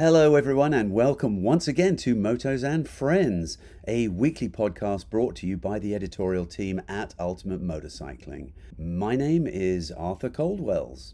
Hello, 0.00 0.34
everyone, 0.34 0.72
and 0.72 0.94
welcome 0.94 1.42
once 1.42 1.68
again 1.68 1.94
to 1.96 2.16
Motos 2.16 2.66
and 2.66 2.88
Friends, 2.88 3.58
a 3.86 4.08
weekly 4.08 4.48
podcast 4.48 5.10
brought 5.10 5.36
to 5.36 5.46
you 5.46 5.58
by 5.58 5.78
the 5.78 5.94
editorial 5.94 6.46
team 6.46 6.80
at 6.88 7.14
Ultimate 7.18 7.62
Motorcycling. 7.62 8.52
My 8.78 9.14
name 9.14 9.46
is 9.46 9.92
Arthur 9.92 10.30
Coldwells. 10.30 11.12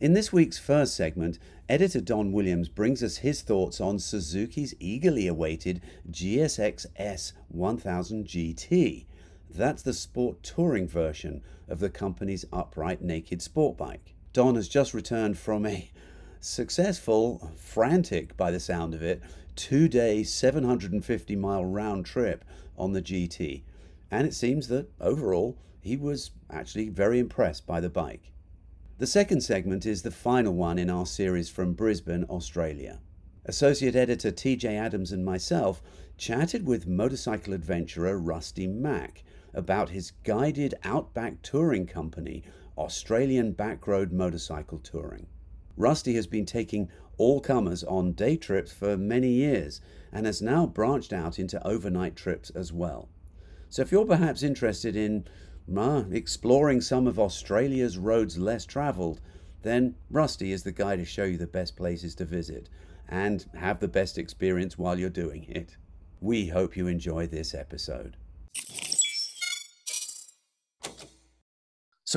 In 0.00 0.12
this 0.12 0.34
week's 0.34 0.58
first 0.58 0.94
segment, 0.94 1.38
editor 1.66 2.02
Don 2.02 2.30
Williams 2.30 2.68
brings 2.68 3.02
us 3.02 3.16
his 3.16 3.40
thoughts 3.40 3.80
on 3.80 3.98
Suzuki's 3.98 4.74
eagerly 4.78 5.26
awaited 5.26 5.80
GSX 6.10 6.84
S 6.96 7.32
1000 7.48 8.26
GT. 8.26 9.06
That's 9.48 9.82
the 9.82 9.94
sport 9.94 10.42
touring 10.42 10.86
version 10.86 11.40
of 11.70 11.78
the 11.78 11.88
company's 11.88 12.44
upright 12.52 13.00
naked 13.00 13.40
sport 13.40 13.78
bike. 13.78 14.14
Don 14.34 14.56
has 14.56 14.68
just 14.68 14.92
returned 14.92 15.38
from 15.38 15.64
a 15.64 15.90
successful, 16.40 17.52
frantic 17.56 18.36
by 18.36 18.50
the 18.50 18.60
sound 18.60 18.94
of 18.94 19.02
it, 19.02 19.22
two 19.54 19.88
day, 19.88 20.22
750 20.22 21.36
mile 21.36 21.64
round 21.64 22.06
trip 22.06 22.44
on 22.76 22.92
the 22.92 23.02
GT. 23.02 23.62
And 24.10 24.26
it 24.26 24.34
seems 24.34 24.68
that 24.68 24.88
overall, 25.00 25.58
he 25.80 25.96
was 25.96 26.30
actually 26.50 26.88
very 26.88 27.18
impressed 27.18 27.66
by 27.66 27.80
the 27.80 27.88
bike. 27.88 28.32
The 28.98 29.06
second 29.06 29.42
segment 29.42 29.84
is 29.84 30.02
the 30.02 30.10
final 30.10 30.54
one 30.54 30.78
in 30.78 30.90
our 30.90 31.06
series 31.06 31.48
from 31.48 31.74
Brisbane, 31.74 32.24
Australia. 32.30 33.00
Associate 33.44 33.94
editor 33.94 34.32
TJ 34.32 34.64
Adams 34.64 35.12
and 35.12 35.24
myself 35.24 35.82
chatted 36.16 36.66
with 36.66 36.86
motorcycle 36.86 37.52
adventurer 37.52 38.18
Rusty 38.18 38.66
Mack 38.66 39.22
about 39.54 39.90
his 39.90 40.12
guided 40.24 40.74
outback 40.82 41.42
touring 41.42 41.86
company, 41.86 42.42
Australian 42.76 43.54
Backroad 43.54 44.12
Motorcycle 44.12 44.78
Touring. 44.78 45.26
Rusty 45.76 46.14
has 46.14 46.26
been 46.26 46.46
taking 46.46 46.88
all 47.18 47.40
comers 47.40 47.84
on 47.84 48.12
day 48.12 48.36
trips 48.36 48.72
for 48.72 48.96
many 48.96 49.28
years 49.28 49.80
and 50.12 50.26
has 50.26 50.40
now 50.40 50.66
branched 50.66 51.12
out 51.12 51.38
into 51.38 51.64
overnight 51.66 52.16
trips 52.16 52.50
as 52.50 52.72
well. 52.72 53.08
So 53.68 53.82
if 53.82 53.92
you're 53.92 54.06
perhaps 54.06 54.42
interested 54.42 54.96
in 54.96 55.26
uh, 55.76 56.04
exploring 56.10 56.80
some 56.80 57.06
of 57.06 57.18
Australia's 57.18 57.98
roads 57.98 58.38
less 58.38 58.64
travelled, 58.64 59.20
then 59.62 59.96
Rusty 60.10 60.52
is 60.52 60.62
the 60.62 60.72
guy 60.72 60.96
to 60.96 61.04
show 61.04 61.24
you 61.24 61.36
the 61.36 61.46
best 61.46 61.76
places 61.76 62.14
to 62.16 62.24
visit 62.24 62.68
and 63.08 63.46
have 63.54 63.80
the 63.80 63.88
best 63.88 64.18
experience 64.18 64.78
while 64.78 64.98
you're 64.98 65.10
doing 65.10 65.44
it. 65.48 65.76
We 66.20 66.48
hope 66.48 66.76
you 66.76 66.86
enjoy 66.86 67.26
this 67.26 67.54
episode. 67.54 68.16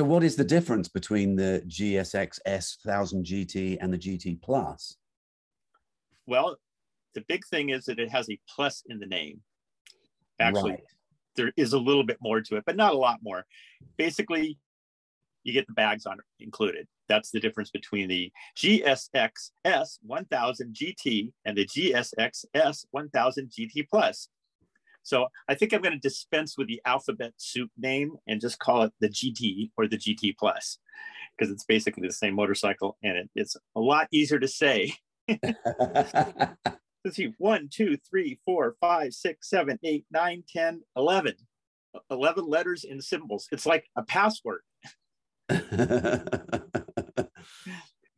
So, 0.00 0.04
what 0.04 0.24
is 0.24 0.34
the 0.34 0.44
difference 0.44 0.88
between 0.88 1.36
the 1.36 1.62
GSX 1.66 2.38
S1000 2.46 3.22
GT 3.22 3.76
and 3.82 3.92
the 3.92 3.98
GT 3.98 4.40
Plus? 4.40 4.96
Well, 6.26 6.56
the 7.14 7.20
big 7.28 7.44
thing 7.44 7.68
is 7.68 7.84
that 7.84 7.98
it 7.98 8.10
has 8.10 8.30
a 8.30 8.40
plus 8.48 8.82
in 8.88 8.98
the 8.98 9.04
name. 9.04 9.42
Actually, 10.38 10.70
right 10.70 10.80
there 11.36 11.52
is 11.58 11.74
a 11.74 11.78
little 11.78 12.02
bit 12.02 12.16
more 12.22 12.40
to 12.40 12.56
it, 12.56 12.64
but 12.64 12.76
not 12.76 12.94
a 12.94 12.96
lot 12.96 13.18
more. 13.22 13.44
Basically, 13.98 14.56
you 15.44 15.52
get 15.52 15.66
the 15.66 15.74
bags 15.74 16.06
on 16.06 16.16
included. 16.38 16.88
That's 17.10 17.30
the 17.30 17.40
difference 17.40 17.68
between 17.68 18.08
the 18.08 18.32
GSX 18.56 19.50
S 19.66 19.98
1000 20.00 20.74
GT 20.74 21.30
and 21.44 21.58
the 21.58 21.66
GSX 21.66 22.46
S 22.54 22.86
1000 22.90 23.50
GT 23.50 23.86
Plus. 23.86 24.30
So 25.02 25.28
I 25.48 25.54
think 25.54 25.72
I'm 25.72 25.82
going 25.82 25.94
to 25.94 25.98
dispense 25.98 26.56
with 26.56 26.68
the 26.68 26.80
alphabet 26.84 27.32
soup 27.36 27.70
name 27.78 28.16
and 28.26 28.40
just 28.40 28.58
call 28.58 28.82
it 28.82 28.92
the 29.00 29.08
GT 29.08 29.70
or 29.76 29.86
the 29.86 29.96
GT 29.96 30.36
Plus 30.38 30.78
because 31.36 31.52
it's 31.52 31.64
basically 31.64 32.06
the 32.06 32.12
same 32.12 32.34
motorcycle 32.34 32.96
and 33.02 33.16
it, 33.16 33.30
it's 33.34 33.56
a 33.76 33.80
lot 33.80 34.08
easier 34.12 34.38
to 34.38 34.48
say. 34.48 34.94
let's 37.04 37.16
see, 37.16 37.32
one, 37.38 37.68
two, 37.72 37.96
three, 38.08 38.38
four, 38.44 38.76
five, 38.80 39.12
six, 39.12 39.48
seven, 39.48 39.78
eight, 39.82 40.04
nine, 40.10 40.44
10, 40.52 40.82
11. 40.96 41.34
11 42.10 42.46
letters 42.46 42.84
and 42.84 43.02
symbols. 43.02 43.48
It's 43.50 43.66
like 43.66 43.84
a 43.96 44.02
password. 44.02 44.60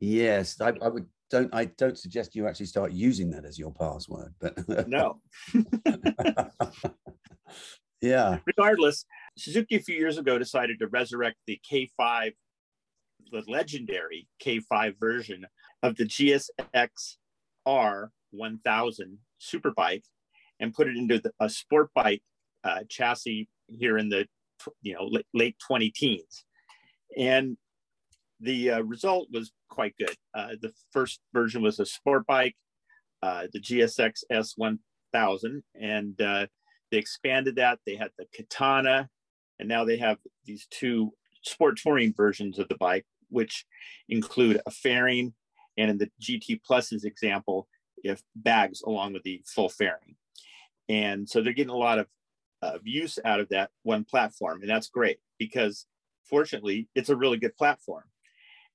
yes, 0.01 0.61
I, 0.61 0.73
I, 0.83 0.89
would 0.89 1.07
don't 1.33 1.53
I 1.55 1.65
don't 1.65 1.99
suggest 1.99 2.37
you 2.37 2.47
actually 2.47 2.67
start 2.67 2.93
using 2.93 3.31
that 3.31 3.47
as 3.47 3.59
your 3.59 3.73
password, 3.73 4.35
but 4.39 4.87
no. 4.87 5.21
yeah. 8.03 8.39
Regardless, 8.47 9.07
Suzuki 9.39 9.77
a 9.77 9.81
few 9.81 9.97
years 9.97 10.19
ago 10.19 10.39
decided 10.39 10.79
to 10.79 10.89
resurrect 10.89 11.39
the 11.47 11.59
K5, 11.69 12.33
the 13.33 13.43
legendary 13.49 14.29
K5 14.45 15.01
version 15.01 15.47
of 15.83 15.97
the 15.97 16.05
GSX 16.05 17.17
R 17.65 18.13
1000 18.33 19.19
Superbike 19.41 20.05
and 20.61 20.75
put 20.75 20.87
it 20.87 20.97
into 20.97 21.19
the, 21.19 21.33
a 21.41 21.49
sport 21.49 21.89
bike 21.95 22.23
uh, 22.63 22.81
chassis 22.91 23.49
here 23.69 23.97
in 23.97 24.11
the 24.11 24.27
you 24.83 24.93
know 24.93 25.07
late, 25.07 25.27
late 25.33 25.57
20 25.67 25.91
teens 25.91 26.45
and 27.19 27.57
the 28.43 28.71
uh, 28.71 28.81
result 28.83 29.29
was 29.33 29.53
quite 29.69 29.95
good 29.99 30.15
uh, 30.35 30.51
the 30.61 30.73
first 30.91 31.21
version 31.33 31.63
was 31.63 31.79
a 31.79 31.87
sport 31.87 32.27
bike 32.27 32.57
uh, 33.23 33.47
the 33.53 33.61
gsx 33.61 34.23
s1000 34.31 35.63
and 35.81 36.21
uh, 36.21 36.47
they 36.91 36.99
expanded 36.99 37.57
that 37.57 37.79
they 37.87 37.97
had 37.97 38.11
the 38.19 38.27
katana 38.37 39.09
and 39.59 39.69
now 39.69 39.85
they 39.85 39.97
have 39.97 40.19
these 40.45 40.67
two 40.71 41.11
sport 41.43 41.79
touring 41.79 42.13
versions 42.15 42.59
of 42.59 42.69
the 42.69 42.77
bike 42.77 43.07
which 43.29 43.65
include 44.09 44.61
a 44.67 44.71
fairing 44.71 45.33
and 45.79 45.91
in 45.91 45.99
the 45.99 46.11
gt 46.21 46.63
plus's 46.65 47.05
example 47.05 47.67
if 48.03 48.23
bags 48.35 48.83
along 48.83 49.13
with 49.13 49.23
the 49.23 49.43
full 49.47 49.69
fairing. 49.69 50.17
And 50.89 51.29
so 51.29 51.43
they're 51.43 51.53
getting 51.53 51.73
a 51.73 51.77
lot 51.77 51.99
of, 51.99 52.07
of 52.61 52.81
use 52.85 53.19
out 53.25 53.41
of 53.41 53.49
that 53.51 53.71
one 53.83 54.05
platform. 54.05 54.61
And 54.61 54.71
that's 54.71 54.89
great 54.89 55.19
because 55.39 55.87
fortunately 56.29 56.89
it's 56.95 57.09
a 57.09 57.17
really 57.17 57.39
good 57.39 57.57
platform. 57.57 58.05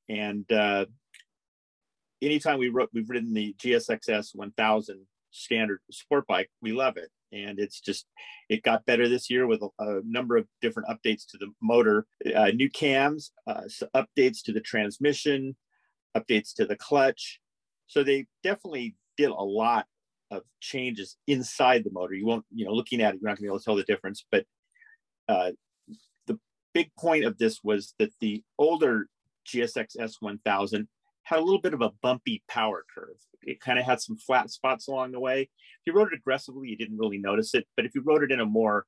And 0.10 0.50
uh, 0.52 0.86
anytime 2.22 2.60
we 2.60 2.70
wrote, 2.70 2.90
we've 2.94 3.10
ridden 3.10 3.34
the 3.34 3.56
GSXS 3.60 4.36
1000 4.36 5.06
standard 5.32 5.80
sport 5.92 6.26
bike, 6.28 6.50
we 6.62 6.72
love 6.72 6.98
it. 6.98 7.10
And 7.32 7.60
it's 7.60 7.82
just, 7.82 8.06
it 8.50 8.64
got 8.64 8.86
better 8.86 9.10
this 9.10 9.30
year 9.30 9.48
with 9.48 9.62
a, 9.62 9.70
a 9.84 10.02
number 10.06 10.38
of 10.38 10.48
different 10.62 10.90
updates 10.90 11.26
to 11.32 11.38
the 11.38 11.52
motor, 11.62 12.06
uh, 12.34 12.52
new 12.54 12.70
cams, 12.70 13.32
uh, 13.48 13.64
updates 13.96 14.42
to 14.46 14.54
the 14.54 14.62
transmission, 14.62 15.56
updates 16.16 16.54
to 16.56 16.66
the 16.66 16.78
clutch. 16.78 17.40
So 17.88 18.04
they 18.04 18.28
definitely 18.44 18.96
did 19.18 19.30
a 19.30 19.34
lot 19.34 19.86
of 20.32 20.44
changes 20.62 21.18
inside 21.28 21.84
the 21.84 21.92
motor. 21.92 22.14
You 22.14 22.26
won't, 22.26 22.46
you 22.54 22.66
know, 22.66 22.72
looking 22.72 23.02
at 23.02 23.14
it, 23.14 23.20
you're 23.22 23.30
not 23.30 23.38
gonna 23.38 23.46
be 23.46 23.48
able 23.48 23.60
to 23.60 23.66
tell 23.66 23.76
the 23.76 23.84
difference. 23.84 24.26
But 24.32 24.46
uh, 25.28 25.52
the 26.28 26.40
big 26.74 26.92
point 26.98 27.26
of 27.26 27.38
this 27.38 27.60
was 27.64 27.94
that 28.00 28.12
the 28.20 28.44
older 28.58 29.08
GSX 29.48 29.98
S1000 29.98 30.88
had 31.24 31.40
a 31.40 31.44
little 31.44 31.62
bit 31.62 31.74
of 31.74 31.82
a 31.82 31.92
bumpy 32.02 32.42
power 32.48 32.86
curve. 32.94 33.18
It 33.44 33.60
kind 33.60 33.78
of 33.78 33.86
had 33.86 34.02
some 34.02 34.18
flat 34.18 34.50
spots 34.50 34.88
along 34.88 35.12
the 35.12 35.20
way. 35.20 35.42
If 35.42 35.50
you 35.86 35.94
rode 35.94 36.14
it 36.14 36.20
aggressively, 36.20 36.70
you 36.70 36.78
didn't 36.78 36.98
really 36.98 37.18
notice 37.18 37.54
it. 37.54 37.68
But 37.76 37.86
if 37.86 37.94
you 37.96 38.02
rode 38.02 38.24
it 38.24 38.32
in 38.32 38.40
a 38.40 38.46
more, 38.46 38.86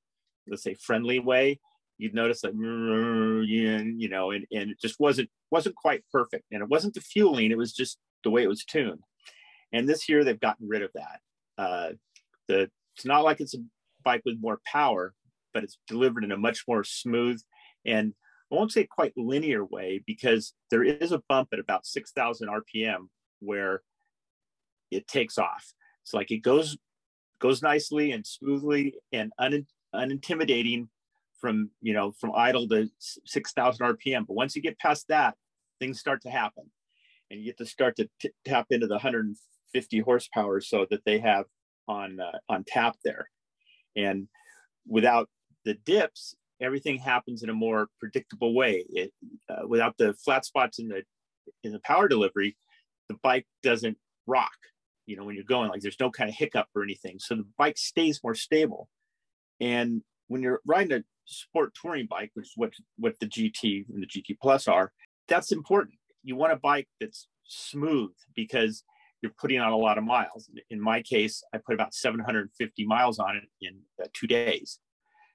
let's 0.47 0.63
say, 0.63 0.75
friendly 0.75 1.19
way, 1.19 1.59
you'd 1.97 2.13
notice 2.13 2.41
that, 2.41 2.53
you 2.53 4.09
know, 4.09 4.31
and, 4.31 4.45
and 4.51 4.71
it 4.71 4.79
just 4.81 4.99
wasn't 4.99 5.29
wasn't 5.51 5.75
quite 5.75 6.03
perfect. 6.11 6.45
And 6.51 6.61
it 6.61 6.69
wasn't 6.69 6.93
the 6.93 7.01
fueling; 7.01 7.51
it 7.51 7.57
was 7.57 7.73
just 7.73 7.97
the 8.23 8.31
way 8.31 8.43
it 8.43 8.47
was 8.47 8.63
tuned. 8.63 9.01
And 9.73 9.87
this 9.87 10.07
year 10.07 10.23
they've 10.23 10.39
gotten 10.39 10.67
rid 10.67 10.81
of 10.81 10.91
that. 10.95 11.19
Uh, 11.57 11.89
the 12.47 12.69
it's 12.95 13.05
not 13.05 13.25
like 13.25 13.41
it's 13.41 13.53
a 13.53 13.59
bike 14.03 14.21
with 14.25 14.41
more 14.41 14.61
power, 14.65 15.13
but 15.53 15.63
it's 15.63 15.77
delivered 15.87 16.23
in 16.23 16.31
a 16.31 16.37
much 16.37 16.63
more 16.67 16.83
smooth 16.83 17.41
and 17.85 18.13
I 18.51 18.55
won't 18.55 18.71
say 18.71 18.85
quite 18.85 19.13
linear 19.15 19.63
way 19.63 20.03
because 20.05 20.53
there 20.71 20.83
is 20.83 21.11
a 21.11 21.21
bump 21.29 21.49
at 21.53 21.59
about 21.59 21.85
6,000 21.85 22.47
RPM 22.47 23.07
where 23.39 23.81
it 24.91 25.07
takes 25.07 25.37
off. 25.37 25.73
It's 26.03 26.13
like 26.13 26.31
it 26.31 26.39
goes 26.39 26.77
goes 27.39 27.61
nicely 27.61 28.11
and 28.11 28.25
smoothly 28.27 28.95
and 29.13 29.31
un, 29.37 29.65
unintimidating 29.95 30.87
from 31.39 31.69
you 31.81 31.93
know 31.93 32.11
from 32.19 32.31
idle 32.35 32.67
to 32.69 32.89
6,000 33.25 33.85
RPM. 33.85 34.25
But 34.27 34.33
once 34.33 34.55
you 34.55 34.61
get 34.61 34.79
past 34.79 35.07
that, 35.09 35.35
things 35.79 35.99
start 35.99 36.21
to 36.23 36.29
happen, 36.29 36.71
and 37.29 37.39
you 37.39 37.45
get 37.45 37.57
to 37.59 37.65
start 37.65 37.95
to 37.97 38.09
t- 38.19 38.31
tap 38.45 38.67
into 38.71 38.87
the 38.87 38.95
100 38.95 39.35
50 39.73 39.99
horsepower 39.99 40.61
so 40.61 40.85
that 40.89 41.03
they 41.05 41.19
have 41.19 41.45
on 41.87 42.19
uh, 42.19 42.37
on 42.47 42.63
tap 42.67 42.95
there 43.03 43.29
and 43.95 44.27
without 44.87 45.29
the 45.65 45.73
dips 45.73 46.35
everything 46.61 46.97
happens 46.97 47.43
in 47.43 47.49
a 47.49 47.53
more 47.53 47.87
predictable 47.99 48.53
way 48.53 48.85
it, 48.89 49.11
uh, 49.49 49.67
without 49.67 49.95
the 49.97 50.13
flat 50.13 50.45
spots 50.45 50.79
in 50.79 50.87
the 50.87 51.03
in 51.63 51.71
the 51.71 51.79
power 51.79 52.07
delivery 52.07 52.55
the 53.07 53.15
bike 53.23 53.45
doesn't 53.63 53.97
rock 54.27 54.55
you 55.05 55.15
know 55.15 55.23
when 55.23 55.35
you're 55.35 55.43
going 55.43 55.69
like 55.69 55.81
there's 55.81 55.99
no 55.99 56.11
kind 56.11 56.29
of 56.29 56.35
hiccup 56.35 56.67
or 56.75 56.83
anything 56.83 57.17
so 57.19 57.35
the 57.35 57.47
bike 57.57 57.77
stays 57.77 58.19
more 58.23 58.35
stable 58.35 58.87
and 59.59 60.01
when 60.27 60.41
you're 60.41 60.61
riding 60.65 60.93
a 60.93 61.03
sport 61.25 61.73
touring 61.79 62.07
bike 62.07 62.31
which 62.33 62.47
is 62.47 62.53
what 62.55 62.71
what 62.97 63.15
the 63.19 63.27
gt 63.27 63.85
and 63.89 64.03
the 64.03 64.07
gt 64.07 64.37
plus 64.41 64.67
are 64.67 64.91
that's 65.27 65.51
important 65.51 65.97
you 66.23 66.35
want 66.35 66.53
a 66.53 66.57
bike 66.57 66.87
that's 66.99 67.27
smooth 67.45 68.11
because 68.35 68.83
you're 69.21 69.33
putting 69.39 69.59
on 69.59 69.71
a 69.71 69.77
lot 69.77 69.97
of 69.97 70.03
miles. 70.03 70.49
In 70.69 70.79
my 70.79 71.01
case, 71.01 71.43
I 71.53 71.57
put 71.57 71.75
about 71.75 71.93
750 71.93 72.85
miles 72.85 73.19
on 73.19 73.35
it 73.35 73.43
in 73.61 73.79
uh, 74.01 74.07
two 74.13 74.27
days. 74.27 74.79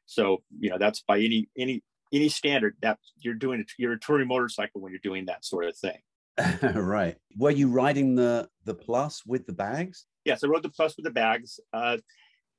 So 0.06 0.42
you 0.58 0.70
know 0.70 0.78
that's 0.78 1.02
by 1.02 1.18
any 1.18 1.48
any 1.56 1.82
any 2.12 2.28
standard 2.28 2.76
that 2.82 2.98
you're 3.18 3.34
doing 3.34 3.60
it. 3.60 3.70
You're 3.78 3.94
a 3.94 4.00
touring 4.00 4.28
motorcycle 4.28 4.80
when 4.80 4.92
you're 4.92 5.00
doing 5.02 5.26
that 5.26 5.44
sort 5.44 5.66
of 5.66 5.76
thing. 5.76 5.98
right. 6.74 7.16
Were 7.36 7.50
you 7.50 7.68
riding 7.68 8.14
the 8.14 8.48
the 8.64 8.74
plus 8.74 9.22
with 9.26 9.46
the 9.46 9.52
bags? 9.52 10.06
Yes, 10.24 10.42
I 10.42 10.48
rode 10.48 10.62
the 10.62 10.68
plus 10.68 10.96
with 10.96 11.04
the 11.04 11.10
bags. 11.10 11.60
Uh, 11.72 11.98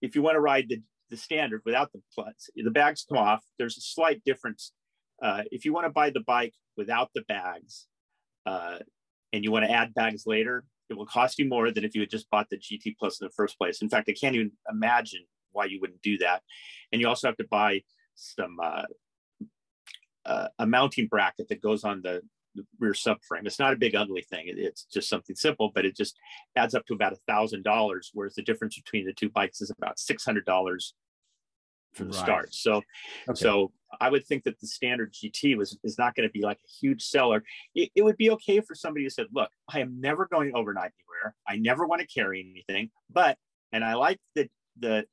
if 0.02 0.16
you 0.16 0.22
want 0.22 0.36
to 0.36 0.42
ride 0.42 0.70
the 0.70 0.82
the 1.10 1.18
standard 1.18 1.62
without 1.66 1.92
the 1.92 2.02
plus, 2.14 2.50
the 2.56 2.72
bags 2.72 3.06
come 3.08 3.18
off. 3.18 3.44
There's 3.60 3.78
a 3.78 3.82
slight 3.82 4.24
difference. 4.26 4.72
Uh, 5.22 5.44
if 5.52 5.64
you 5.64 5.72
want 5.72 5.86
to 5.86 5.92
buy 5.92 6.10
the 6.10 6.22
bike 6.22 6.54
without 6.76 7.10
the 7.14 7.22
bags, 7.28 7.88
uh, 8.46 8.80
and 9.32 9.44
you 9.44 9.52
want 9.52 9.66
to 9.66 9.72
add 9.72 9.94
bags 9.94 10.24
later, 10.26 10.66
it 10.90 10.98
will 10.98 11.06
cost 11.06 11.40
you 11.40 11.48
more 11.48 11.72
than 11.72 11.84
if 11.84 11.96
you 11.96 12.02
had 12.02 12.10
just 12.10 12.30
bought 12.30 12.50
the 12.50 12.58
GT 12.58 12.96
Plus 12.98 13.20
in 13.22 13.26
the 13.26 13.34
first 13.36 13.58
place. 13.58 13.82
In 13.82 13.90
fact, 13.90 14.10
I 14.10 14.14
can't 14.14 14.36
even 14.36 14.52
imagine 14.70 15.26
why 15.56 15.66
you 15.66 15.80
wouldn't 15.82 16.02
do 16.02 16.18
that. 16.20 16.44
And 16.92 17.02
you 17.02 17.08
also 17.08 17.28
have 17.28 17.38
to 17.38 17.48
buy 17.50 17.82
some 18.16 18.58
uh, 18.62 18.84
uh, 20.26 20.48
a 20.60 20.68
mounting 20.68 21.08
bracket 21.08 21.48
that 21.50 21.62
goes 21.62 21.84
on 21.84 22.02
the, 22.02 22.22
the, 22.56 22.66
rear 22.80 22.94
subframe. 22.94 23.46
It's 23.46 23.60
not 23.60 23.74
a 23.74 23.78
big 23.78 23.96
ugly 23.96 24.24
thing. 24.30 24.48
It, 24.48 24.58
it's 24.58 24.86
just 24.86 25.10
something 25.10 25.36
simple, 25.36 25.72
but 25.74 25.86
it 25.86 25.96
just 25.96 26.18
adds 26.56 26.74
up 26.74 26.86
to 26.88 26.94
about 26.94 27.14
a 27.14 27.20
thousand 27.28 27.64
dollars. 27.64 28.12
Whereas 28.14 28.36
the 28.36 28.44
difference 28.44 28.76
between 28.76 29.06
the 29.06 29.14
two 29.14 29.30
bikes 29.30 29.62
is 29.62 29.72
about 29.72 30.00
six 30.00 30.26
hundred 30.26 30.46
dollars 30.46 30.94
from 31.94 32.10
the 32.10 32.18
right. 32.18 32.24
start. 32.24 32.54
So, 32.54 32.82
okay. 33.30 33.36
so 33.36 33.72
I 34.00 34.10
would 34.10 34.26
think 34.26 34.44
that 34.44 34.60
the 34.60 34.68
standard 34.68 35.14
GT 35.14 35.58
was 35.58 35.78
is 35.84 35.98
not 35.98 36.16
going 36.16 36.28
to 36.28 36.32
be 36.32 36.42
like 36.42 36.58
a 36.58 36.68
huge 36.68 37.04
seller. 37.04 37.44
It, 37.74 37.90
it, 37.96 38.04
would 38.04 38.18
be 38.18 38.30
okay 38.32 38.60
for 38.62 38.76
somebody 38.76 39.06
who 39.06 39.10
said, 39.10 39.28
"Look, 39.34 39.50
I 39.70 39.80
am 39.80 40.00
never 40.00 40.28
going 40.28 40.52
overnight 40.56 40.92
anywhere. 41.00 41.36
I 41.48 41.58
never 41.58 41.86
want 41.86 42.02
to 42.02 42.08
carry 42.08 42.46
anything, 42.50 42.90
but 43.10 43.38
and 43.72 43.84
I 43.84 43.94
like 43.96 44.20
the 44.36 44.50
the 44.80 45.06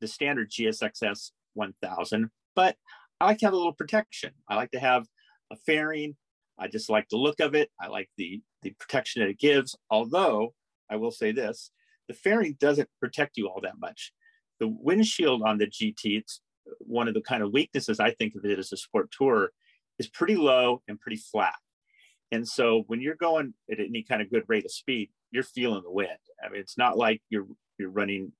the 0.00 0.08
standard 0.08 0.50
GSXS 0.50 1.30
1000, 1.54 2.30
but 2.54 2.76
I 3.20 3.26
like 3.26 3.38
to 3.38 3.46
have 3.46 3.52
a 3.52 3.56
little 3.56 3.72
protection. 3.72 4.30
I 4.48 4.56
like 4.56 4.70
to 4.72 4.80
have 4.80 5.06
a 5.50 5.56
fairing. 5.56 6.16
I 6.58 6.68
just 6.68 6.90
like 6.90 7.08
the 7.08 7.16
look 7.16 7.40
of 7.40 7.54
it. 7.54 7.70
I 7.80 7.88
like 7.88 8.10
the 8.16 8.42
the 8.62 8.70
protection 8.78 9.22
that 9.22 9.28
it 9.28 9.38
gives. 9.38 9.76
Although 9.90 10.54
I 10.90 10.96
will 10.96 11.10
say 11.10 11.32
this, 11.32 11.70
the 12.08 12.14
fairing 12.14 12.56
doesn't 12.58 12.88
protect 13.00 13.36
you 13.36 13.48
all 13.48 13.60
that 13.62 13.78
much. 13.78 14.12
The 14.60 14.68
windshield 14.68 15.42
on 15.42 15.58
the 15.58 15.66
GT, 15.66 16.18
it's 16.18 16.40
one 16.78 17.08
of 17.08 17.14
the 17.14 17.20
kind 17.20 17.42
of 17.42 17.52
weaknesses 17.52 18.00
I 18.00 18.10
think 18.12 18.34
of 18.34 18.44
it 18.44 18.58
as 18.58 18.72
a 18.72 18.76
sport 18.76 19.10
tour, 19.16 19.50
is 19.98 20.08
pretty 20.08 20.36
low 20.36 20.82
and 20.88 20.98
pretty 20.98 21.18
flat. 21.18 21.54
And 22.32 22.46
so 22.46 22.84
when 22.88 23.00
you're 23.00 23.14
going 23.14 23.54
at 23.70 23.80
any 23.80 24.02
kind 24.02 24.20
of 24.20 24.30
good 24.30 24.44
rate 24.48 24.64
of 24.64 24.70
speed, 24.70 25.10
you're 25.30 25.42
feeling 25.42 25.82
the 25.82 25.90
wind. 25.90 26.18
I 26.44 26.48
mean, 26.48 26.60
it's 26.60 26.78
not 26.78 26.98
like 26.98 27.22
you're 27.30 27.46
you're 27.78 27.90
running 27.90 28.32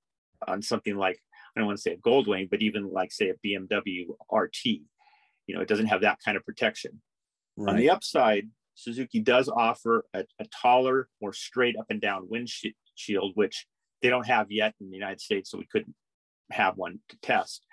on 0.47 0.61
something 0.61 0.95
like 0.95 1.19
I 1.55 1.59
don't 1.59 1.67
want 1.67 1.77
to 1.77 1.81
say 1.81 1.93
a 1.93 1.97
Goldwing, 1.97 2.49
but 2.49 2.61
even 2.61 2.91
like 2.91 3.11
say 3.11 3.29
a 3.29 3.47
BMW 3.47 4.05
RT, 4.31 4.65
you 4.65 5.55
know, 5.55 5.61
it 5.61 5.67
doesn't 5.67 5.87
have 5.87 6.01
that 6.01 6.19
kind 6.23 6.37
of 6.37 6.45
protection. 6.45 7.01
Right. 7.57 7.71
On 7.71 7.77
the 7.77 7.89
upside, 7.89 8.47
Suzuki 8.75 9.19
does 9.19 9.49
offer 9.49 10.05
a, 10.13 10.23
a, 10.39 10.45
taller, 10.45 11.09
more 11.21 11.33
straight 11.33 11.75
up 11.77 11.87
and 11.89 11.99
down 11.99 12.29
windshield, 12.29 13.31
which 13.33 13.67
they 14.01 14.09
don't 14.09 14.27
have 14.27 14.51
yet 14.51 14.73
in 14.79 14.89
the 14.89 14.95
United 14.95 15.19
States, 15.19 15.49
so 15.49 15.57
we 15.57 15.67
couldn't 15.69 15.95
have 16.51 16.77
one 16.77 16.99
to 17.09 17.17
test. 17.21 17.65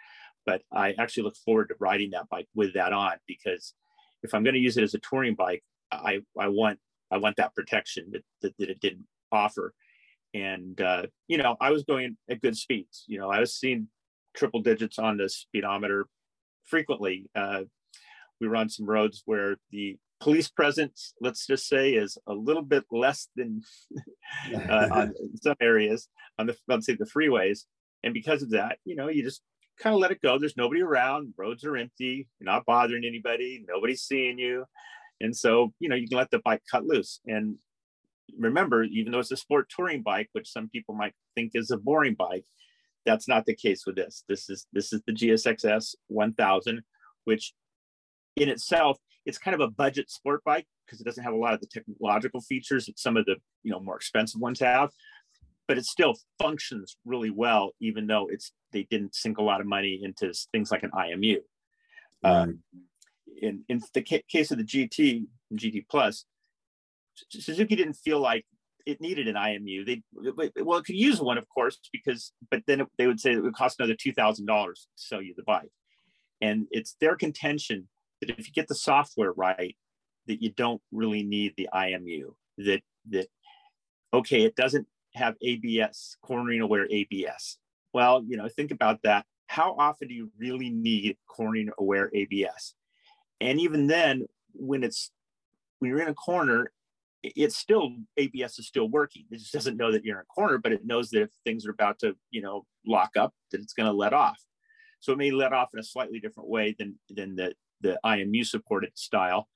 But 0.45 0.62
I 0.73 0.95
actually 0.99 1.25
look 1.25 1.37
forward 1.37 1.69
to 1.69 1.77
riding 1.79 2.11
that 2.11 2.29
bike 2.29 2.49
with 2.55 2.75
that 2.75 2.93
on 2.93 3.12
because 3.29 3.75
if 4.23 4.35
I'm 4.35 4.43
going 4.43 4.55
to 4.55 4.61
use 4.61 4.77
it 4.77 4.85
as 4.85 4.95
a 4.95 4.99
touring 4.99 5.35
bike, 5.35 5.62
I, 5.93 6.21
I 6.39 6.49
want 6.49 6.79
I 7.11 7.19
want 7.19 7.37
that 7.37 7.55
protection 7.55 8.11
that, 8.12 8.25
that, 8.43 8.55
that 8.59 8.71
it 8.71 8.81
didn't 8.81 9.07
offer 9.31 9.75
and 10.34 10.81
uh, 10.81 11.02
you 11.28 11.38
know 11.38 11.56
i 11.61 11.70
was 11.70 11.84
going 11.84 12.17
at 12.31 12.40
good 12.40 12.56
speeds 12.56 13.05
you 13.06 13.19
know 13.19 13.31
i 13.31 13.40
was 13.40 13.55
seeing 13.55 13.88
triple 14.37 14.61
digits 14.61 14.99
on 14.99 15.17
the 15.17 15.28
speedometer 15.28 16.06
frequently. 16.67 17.28
Uh, 17.34 17.62
we 18.40 18.49
were 18.49 18.56
on 18.56 18.69
some 18.69 18.87
roads 18.87 19.23
where 19.25 19.56
the 19.70 19.96
police 20.19 20.49
presence 20.49 21.12
let's 21.20 21.46
just 21.46 21.69
say 21.69 21.90
is 21.90 22.17
a 22.26 22.32
little 22.32 22.62
bit 22.62 22.84
less 22.90 23.28
than 23.37 23.61
uh, 24.70 24.88
on 24.90 25.14
some 25.43 25.55
areas 25.61 26.08
on 26.38 26.46
the 26.46 26.56
let's 26.69 26.87
say 26.87 26.94
the 26.94 27.05
freeways. 27.05 27.64
And 28.02 28.14
because 28.14 28.43
of 28.43 28.50
that 28.50 28.78
you 28.84 28.96
know 28.96 29.08
you 29.08 29.23
just 29.23 29.43
kind 29.78 29.94
of 29.94 30.00
let 30.00 30.11
it 30.11 30.23
go. 30.23 30.38
There's 30.38 30.56
nobody 30.56 30.81
around. 30.81 31.34
Roads 31.37 31.64
are 31.64 31.76
empty. 31.76 32.26
You're 32.40 32.50
not 32.50 32.64
bothering 32.64 33.05
anybody. 33.05 33.62
Nobody's 33.69 34.02
seeing 34.02 34.38
you. 34.38 34.64
And 35.20 35.37
so 35.37 35.73
you 35.81 35.88
know 35.88 35.96
you 35.96 36.08
can 36.08 36.19
let 36.19 36.31
the 36.31 36.40
bike 36.40 36.62
cut 36.70 36.84
loose. 36.84 37.20
And 37.26 37.58
remember, 38.38 38.82
even 38.84 39.12
though 39.12 39.20
it's 39.20 39.31
a 39.31 39.37
sport 39.37 39.69
touring 39.75 40.02
bike, 40.02 40.28
which 40.32 40.50
some 40.50 40.69
people 40.69 40.94
might 40.94 41.14
think 41.34 41.52
is 41.55 41.70
a 41.70 41.76
boring 41.76 42.14
bike, 42.14 42.44
that's 43.05 43.28
not 43.28 43.46
the 43.46 43.55
case 43.55 43.87
with 43.87 43.96
this. 43.96 44.25
This 44.28 44.50
is 44.50 44.67
this 44.73 44.93
is 44.93 45.00
the 45.06 45.12
GSXS 45.12 45.94
1000, 46.08 46.82
which 47.25 47.55
in 48.37 48.49
itself 48.49 48.99
it's 49.25 49.38
kind 49.38 49.55
of 49.55 49.61
a 49.61 49.70
budget 49.70 50.11
sport 50.11 50.43
bike 50.44 50.67
because 50.87 51.00
it 51.00 51.05
doesn't 51.05 51.25
have 51.25 51.32
a 51.32 51.37
lot 51.37 51.52
of 51.52 51.61
the 51.61 51.67
technological 51.67 52.40
features 52.40 52.87
that 52.87 52.99
some 52.99 53.17
of 53.17 53.25
the 53.26 53.37
you 53.62 53.70
know 53.70 53.81
more 53.81 53.96
expensive 53.96 54.40
ones 54.40 54.61
have 54.61 54.90
but 55.67 55.76
it 55.76 55.84
still 55.84 56.14
functions 56.40 56.96
really 57.05 57.31
well 57.31 57.73
even 57.81 58.06
though 58.06 58.28
it's 58.31 58.52
they 58.73 58.84
didn't 58.84 59.14
sink 59.14 59.38
a 59.38 59.43
lot 59.43 59.61
of 59.61 59.67
money 59.67 60.00
into 60.02 60.32
things 60.52 60.70
like 60.70 60.82
an 60.82 60.90
imu 60.90 61.38
um, 62.25 62.61
in, 63.43 63.62
in 63.69 63.81
the 63.94 64.02
ca- 64.02 64.25
case 64.28 64.50
of 64.50 64.58
the 64.58 64.64
gt 64.64 65.26
gt 65.55 65.84
plus 65.90 66.25
Suzuki 67.31 67.77
didn't 67.77 67.95
feel 67.95 68.21
like 68.21 68.45
it 68.87 69.01
needed 69.01 69.27
an 69.27 69.35
IMU. 69.35 69.85
They 69.85 70.03
well, 70.63 70.79
it 70.79 70.85
could 70.85 70.97
use 70.97 71.21
one, 71.21 71.39
of 71.39 71.49
course, 71.49 71.79
because 71.93 72.33
but 72.51 72.63
then 72.67 72.83
it, 72.83 72.89
they 72.99 73.07
would 73.07 73.21
say 73.21 73.33
it 73.33 73.43
would 73.43 73.55
cost 73.55 73.81
another 73.81 73.97
two 73.99 74.13
thousand 74.13 74.47
dollars 74.47 74.89
to 74.97 75.03
sell 75.03 75.23
you 75.23 75.35
the 75.37 75.43
bike, 75.43 75.71
and 76.41 76.67
it's 76.71 76.97
their 77.01 77.17
contention 77.17 77.89
that 78.21 78.31
if 78.31 78.47
you 78.47 78.53
get 78.53 78.69
the 78.69 78.75
software 78.75 79.33
right, 79.33 79.77
that 80.27 80.43
you 80.43 80.51
don't 80.51 80.81
really 80.93 81.25
need 81.25 81.55
the 81.57 81.69
IMU. 81.75 82.35
That 82.59 82.83
that 83.11 83.27
okay, 84.15 84.43
it 84.43 84.55
doesn't 84.55 84.87
have 85.15 85.35
ABS, 85.43 86.17
cornering 86.23 86.61
aware 86.61 86.87
ABS. 86.91 87.59
Well, 87.93 88.23
you 88.27 88.37
know, 88.37 88.49
think 88.49 88.71
about 88.71 89.03
that. 89.03 89.25
How 89.49 89.75
often 89.79 90.09
do 90.09 90.15
you 90.15 90.31
really 90.39 90.71
need 90.71 91.17
cornering 91.27 91.71
aware 91.79 92.11
ABS? 92.15 92.75
And 93.41 93.61
even 93.61 93.87
then, 93.87 94.27
when 94.53 94.85
it's 94.85 95.11
when 95.79 95.91
you're 95.91 96.01
in 96.01 96.09
a 96.09 96.15
corner 96.15 96.71
it's 97.34 97.56
still 97.56 97.90
ABS 98.17 98.58
is 98.58 98.67
still 98.67 98.88
working. 98.88 99.25
It 99.31 99.38
just 99.38 99.52
doesn't 99.52 99.76
know 99.76 99.93
that 99.93 100.05
you're 100.05 100.17
in 100.17 100.23
a 100.23 100.34
corner, 100.34 100.58
but 100.58 100.73
it 100.73 100.84
knows 100.84 101.11
that 101.11 101.23
if 101.23 101.31
things 101.44 101.67
are 101.67 101.70
about 101.70 101.99
to, 102.00 102.14
you 102.30 102.42
know, 102.42 102.64
lock 102.87 103.11
up, 103.16 103.35
that 103.52 103.61
it's 103.61 103.73
going 103.73 103.87
to 103.87 103.92
let 103.92 104.12
off. 104.12 104.38
So 105.00 105.12
it 105.12 105.18
may 105.18 105.30
let 105.30 105.52
off 105.52 105.71
in 105.73 105.80
a 105.80 105.85
slightly 105.85 106.21
different 106.21 106.49
way 106.49 106.75
than 106.78 106.99
than 107.11 107.37
the 107.37 107.54
the 107.80 107.99
IMU 108.04 108.45
supported 108.45 108.90
style, 108.95 109.49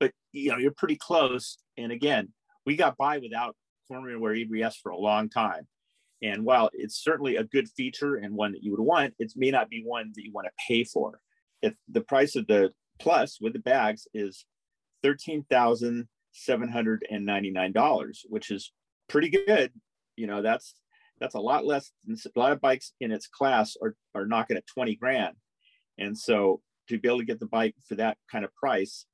but 0.00 0.12
you 0.32 0.50
know 0.50 0.58
you're 0.58 0.72
pretty 0.72 0.96
close. 0.96 1.58
And 1.76 1.92
again, 1.92 2.32
we 2.66 2.76
got 2.76 2.96
by 2.96 3.18
without 3.18 3.56
corner 3.88 4.14
aware 4.14 4.34
ABS 4.34 4.76
for 4.76 4.90
a 4.90 4.98
long 4.98 5.28
time. 5.28 5.66
And 6.22 6.44
while 6.44 6.68
it's 6.72 7.02
certainly 7.02 7.36
a 7.36 7.44
good 7.44 7.68
feature 7.68 8.16
and 8.16 8.34
one 8.34 8.52
that 8.52 8.62
you 8.62 8.72
would 8.72 8.80
want, 8.80 9.14
it 9.18 9.32
may 9.36 9.50
not 9.50 9.70
be 9.70 9.82
one 9.84 10.12
that 10.14 10.24
you 10.24 10.32
want 10.32 10.46
to 10.46 10.64
pay 10.66 10.84
for. 10.84 11.20
If 11.62 11.74
the 11.88 12.00
price 12.00 12.34
of 12.36 12.46
the 12.48 12.72
plus 12.98 13.38
with 13.40 13.52
the 13.52 13.60
bags 13.60 14.08
is 14.12 14.44
thirteen 15.02 15.44
thousand 15.48 16.08
$799, 16.46 18.16
which 18.28 18.50
is 18.50 18.72
pretty 19.08 19.30
good. 19.30 19.72
You 20.16 20.26
know, 20.26 20.42
that's 20.42 20.74
that's 21.20 21.34
a 21.34 21.40
lot 21.40 21.64
less 21.64 21.90
a 22.08 22.38
lot 22.38 22.52
of 22.52 22.60
bikes 22.60 22.92
in 23.00 23.12
its 23.12 23.26
class 23.26 23.76
are 23.82 23.94
are 24.14 24.26
knocking 24.26 24.56
at 24.56 24.66
20 24.66 24.96
grand. 24.96 25.34
And 25.98 26.16
so 26.16 26.60
to 26.88 26.98
be 26.98 27.08
able 27.08 27.18
to 27.18 27.24
get 27.24 27.40
the 27.40 27.46
bike 27.46 27.74
for 27.86 27.96
that 27.96 28.16
kind 28.30 28.44
of 28.44 28.54
price, 28.54 29.06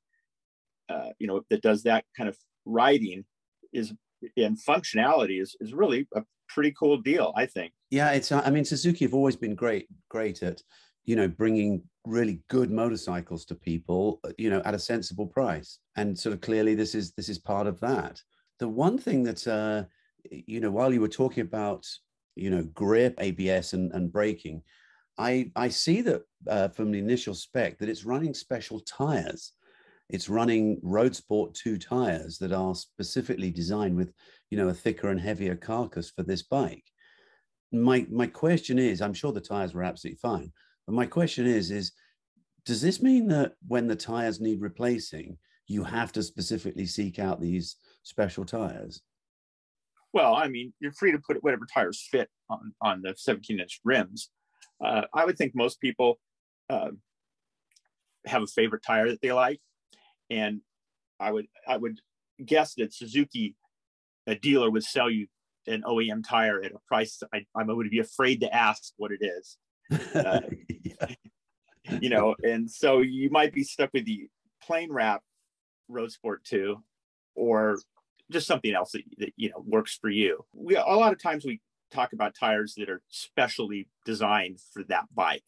uh, 0.88 1.10
you 1.18 1.26
know, 1.26 1.42
that 1.50 1.62
does 1.62 1.82
that 1.84 2.04
kind 2.16 2.28
of 2.28 2.36
riding 2.64 3.24
is 3.72 3.92
and 4.36 4.58
functionality 4.58 5.40
is 5.40 5.56
is 5.60 5.74
really 5.74 6.06
a 6.14 6.22
pretty 6.48 6.72
cool 6.78 6.98
deal, 6.98 7.32
I 7.36 7.46
think. 7.46 7.72
Yeah, 7.90 8.10
it's 8.12 8.30
I 8.32 8.50
mean 8.50 8.64
Suzuki 8.64 9.04
have 9.04 9.14
always 9.14 9.36
been 9.36 9.54
great 9.54 9.88
great 10.08 10.42
at 10.42 10.62
you 11.04 11.16
know 11.16 11.28
bringing 11.28 11.82
really 12.06 12.40
good 12.48 12.70
motorcycles 12.70 13.44
to 13.46 13.54
people 13.54 14.20
uh, 14.24 14.30
you 14.36 14.50
know 14.50 14.62
at 14.64 14.74
a 14.74 14.78
sensible 14.78 15.26
price. 15.26 15.78
And 15.96 16.18
sort 16.18 16.34
of 16.34 16.40
clearly 16.40 16.74
this 16.74 16.94
is 16.94 17.12
this 17.12 17.28
is 17.28 17.38
part 17.38 17.66
of 17.66 17.80
that. 17.80 18.20
The 18.58 18.68
one 18.68 18.98
thing 18.98 19.22
that 19.24 19.46
uh 19.46 19.84
you 20.30 20.60
know 20.60 20.70
while 20.70 20.92
you 20.92 21.00
were 21.00 21.08
talking 21.08 21.42
about 21.42 21.86
you 22.36 22.50
know 22.50 22.62
grip 22.74 23.14
abs 23.18 23.74
and, 23.74 23.92
and 23.92 24.12
braking 24.12 24.62
i 25.18 25.50
i 25.54 25.68
see 25.68 26.00
that 26.00 26.22
uh, 26.48 26.68
from 26.68 26.90
the 26.90 26.98
initial 26.98 27.34
spec 27.34 27.78
that 27.78 27.88
it's 27.88 28.04
running 28.04 28.34
special 28.34 28.80
tires. 28.80 29.52
It's 30.10 30.28
running 30.28 30.78
road 30.82 31.16
sport 31.16 31.54
2 31.54 31.78
tires 31.78 32.36
that 32.38 32.52
are 32.52 32.74
specifically 32.74 33.50
designed 33.50 33.96
with 33.96 34.12
you 34.50 34.58
know 34.58 34.68
a 34.68 34.74
thicker 34.74 35.08
and 35.08 35.20
heavier 35.20 35.56
carcass 35.56 36.10
for 36.10 36.22
this 36.22 36.42
bike. 36.42 36.84
My 37.72 38.06
my 38.10 38.26
question 38.26 38.78
is 38.78 39.00
i'm 39.00 39.14
sure 39.14 39.32
the 39.32 39.40
tires 39.40 39.74
were 39.74 39.82
absolutely 39.82 40.18
fine 40.18 40.52
but 40.86 40.94
my 40.94 41.06
question 41.06 41.46
is, 41.46 41.70
is 41.70 41.92
does 42.64 42.80
this 42.80 43.02
mean 43.02 43.28
that 43.28 43.52
when 43.66 43.86
the 43.86 43.96
tires 43.96 44.40
need 44.40 44.60
replacing, 44.60 45.36
you 45.66 45.84
have 45.84 46.12
to 46.12 46.22
specifically 46.22 46.86
seek 46.86 47.18
out 47.18 47.40
these 47.40 47.76
special 48.02 48.44
tires? 48.44 49.02
Well, 50.12 50.34
I 50.34 50.48
mean, 50.48 50.72
you're 50.80 50.92
free 50.92 51.12
to 51.12 51.18
put 51.18 51.42
whatever 51.42 51.66
tires 51.72 52.06
fit 52.10 52.28
on 52.48 52.72
on 52.80 53.02
the 53.02 53.14
17 53.16 53.58
inch 53.58 53.80
rims. 53.84 54.30
Uh, 54.82 55.02
I 55.12 55.24
would 55.24 55.36
think 55.36 55.52
most 55.54 55.80
people 55.80 56.20
uh, 56.70 56.90
have 58.26 58.42
a 58.42 58.46
favorite 58.46 58.82
tire 58.86 59.10
that 59.10 59.20
they 59.20 59.32
like, 59.32 59.60
and 60.30 60.60
I 61.18 61.32
would 61.32 61.46
I 61.66 61.76
would 61.76 61.98
guess 62.44 62.74
that 62.74 62.94
Suzuki, 62.94 63.56
a 64.26 64.34
dealer, 64.34 64.70
would 64.70 64.84
sell 64.84 65.10
you 65.10 65.26
an 65.66 65.82
OEM 65.82 66.22
tire 66.26 66.62
at 66.62 66.72
a 66.72 66.78
price 66.86 67.22
I, 67.32 67.44
I 67.56 67.64
would 67.64 67.90
be 67.90 68.00
afraid 68.00 68.40
to 68.40 68.54
ask 68.54 68.92
what 68.96 69.12
it 69.12 69.20
is. 69.20 69.56
Uh, 69.90 70.40
yeah. 70.82 71.06
You 72.00 72.08
know, 72.08 72.34
and 72.42 72.70
so 72.70 73.00
you 73.00 73.30
might 73.30 73.52
be 73.52 73.62
stuck 73.62 73.90
with 73.92 74.06
the 74.06 74.28
plain 74.62 74.90
wrap 74.90 75.22
Road 75.88 76.10
Sport 76.10 76.44
2 76.44 76.82
or 77.34 77.78
just 78.30 78.46
something 78.46 78.74
else 78.74 78.92
that, 78.92 79.02
that 79.18 79.32
you 79.36 79.50
know 79.50 79.62
works 79.66 79.98
for 80.00 80.08
you. 80.08 80.44
We 80.54 80.76
a 80.76 80.82
lot 80.82 81.12
of 81.12 81.22
times 81.22 81.44
we 81.44 81.60
talk 81.90 82.12
about 82.12 82.34
tires 82.38 82.74
that 82.76 82.88
are 82.88 83.02
specially 83.08 83.88
designed 84.04 84.60
for 84.72 84.82
that 84.84 85.04
bike. 85.14 85.44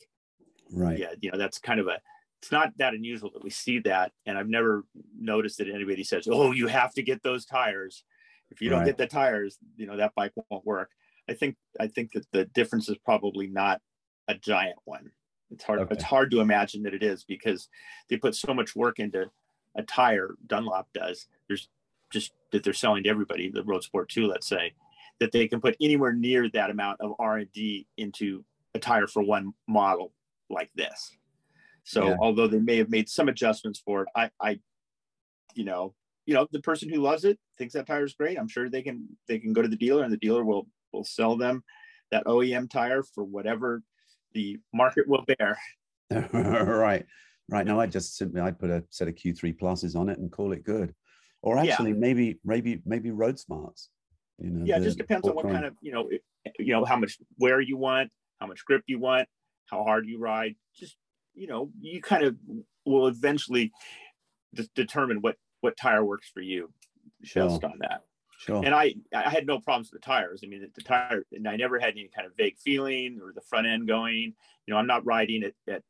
Right. 0.70 0.98
Yeah, 0.98 1.12
you 1.20 1.30
know, 1.30 1.38
that's 1.38 1.58
kind 1.58 1.80
of 1.80 1.86
a 1.86 1.98
it's 2.42 2.52
not 2.52 2.72
that 2.76 2.92
unusual 2.92 3.30
that 3.32 3.42
we 3.42 3.50
see 3.50 3.78
that 3.80 4.12
and 4.26 4.36
I've 4.36 4.48
never 4.48 4.84
noticed 5.18 5.58
that 5.58 5.68
anybody 5.68 6.04
says, 6.04 6.28
"Oh, 6.30 6.52
you 6.52 6.66
have 6.66 6.92
to 6.94 7.02
get 7.02 7.22
those 7.22 7.46
tires." 7.46 8.04
If 8.50 8.60
you 8.60 8.70
don't 8.70 8.80
right. 8.80 8.86
get 8.86 8.98
the 8.98 9.08
tires, 9.08 9.58
you 9.76 9.86
know, 9.86 9.96
that 9.96 10.14
bike 10.14 10.32
won't 10.50 10.64
work. 10.64 10.90
I 11.28 11.34
think 11.34 11.56
I 11.80 11.88
think 11.88 12.12
that 12.12 12.26
the 12.32 12.44
difference 12.44 12.88
is 12.88 12.98
probably 12.98 13.48
not 13.48 13.80
a 14.28 14.34
giant 14.34 14.78
one. 14.84 15.10
It's 15.50 15.64
hard 15.64 15.80
okay. 15.80 15.94
it's 15.94 16.04
hard 16.04 16.30
to 16.32 16.40
imagine 16.40 16.82
that 16.82 16.94
it 16.94 17.02
is 17.02 17.24
because 17.24 17.68
they 18.08 18.16
put 18.16 18.34
so 18.34 18.52
much 18.52 18.74
work 18.74 18.98
into 18.98 19.30
a 19.76 19.82
tire 19.82 20.34
Dunlop 20.46 20.88
does. 20.92 21.26
There's 21.48 21.68
just 22.10 22.32
that 22.52 22.64
they're 22.64 22.72
selling 22.72 23.04
to 23.04 23.08
everybody, 23.08 23.50
the 23.50 23.64
Road 23.64 23.82
Sport 23.82 24.08
2, 24.08 24.26
let's 24.26 24.48
say, 24.48 24.72
that 25.20 25.32
they 25.32 25.46
can 25.48 25.60
put 25.60 25.76
anywhere 25.80 26.12
near 26.12 26.48
that 26.50 26.70
amount 26.70 27.00
of 27.00 27.14
R&D 27.18 27.86
into 27.96 28.44
a 28.74 28.78
tire 28.78 29.06
for 29.06 29.22
one 29.22 29.52
model 29.68 30.12
like 30.50 30.70
this. 30.74 31.16
So 31.84 32.08
yeah. 32.08 32.16
although 32.20 32.46
they 32.46 32.58
may 32.58 32.76
have 32.78 32.90
made 32.90 33.08
some 33.08 33.28
adjustments 33.28 33.80
for 33.84 34.02
it, 34.02 34.08
I, 34.14 34.30
I, 34.40 34.60
you 35.54 35.64
know, 35.64 35.94
you 36.26 36.34
know, 36.34 36.46
the 36.50 36.60
person 36.60 36.88
who 36.88 37.00
loves 37.00 37.24
it 37.24 37.38
thinks 37.56 37.74
that 37.74 37.86
tire 37.86 38.04
is 38.04 38.14
great. 38.14 38.38
I'm 38.38 38.48
sure 38.48 38.68
they 38.68 38.82
can 38.82 39.06
they 39.28 39.38
can 39.38 39.52
go 39.52 39.62
to 39.62 39.68
the 39.68 39.76
dealer 39.76 40.02
and 40.02 40.12
the 40.12 40.18
dealer 40.18 40.44
will 40.44 40.66
will 40.92 41.04
sell 41.04 41.36
them 41.36 41.62
that 42.10 42.24
OEM 42.24 42.68
tire 42.68 43.04
for 43.04 43.22
whatever 43.22 43.82
the 44.36 44.58
market 44.72 45.08
will 45.08 45.24
bear. 45.26 45.58
right, 46.32 47.04
right. 47.48 47.66
Now 47.66 47.80
I 47.80 47.86
just 47.86 48.16
simply 48.16 48.40
I 48.40 48.50
put 48.50 48.70
a 48.70 48.84
set 48.90 49.08
of 49.08 49.14
Q3 49.14 49.58
pluses 49.58 49.96
on 49.96 50.08
it 50.08 50.18
and 50.18 50.30
call 50.30 50.52
it 50.52 50.62
good, 50.62 50.94
or 51.42 51.58
actually 51.58 51.90
yeah. 51.90 51.98
maybe 51.98 52.38
maybe 52.44 52.82
maybe 52.84 53.10
road 53.10 53.40
smarts. 53.40 53.88
You 54.38 54.50
know, 54.50 54.64
yeah, 54.66 54.76
it 54.76 54.82
just 54.82 54.98
depends 54.98 55.26
on 55.26 55.34
what 55.34 55.48
kind 55.48 55.64
of 55.64 55.74
you 55.80 55.92
know 55.92 56.08
you 56.58 56.72
know 56.72 56.84
how 56.84 56.96
much 56.96 57.18
wear 57.38 57.60
you 57.60 57.78
want, 57.78 58.10
how 58.38 58.46
much 58.46 58.64
grip 58.66 58.82
you 58.86 59.00
want, 59.00 59.26
how 59.70 59.82
hard 59.82 60.06
you 60.06 60.18
ride. 60.18 60.54
Just 60.76 60.96
you 61.34 61.46
know, 61.46 61.70
you 61.80 62.02
kind 62.02 62.24
of 62.24 62.36
will 62.84 63.08
eventually 63.08 63.72
determine 64.74 65.18
what 65.22 65.36
what 65.62 65.76
tire 65.76 66.04
works 66.04 66.30
for 66.32 66.42
you 66.42 66.70
sure. 67.24 67.48
based 67.48 67.64
on 67.64 67.78
that. 67.80 68.02
Sure. 68.38 68.62
And 68.64 68.74
I 68.74 68.94
I 69.14 69.30
had 69.30 69.46
no 69.46 69.60
problems 69.60 69.90
with 69.90 70.02
the 70.02 70.06
tires. 70.06 70.42
I 70.44 70.48
mean, 70.48 70.60
the, 70.60 70.70
the 70.74 70.82
tire, 70.82 71.24
and 71.32 71.48
I 71.48 71.56
never 71.56 71.78
had 71.78 71.92
any 71.92 72.10
kind 72.14 72.26
of 72.26 72.36
vague 72.36 72.58
feeling 72.58 73.18
or 73.22 73.32
the 73.34 73.40
front 73.40 73.66
end 73.66 73.88
going. 73.88 74.34
You 74.66 74.74
know, 74.74 74.76
I'm 74.76 74.86
not 74.86 75.06
riding 75.06 75.42
at, 75.42 75.54
at 75.72 75.82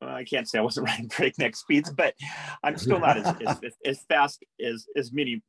well, 0.00 0.10
I 0.10 0.24
can't 0.24 0.48
say 0.48 0.58
I 0.58 0.62
wasn't 0.62 0.86
riding 0.88 1.08
breakneck 1.08 1.56
speeds, 1.56 1.90
but 1.90 2.14
I'm 2.62 2.76
still 2.78 3.00
not 3.00 3.18
as, 3.18 3.34
as, 3.46 3.74
as, 3.84 4.02
fast 4.08 4.44
as 4.64 4.86
as 4.96 5.12
many. 5.12 5.42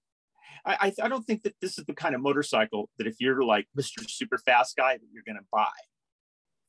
I, 0.66 0.92
I 1.02 1.08
don't 1.08 1.26
think 1.26 1.44
that 1.44 1.56
this 1.62 1.80
is 1.80 1.86
the 1.86 1.94
kind 1.94 2.14
of 2.14 2.22
motorcycle 2.22 2.90
that 2.98 3.08
if 3.08 3.16
you're 3.20 3.44
like 3.44 3.68
Mr. 3.80 4.08
Super 4.10 4.38
Fast 4.38 4.76
guy 4.76 4.94
that 4.94 5.08
you're 5.12 5.24
going 5.26 5.38
to 5.38 5.46
buy. 5.52 5.70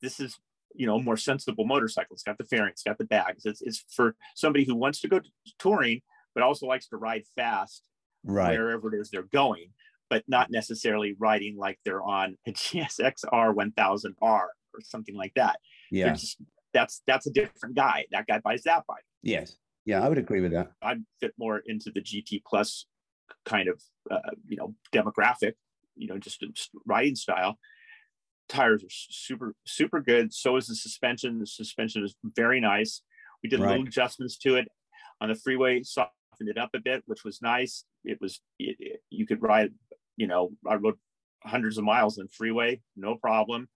This 0.01 0.19
is 0.19 0.37
you 0.73 0.87
know 0.87 0.99
more 0.99 1.17
sensible 1.17 1.65
motorcycle. 1.65 2.13
It's 2.13 2.23
got 2.23 2.37
the 2.37 2.45
fairing, 2.45 2.71
it's 2.71 2.83
got 2.83 2.97
the 2.97 3.05
bags. 3.05 3.45
It's 3.45 3.61
it's 3.61 3.83
for 3.89 4.15
somebody 4.35 4.63
who 4.63 4.75
wants 4.75 5.01
to 5.01 5.09
go 5.09 5.19
touring 5.59 6.01
but 6.33 6.43
also 6.43 6.65
likes 6.65 6.87
to 6.87 6.97
ride 6.97 7.23
fast 7.35 7.83
right. 8.23 8.57
wherever 8.57 8.93
it 8.93 8.99
is 8.99 9.09
they're 9.09 9.23
going, 9.23 9.67
but 10.09 10.23
not 10.27 10.51
necessarily 10.51 11.15
riding 11.19 11.57
like 11.57 11.79
they're 11.85 12.03
on 12.03 12.37
a 12.47 12.51
GSXR 12.53 13.53
1000R 13.55 14.13
or 14.21 14.49
something 14.81 15.15
like 15.15 15.33
that. 15.35 15.59
Yeah. 15.91 16.13
Just, 16.13 16.37
that's 16.73 17.01
that's 17.05 17.27
a 17.27 17.31
different 17.31 17.75
guy. 17.75 18.05
That 18.11 18.27
guy 18.27 18.39
buys 18.39 18.63
that 18.63 18.83
bike. 18.87 19.03
Yes. 19.21 19.57
Yeah, 19.85 20.03
I 20.03 20.09
would 20.09 20.17
agree 20.17 20.41
with 20.41 20.51
that. 20.51 20.71
I 20.81 20.95
fit 21.19 21.33
more 21.37 21.61
into 21.65 21.91
the 21.93 22.01
GT 22.01 22.43
plus 22.47 22.85
kind 23.45 23.67
of 23.67 23.81
uh, 24.09 24.31
you 24.47 24.57
know 24.57 24.75
demographic, 24.93 25.53
you 25.95 26.07
know, 26.07 26.17
just 26.17 26.43
riding 26.85 27.15
style. 27.15 27.57
Tires 28.47 28.83
are 28.83 28.89
super 28.89 29.53
super 29.65 29.99
good. 29.99 30.33
So 30.33 30.55
is 30.57 30.67
the 30.67 30.75
suspension. 30.75 31.39
The 31.39 31.47
suspension 31.47 32.03
is 32.03 32.15
very 32.23 32.59
nice. 32.59 33.01
We 33.43 33.49
did 33.49 33.59
right. 33.59 33.71
little 33.71 33.87
adjustments 33.87 34.37
to 34.39 34.55
it 34.55 34.67
on 35.19 35.29
the 35.29 35.35
freeway. 35.35 35.83
Saw 35.83 36.07
softened 36.41 36.49
it 36.49 36.61
up 36.61 36.71
a 36.73 36.79
bit, 36.79 37.03
which 37.05 37.23
was 37.23 37.41
nice. 37.41 37.85
It 38.03 38.19
was 38.21 38.41
it, 38.59 38.75
it, 38.79 39.01
you 39.09 39.25
could 39.25 39.41
ride, 39.41 39.71
you 40.17 40.27
know, 40.27 40.51
I 40.67 40.75
rode 40.75 40.95
hundreds 41.43 41.77
of 41.77 41.83
miles 41.83 42.17
in 42.17 42.27
freeway, 42.27 42.81
no 42.95 43.15
problem. 43.15 43.67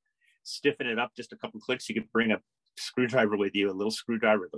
Stiffen 0.43 0.88
it 0.88 1.00
up 1.00 1.12
just 1.15 1.34
a 1.34 1.38
couple 1.38 1.60
clicks. 1.60 1.89
You 1.89 1.95
could 1.95 2.12
bring 2.12 2.31
a 2.31 2.38
screwdriver 2.77 3.38
with 3.38 3.55
you, 3.55 3.72
a 3.72 3.74
little 3.74 3.91
screwdriver, 3.91 4.50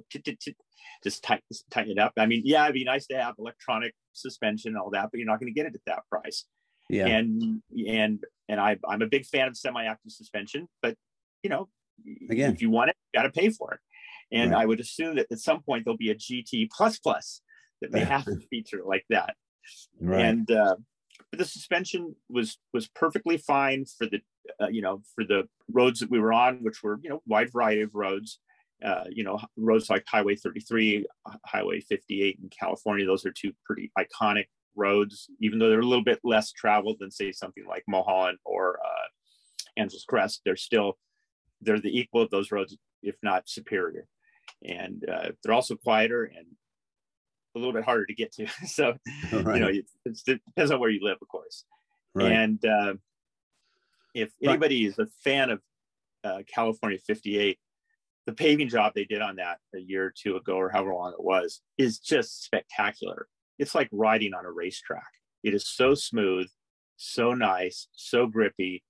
just 1.03 1.23
tighten, 1.23 1.43
tighten 1.71 1.91
it 1.91 1.99
up. 1.99 2.13
I 2.17 2.25
mean, 2.25 2.41
yeah, 2.45 2.63
it'd 2.63 2.73
be 2.73 2.83
nice 2.83 3.07
to 3.07 3.17
have 3.17 3.35
electronic 3.39 3.93
suspension 4.13 4.69
and 4.69 4.77
all 4.77 4.89
that, 4.91 5.09
but 5.11 5.19
you're 5.19 5.27
not 5.27 5.39
going 5.39 5.53
to 5.53 5.57
get 5.57 5.65
it 5.67 5.75
at 5.75 5.81
that 5.85 6.03
price. 6.09 6.45
Yeah. 6.89 7.07
And 7.07 7.61
and 7.87 8.23
and 8.47 8.59
I 8.61 8.77
I'm 8.87 9.01
a 9.01 9.07
big 9.07 9.25
fan 9.25 9.47
of 9.49 9.57
semi-active 9.57 10.11
suspension, 10.11 10.67
but 10.81 10.95
you 11.43 11.49
know, 11.49 11.67
again, 12.29 12.53
if 12.53 12.61
you 12.61 12.69
want 12.69 12.89
it, 12.89 12.95
you 13.13 13.19
got 13.19 13.23
to 13.23 13.41
pay 13.41 13.49
for 13.49 13.73
it. 13.73 13.79
And 14.31 14.51
right. 14.51 14.61
I 14.61 14.65
would 14.65 14.79
assume 14.79 15.15
that 15.15 15.27
at 15.31 15.39
some 15.39 15.61
point 15.61 15.85
there'll 15.85 15.97
be 15.97 16.11
a 16.11 16.15
GT 16.15 16.69
plus 16.71 16.97
plus 16.99 17.41
that 17.81 17.91
may 17.91 18.03
have 18.03 18.27
a 18.27 18.35
feature 18.49 18.81
like 18.85 19.05
that. 19.09 19.35
Right. 19.99 20.25
And 20.25 20.51
uh, 20.51 20.75
but 21.31 21.39
the 21.39 21.45
suspension 21.45 22.15
was 22.29 22.57
was 22.73 22.87
perfectly 22.87 23.37
fine 23.37 23.85
for 23.97 24.07
the 24.07 24.21
uh, 24.61 24.69
you 24.69 24.81
know 24.81 25.01
for 25.15 25.23
the 25.23 25.47
roads 25.71 25.99
that 25.99 26.11
we 26.11 26.19
were 26.19 26.33
on, 26.33 26.63
which 26.63 26.83
were 26.83 26.99
you 27.01 27.09
know 27.09 27.21
wide 27.25 27.51
variety 27.51 27.81
of 27.81 27.95
roads. 27.95 28.39
Uh, 28.85 29.05
you 29.09 29.23
know 29.23 29.39
roads 29.57 29.89
like 29.89 30.03
Highway 30.07 30.35
33, 30.35 31.05
Highway 31.45 31.79
58 31.81 32.39
in 32.41 32.49
California. 32.49 33.05
Those 33.05 33.25
are 33.25 33.31
two 33.31 33.51
pretty 33.65 33.91
iconic 33.97 34.45
roads, 34.75 35.29
even 35.41 35.57
though 35.57 35.69
they're 35.69 35.79
a 35.79 35.85
little 35.85 36.03
bit 36.03 36.19
less 36.23 36.51
traveled 36.51 36.97
than 36.99 37.09
say 37.09 37.31
something 37.31 37.65
like 37.67 37.83
Mulholland 37.87 38.37
or 38.45 38.79
uh, 38.85 39.07
Angeles 39.77 40.05
Crest. 40.07 40.41
They're 40.45 40.55
still 40.55 40.97
they're 41.61 41.79
the 41.79 41.97
equal 41.97 42.21
of 42.21 42.29
those 42.29 42.51
roads, 42.51 42.77
if 43.01 43.15
not 43.23 43.49
superior. 43.49 44.05
And 44.63 45.03
uh, 45.11 45.29
they're 45.43 45.53
also 45.53 45.75
quieter 45.75 46.25
and 46.25 46.45
a 47.57 47.59
little 47.59 47.73
bit 47.73 47.83
harder 47.83 48.05
to 48.05 48.13
get 48.13 48.31
to. 48.33 48.47
so, 48.65 48.95
right. 49.31 49.55
you 49.55 49.59
know, 49.59 49.67
it, 49.67 49.85
it, 50.05 50.19
depends 50.25 50.71
on 50.71 50.79
where 50.79 50.89
you 50.89 50.99
live, 51.03 51.17
of 51.21 51.27
course. 51.27 51.65
Right. 52.13 52.31
And 52.31 52.63
uh, 52.65 52.93
if 54.13 54.31
anybody 54.41 54.85
right. 54.85 54.91
is 54.91 54.99
a 54.99 55.07
fan 55.23 55.49
of 55.49 55.61
uh, 56.23 56.39
California 56.47 56.99
58, 56.99 57.59
the 58.25 58.33
paving 58.33 58.69
job 58.69 58.93
they 58.93 59.05
did 59.05 59.21
on 59.21 59.37
that 59.37 59.57
a 59.73 59.79
year 59.79 60.05
or 60.05 60.13
two 60.15 60.35
ago, 60.35 60.55
or 60.55 60.69
however 60.69 60.93
long 60.93 61.13
it 61.13 61.23
was, 61.23 61.61
is 61.77 61.99
just 61.99 62.43
spectacular. 62.43 63.27
It's 63.57 63.73
like 63.73 63.89
riding 63.91 64.33
on 64.33 64.45
a 64.45 64.51
racetrack. 64.51 65.07
It 65.43 65.53
is 65.53 65.67
so 65.67 65.95
smooth, 65.95 66.47
so 66.97 67.33
nice, 67.33 67.87
so 67.93 68.27
grippy. 68.27 68.83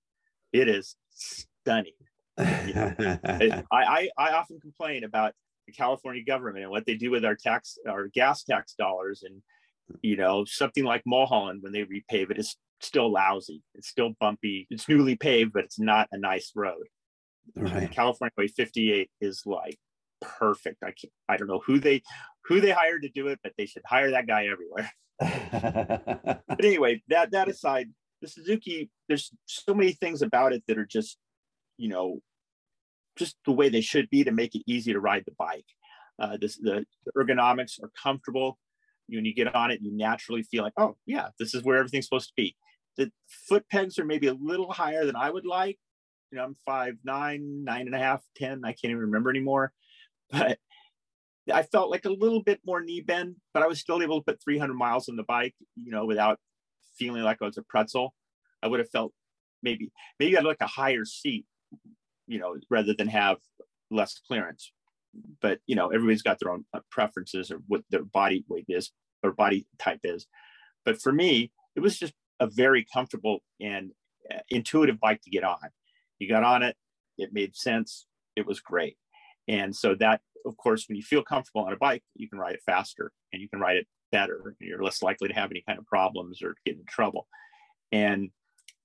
It 0.52 0.68
is 0.68 0.96
stunning. 1.10 1.92
You 2.38 2.74
know, 2.74 2.94
I, 3.24 3.64
I, 3.72 4.08
I 4.18 4.30
often 4.32 4.60
complain 4.60 5.04
about 5.04 5.34
the 5.68 5.72
California 5.72 6.24
government 6.24 6.64
and 6.64 6.70
what 6.70 6.86
they 6.86 6.96
do 6.96 7.10
with 7.10 7.24
our 7.24 7.36
tax, 7.36 7.78
our 7.86 8.08
gas 8.08 8.42
tax 8.42 8.74
dollars. 8.74 9.22
And, 9.22 9.42
you 10.02 10.16
know, 10.16 10.44
something 10.46 10.84
like 10.84 11.02
Mulholland, 11.06 11.62
when 11.62 11.72
they 11.72 11.82
repave 11.84 12.30
it, 12.30 12.38
is 12.38 12.56
still 12.80 13.12
lousy. 13.12 13.62
It's 13.74 13.88
still 13.88 14.14
bumpy. 14.18 14.66
It's 14.70 14.88
newly 14.88 15.16
paved, 15.16 15.52
but 15.52 15.64
it's 15.64 15.78
not 15.78 16.08
a 16.10 16.18
nice 16.18 16.52
road. 16.56 16.86
Right. 17.54 17.90
California 17.90 18.32
Way 18.36 18.48
58 18.48 19.10
is 19.20 19.42
like 19.44 19.78
perfect. 20.20 20.82
I 20.82 20.92
can't, 20.92 21.12
I 21.28 21.36
don't 21.36 21.48
know 21.48 21.62
who 21.64 21.78
they 21.78 22.02
who 22.44 22.60
they 22.60 22.70
hired 22.70 23.02
to 23.02 23.10
do 23.10 23.28
it, 23.28 23.38
but 23.42 23.52
they 23.58 23.66
should 23.66 23.82
hire 23.84 24.10
that 24.12 24.26
guy 24.26 24.46
everywhere. 24.46 24.90
but 26.48 26.64
anyway, 26.64 27.02
that 27.08 27.30
that 27.32 27.48
aside, 27.48 27.88
the 28.20 28.28
Suzuki, 28.28 28.90
there's 29.08 29.32
so 29.46 29.74
many 29.74 29.92
things 29.92 30.22
about 30.22 30.52
it 30.52 30.62
that 30.66 30.78
are 30.78 30.86
just, 30.86 31.18
you 31.76 31.88
know, 31.88 32.20
just 33.18 33.36
the 33.44 33.52
way 33.52 33.68
they 33.68 33.80
should 33.80 34.08
be 34.10 34.24
to 34.24 34.32
make 34.32 34.54
it 34.54 34.62
easy 34.66 34.92
to 34.92 35.00
ride 35.00 35.24
the 35.26 35.34
bike. 35.38 35.66
Uh, 36.18 36.36
this, 36.40 36.56
the, 36.56 36.84
ergonomics 37.16 37.82
are 37.82 37.90
comfortable. 38.00 38.58
When 39.08 39.24
you 39.24 39.34
get 39.34 39.54
on 39.54 39.70
it, 39.70 39.80
you 39.80 39.96
naturally 39.96 40.42
feel 40.42 40.62
like, 40.62 40.74
oh 40.76 40.96
yeah, 41.06 41.28
this 41.38 41.54
is 41.54 41.62
where 41.62 41.78
everything's 41.78 42.06
supposed 42.06 42.28
to 42.28 42.34
be. 42.36 42.56
The 42.96 43.10
foot 43.48 43.64
pegs 43.70 43.98
are 43.98 44.04
maybe 44.04 44.26
a 44.26 44.34
little 44.34 44.72
higher 44.72 45.06
than 45.06 45.16
I 45.16 45.30
would 45.30 45.46
like. 45.46 45.78
You 46.30 46.38
know, 46.38 46.44
I'm 46.44 46.56
five 46.66 46.94
nine, 47.04 47.64
nine 47.64 47.86
and 47.86 47.94
a 47.94 47.98
half, 47.98 48.22
ten. 48.36 48.62
I 48.64 48.72
can't 48.72 48.90
even 48.90 48.98
remember 48.98 49.30
anymore. 49.30 49.72
But 50.30 50.58
I 51.50 51.62
felt 51.62 51.90
like 51.90 52.04
a 52.04 52.10
little 52.10 52.42
bit 52.42 52.60
more 52.66 52.82
knee 52.82 53.00
bend, 53.00 53.36
but 53.54 53.62
I 53.62 53.66
was 53.66 53.80
still 53.80 54.02
able 54.02 54.20
to 54.20 54.24
put 54.24 54.42
300 54.42 54.74
miles 54.74 55.08
on 55.08 55.16
the 55.16 55.22
bike, 55.22 55.54
you 55.74 55.90
know, 55.90 56.04
without 56.04 56.38
feeling 56.98 57.22
like 57.22 57.38
I 57.40 57.46
was 57.46 57.56
a 57.56 57.62
pretzel. 57.62 58.14
I 58.62 58.66
would 58.66 58.80
have 58.80 58.90
felt 58.90 59.12
maybe 59.62 59.90
maybe 60.18 60.36
I'd 60.36 60.44
like 60.44 60.60
a 60.60 60.66
higher 60.66 61.04
seat, 61.04 61.46
you 62.28 62.38
know, 62.38 62.56
rather 62.70 62.94
than 62.94 63.08
have 63.08 63.38
less 63.90 64.20
clearance. 64.26 64.72
But 65.40 65.58
you 65.66 65.74
know, 65.74 65.88
everybody's 65.88 66.22
got 66.22 66.38
their 66.38 66.52
own 66.52 66.64
uh, 66.72 66.80
preferences 66.90 67.50
or 67.50 67.58
what 67.66 67.82
their 67.90 68.04
body 68.04 68.44
weight 68.48 68.66
is 68.68 68.92
or 69.22 69.32
body 69.32 69.66
type 69.78 70.00
is. 70.04 70.26
But 70.84 71.00
for 71.00 71.12
me, 71.12 71.50
it 71.74 71.80
was 71.80 71.98
just 71.98 72.12
a 72.40 72.46
very 72.46 72.86
comfortable 72.92 73.40
and 73.60 73.90
uh, 74.32 74.38
intuitive 74.50 75.00
bike 75.00 75.22
to 75.22 75.30
get 75.30 75.44
on. 75.44 75.56
You 76.18 76.28
got 76.28 76.44
on 76.44 76.62
it, 76.62 76.76
it 77.16 77.32
made 77.32 77.56
sense, 77.56 78.06
it 78.36 78.46
was 78.46 78.60
great. 78.60 78.96
And 79.48 79.74
so 79.74 79.94
that, 79.96 80.20
of 80.44 80.56
course, 80.56 80.86
when 80.88 80.96
you 80.96 81.02
feel 81.02 81.22
comfortable 81.22 81.62
on 81.62 81.72
a 81.72 81.76
bike, 81.76 82.02
you 82.14 82.28
can 82.28 82.38
ride 82.38 82.54
it 82.54 82.62
faster 82.64 83.12
and 83.32 83.40
you 83.40 83.48
can 83.48 83.60
ride 83.60 83.76
it 83.76 83.86
better. 84.12 84.54
You're 84.60 84.82
less 84.82 85.02
likely 85.02 85.28
to 85.28 85.34
have 85.34 85.50
any 85.50 85.62
kind 85.66 85.78
of 85.78 85.86
problems 85.86 86.42
or 86.42 86.54
get 86.64 86.76
in 86.76 86.84
trouble. 86.86 87.26
And 87.92 88.30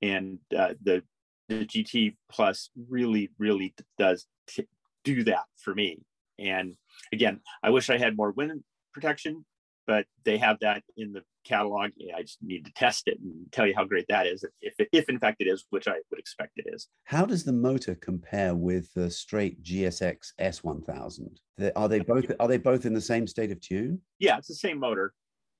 and 0.02 0.40
uh, 0.58 0.74
the 0.84 1.04
the 1.50 1.66
GT 1.66 2.16
Plus 2.32 2.70
really, 2.90 3.30
really 3.38 3.74
does 3.98 4.26
t- 4.48 4.68
do 5.04 5.24
that 5.26 5.44
for 5.58 5.74
me. 5.74 6.00
And 6.40 6.76
again, 7.12 7.42
I 7.62 7.70
wish 7.70 7.90
I 7.90 7.98
had 7.98 8.18
more 8.18 8.32
wind 8.32 8.64
protection, 8.94 9.46
but 9.86 10.06
they 10.24 10.38
have 10.38 10.58
that 10.62 10.84
in 10.98 11.14
the 11.14 11.22
catalog. 11.44 11.92
I 12.16 12.22
just 12.22 12.38
need 12.42 12.66
to 12.66 12.72
test 12.74 13.04
it 13.08 13.20
and 13.20 13.52
tell 13.52 13.68
you 13.68 13.74
how 13.76 13.86
great 13.86 14.06
that 14.10 14.26
is, 14.26 14.44
if, 14.62 14.74
if, 14.80 14.88
if 14.92 15.10
in 15.10 15.20
fact 15.20 15.42
it 15.42 15.48
is, 15.48 15.66
which 15.70 15.88
I 15.88 15.96
would 16.10 16.20
expect 16.20 16.54
it 16.56 16.66
is. 16.74 16.88
How 17.04 17.26
does 17.26 17.44
the 17.44 17.54
motor 17.54 17.96
compare 17.96 18.56
with 18.56 18.94
the 18.94 19.12
straight 19.12 19.62
GSX 19.64 20.34
S1000? 20.40 21.38
Are 21.76 21.90
they 21.90 22.00
both 22.00 22.32
are 22.40 22.48
they 22.48 22.58
both 22.58 22.86
in 22.86 22.94
the 22.94 23.02
same 23.02 23.28
state 23.28 23.52
of 23.52 23.62
tune? 23.62 24.02
Yeah, 24.20 24.38
it's 24.38 24.48
the 24.48 24.56
same 24.56 24.80
motor. 24.80 25.14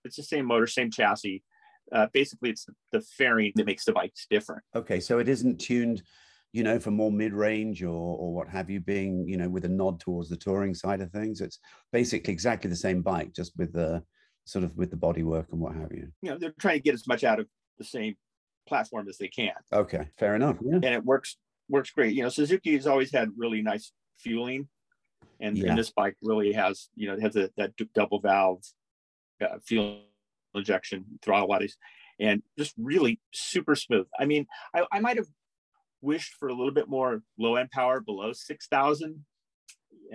It's 0.06 0.18
the 0.18 0.24
same 0.24 0.46
motor, 0.46 0.68
same 0.68 0.92
chassis. 0.92 1.44
Uh, 1.94 2.08
basically, 2.12 2.50
it's 2.50 2.66
the 2.92 3.02
fairing 3.02 3.52
that 3.56 3.66
makes 3.66 3.86
the 3.86 3.94
bikes 3.94 4.26
different. 4.30 4.64
Okay, 4.76 5.00
so 5.00 5.20
it 5.20 5.30
isn't 5.30 5.60
tuned 5.60 6.02
you 6.54 6.62
know, 6.62 6.80
for 6.80 6.92
more 6.92 7.12
mid-range 7.12 7.84
or 7.84 7.90
or 7.90 8.32
what 8.32 8.48
have 8.48 8.70
you, 8.70 8.80
being 8.80 9.28
you 9.28 9.38
know 9.38 9.50
with 9.50 9.66
a 9.66 9.70
nod 9.70 10.00
towards 10.00 10.30
the 10.30 10.38
touring 10.38 10.74
side 10.76 11.02
of 11.02 11.12
things. 11.12 11.42
It's 11.42 11.60
basically 11.92 12.32
exactly 12.32 12.70
the 12.70 12.76
same 12.76 13.02
bike, 13.02 13.34
just 13.34 13.58
with 13.58 13.74
the 13.74 14.04
sort 14.46 14.64
of 14.64 14.78
with 14.78 14.92
the 14.92 14.98
bodywork 14.98 15.52
and 15.52 15.60
what 15.60 15.76
have 15.76 15.92
you. 15.92 16.10
You 16.22 16.32
know, 16.32 16.38
they're 16.38 16.54
trying 16.60 16.78
to 16.78 16.84
get 16.84 16.94
as 16.94 17.08
much 17.08 17.24
out 17.24 17.40
of 17.40 17.48
the 17.80 17.84
same 17.84 18.16
platform 18.68 19.10
as 19.10 19.18
they 19.18 19.30
can. 19.30 19.54
Okay, 19.74 20.10
fair 20.20 20.36
enough. 20.36 20.58
Yeah. 20.64 20.76
And 20.76 20.86
it 20.86 21.04
works 21.04 21.38
works 21.70 21.90
great. 21.90 22.14
You 22.14 22.24
know, 22.24 22.30
Suzuki 22.30 22.74
has 22.76 22.86
always 22.86 23.12
had 23.12 23.30
really 23.36 23.64
nice 23.64 23.92
fueling, 24.20 24.68
and, 25.40 25.58
yeah. 25.58 25.70
and 25.70 25.78
this 25.78 25.90
bike 25.90 26.16
really 26.22 26.54
has 26.54 26.90
you 26.96 27.08
know 27.08 27.16
it 27.16 27.22
has 27.22 27.36
a, 27.36 27.50
that 27.58 27.72
double 27.96 28.22
valve 28.22 28.62
uh, 29.42 29.58
fuel 29.66 30.02
injection 30.56 31.06
throttle 31.22 31.48
bodies, 31.48 31.78
and 32.20 32.42
just 32.58 32.74
really 32.78 33.20
super 33.34 33.76
smooth. 33.76 34.08
I 34.20 34.26
mean, 34.26 34.46
I, 34.76 34.86
I 34.92 35.00
might 35.00 35.18
have 35.18 35.28
wished 36.02 36.34
for 36.40 36.50
a 36.50 36.54
little 36.54 36.74
bit 36.74 36.90
more 36.90 37.22
low 37.38 37.56
end 37.56 37.72
power 37.72 38.02
below 38.02 38.34
six 38.34 38.68
thousand 38.68 39.26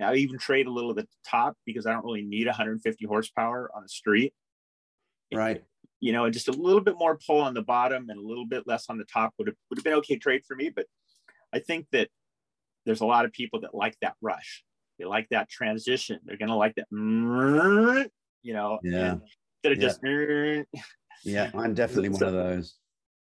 I 0.01 0.15
even 0.15 0.37
trade 0.37 0.67
a 0.67 0.71
little 0.71 0.91
at 0.91 0.97
the 0.97 1.07
top 1.25 1.57
because 1.65 1.85
I 1.85 1.93
don't 1.93 2.05
really 2.05 2.21
need 2.21 2.47
150 2.47 3.05
horsepower 3.05 3.69
on 3.75 3.83
the 3.83 3.89
street. 3.89 4.33
Right. 5.33 5.63
You 5.99 6.13
know, 6.13 6.25
and 6.25 6.33
just 6.33 6.47
a 6.47 6.53
little 6.53 6.81
bit 6.81 6.95
more 6.97 7.19
pull 7.27 7.41
on 7.41 7.53
the 7.53 7.61
bottom 7.61 8.09
and 8.09 8.19
a 8.19 8.27
little 8.27 8.45
bit 8.45 8.63
less 8.65 8.85
on 8.89 8.97
the 8.97 9.05
top 9.05 9.33
would 9.37 9.47
have 9.47 9.55
would 9.69 9.77
have 9.77 9.83
been 9.83 9.93
okay 9.95 10.17
trade 10.17 10.43
for 10.47 10.55
me. 10.55 10.69
But 10.73 10.85
I 11.53 11.59
think 11.59 11.87
that 11.91 12.09
there's 12.85 13.01
a 13.01 13.05
lot 13.05 13.25
of 13.25 13.33
people 13.33 13.61
that 13.61 13.75
like 13.75 13.97
that 14.01 14.15
rush. 14.21 14.63
They 14.97 15.05
like 15.05 15.27
that 15.29 15.49
transition. 15.49 16.19
They're 16.23 16.37
gonna 16.37 16.57
like 16.57 16.75
that, 16.75 16.87
you 18.41 18.53
know. 18.53 18.79
Yeah. 18.83 19.15
Instead 19.63 19.77
of 19.77 20.01
yeah. 20.03 20.63
just. 20.67 20.85
yeah, 21.23 21.51
I'm 21.53 21.73
definitely 21.73 22.09
one 22.09 22.23
of 22.23 22.33
those. 22.33 22.75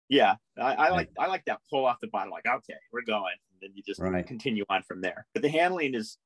Yeah, 0.09 0.35
I, 0.57 0.73
I 0.73 0.89
like 0.89 1.09
I 1.19 1.27
like 1.27 1.43
that 1.45 1.59
pull 1.69 1.85
off 1.85 1.97
the 2.01 2.07
bottom. 2.07 2.31
Like, 2.31 2.45
okay, 2.45 2.75
we're 2.93 3.01
going, 3.01 3.35
and 3.51 3.61
then 3.61 3.71
you 3.75 3.83
just 3.85 3.99
right. 3.99 4.25
continue 4.25 4.63
on 4.69 4.83
from 4.83 5.01
there. 5.01 5.25
But 5.33 5.43
the 5.43 5.49
handling 5.49 5.95
is 5.95 6.17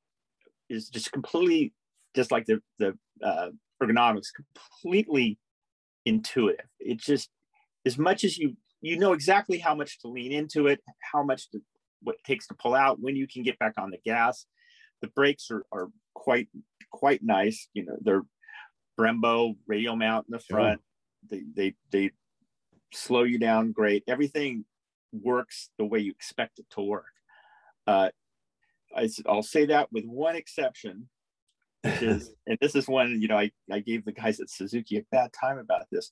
is 0.69 0.89
just 0.89 1.11
completely 1.11 1.73
just 2.15 2.31
like 2.31 2.45
the 2.45 2.61
the 2.79 2.97
uh, 3.23 3.49
ergonomics 3.81 4.27
completely 4.35 5.37
intuitive 6.05 6.65
it 6.79 6.99
just 6.99 7.29
as 7.85 7.97
much 7.97 8.23
as 8.23 8.37
you 8.37 8.55
you 8.81 8.97
know 8.97 9.13
exactly 9.13 9.59
how 9.59 9.75
much 9.75 9.99
to 9.99 10.07
lean 10.07 10.31
into 10.31 10.67
it 10.67 10.79
how 11.11 11.23
much 11.23 11.49
to 11.51 11.59
what 12.01 12.15
it 12.15 12.23
takes 12.23 12.47
to 12.47 12.55
pull 12.55 12.73
out 12.73 12.99
when 12.99 13.15
you 13.15 13.27
can 13.27 13.43
get 13.43 13.57
back 13.59 13.73
on 13.77 13.91
the 13.91 13.99
gas 14.03 14.45
the 15.01 15.07
brakes 15.09 15.49
are, 15.51 15.63
are 15.71 15.89
quite 16.13 16.47
quite 16.91 17.21
nice 17.23 17.67
you 17.73 17.85
know 17.85 17.95
they're 18.01 18.23
brembo 18.99 19.55
radial 19.67 19.95
mount 19.95 20.25
in 20.27 20.33
the 20.33 20.39
front 20.39 20.81
they 21.29 21.43
they 21.55 21.73
they 21.91 22.11
slow 22.93 23.23
you 23.23 23.39
down 23.39 23.71
great 23.71 24.03
everything 24.07 24.65
works 25.11 25.69
the 25.77 25.85
way 25.85 25.99
you 25.99 26.11
expect 26.11 26.59
it 26.59 26.65
to 26.69 26.81
work 26.81 27.05
uh, 27.87 28.09
I, 28.95 29.09
will 29.25 29.43
say 29.43 29.65
that 29.67 29.91
with 29.91 30.05
one 30.05 30.35
exception, 30.35 31.07
which 31.83 32.01
is, 32.01 32.33
and 32.47 32.57
this 32.61 32.75
is 32.75 32.87
one, 32.87 33.21
you 33.21 33.27
know, 33.27 33.37
I, 33.37 33.51
I 33.71 33.79
gave 33.79 34.05
the 34.05 34.11
guys 34.11 34.39
at 34.39 34.49
Suzuki 34.49 34.97
a 34.97 35.03
bad 35.11 35.31
time 35.33 35.57
about 35.57 35.85
this. 35.91 36.11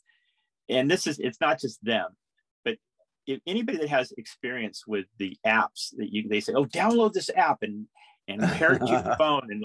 And 0.70 0.90
this 0.90 1.08
is, 1.08 1.20
it's 1.20 1.42
not 1.42 1.60
just 1.60 1.84
them, 1.84 2.16
but 2.64 2.78
if 3.26 3.40
anybody 3.48 3.80
that 3.80 3.90
has 3.90 4.12
experience 4.14 4.84
with 4.88 5.06
the 5.18 5.36
apps 5.46 5.90
that 5.98 6.12
you, 6.12 6.28
they 6.28 6.40
say, 6.40 6.54
oh, 6.54 6.66
download 6.66 7.14
this 7.14 7.30
app 7.36 7.60
and, 7.64 7.88
and 8.28 8.42
pair 8.42 8.74
it 8.74 8.80
to 8.80 8.88
your 8.88 9.16
phone. 9.18 9.48
And 9.50 9.64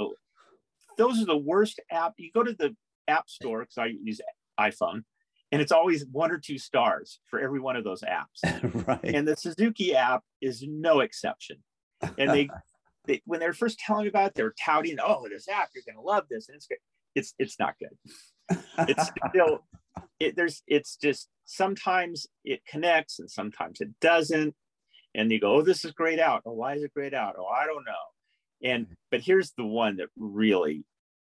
those 0.96 1.20
are 1.20 1.27
the 1.27 1.37
worst 1.37 1.81
app. 1.90 2.14
You 2.16 2.31
go 2.33 2.42
to 2.42 2.55
the 2.55 2.74
app 3.09 3.29
store, 3.29 3.61
because 3.61 3.79
I 3.79 3.93
use 4.03 4.21
iPhone, 4.59 5.03
and 5.53 5.62
it's 5.62 5.73
always 5.73 6.05
one 6.11 6.31
or 6.31 6.38
two 6.38 6.59
stars 6.59 7.21
for 7.27 7.40
every 7.40 7.61
one 7.61 7.77
of 7.77 7.85
those 7.85 8.03
apps. 8.03 8.87
right. 8.88 9.14
And 9.14 9.27
the 9.27 9.37
Suzuki 9.37 9.95
app 9.95 10.23
is 10.40 10.64
no 10.67 11.01
exception. 11.01 11.59
And 12.19 12.31
they 12.31 12.49
they, 13.07 13.23
when 13.25 13.40
they 13.40 13.47
were 13.47 13.53
first 13.53 13.79
telling 13.79 14.05
me 14.05 14.09
about 14.09 14.29
it, 14.29 14.35
they 14.35 14.43
were 14.43 14.55
touting, 14.62 14.97
"Oh, 15.03 15.27
this 15.29 15.49
app, 15.49 15.71
you're 15.75 15.85
going 15.87 16.03
to 16.03 16.03
love 16.03 16.25
this," 16.31 16.49
and 16.49 16.57
it's 16.57 16.67
good. 16.67 16.79
It's 17.14 17.35
it's 17.38 17.59
not 17.59 17.75
good. 17.79 18.59
It's 18.88 19.11
still 19.29 19.64
it, 20.21 20.37
there's 20.37 20.62
it's 20.67 20.97
just 20.97 21.29
sometimes 21.45 22.27
it 22.45 22.64
connects 22.67 23.19
and 23.19 23.31
sometimes 23.31 23.81
it 23.81 23.90
doesn't, 24.01 24.55
and 25.14 25.31
you 25.31 25.40
go, 25.40 25.57
"Oh, 25.57 25.62
this 25.62 25.85
is 25.85 25.93
grayed 25.93 26.21
out. 26.21 26.43
Oh, 26.47 26.53
why 26.53 26.75
is 26.75 26.83
it 26.83 26.95
grayed 26.95 27.14
out? 27.14 27.37
Oh, 27.38 27.47
I 27.47 27.67
don't 27.67 27.85
know." 27.85 28.69
And 28.71 28.87
mm. 28.87 28.97
but 29.11 29.21
here's 29.21 29.53
the 29.53 29.67
one 29.67 29.97
that 29.97 30.09
really 30.17 30.85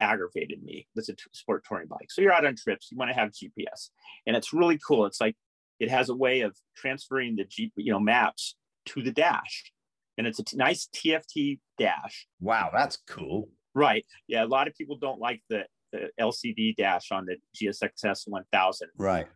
aggravated 0.05 0.63
me. 0.63 0.87
It's 0.95 1.09
a 1.09 1.15
sport 1.33 1.65
touring 1.67 1.89
bike. 1.89 2.11
So 2.11 2.23
you're 2.23 2.33
out 2.33 2.47
on 2.47 2.57
trips, 2.57 2.89
you 2.91 2.99
want 2.99 3.11
to 3.11 3.15
have 3.15 3.31
GPS, 3.31 3.91
and 4.27 4.37
it's 4.37 4.53
really 4.53 4.79
cool. 4.87 5.07
It's 5.07 5.21
like 5.21 5.37
it 5.81 5.91
has 5.91 6.09
a 6.09 6.15
way 6.15 6.43
of 6.43 6.57
transferring 6.77 7.37
the 7.37 7.45
G, 7.45 7.73
you 7.77 7.93
know, 7.93 8.01
maps 8.01 8.57
to 8.87 9.03
the 9.03 9.11
dash 9.11 9.73
and 10.19 10.27
it's 10.27 10.39
a 10.39 10.45
t- 10.45 10.57
nice 10.57 10.89
TFT 10.95 11.59
dash. 11.79 12.27
Wow, 12.41 12.71
that's 12.73 12.99
cool. 13.09 13.49
Right. 13.75 14.05
Yeah, 14.29 14.45
a 14.45 14.47
lot 14.47 14.69
of 14.69 14.75
people 14.75 14.97
don't 14.97 15.21
like 15.21 15.43
the, 15.49 15.65
the 15.93 16.11
LCD 16.21 16.77
dash 16.77 17.11
on 17.11 17.27
the 17.27 17.37
GSXS 17.57 18.23
1000. 18.27 18.89
Right. 18.97 19.27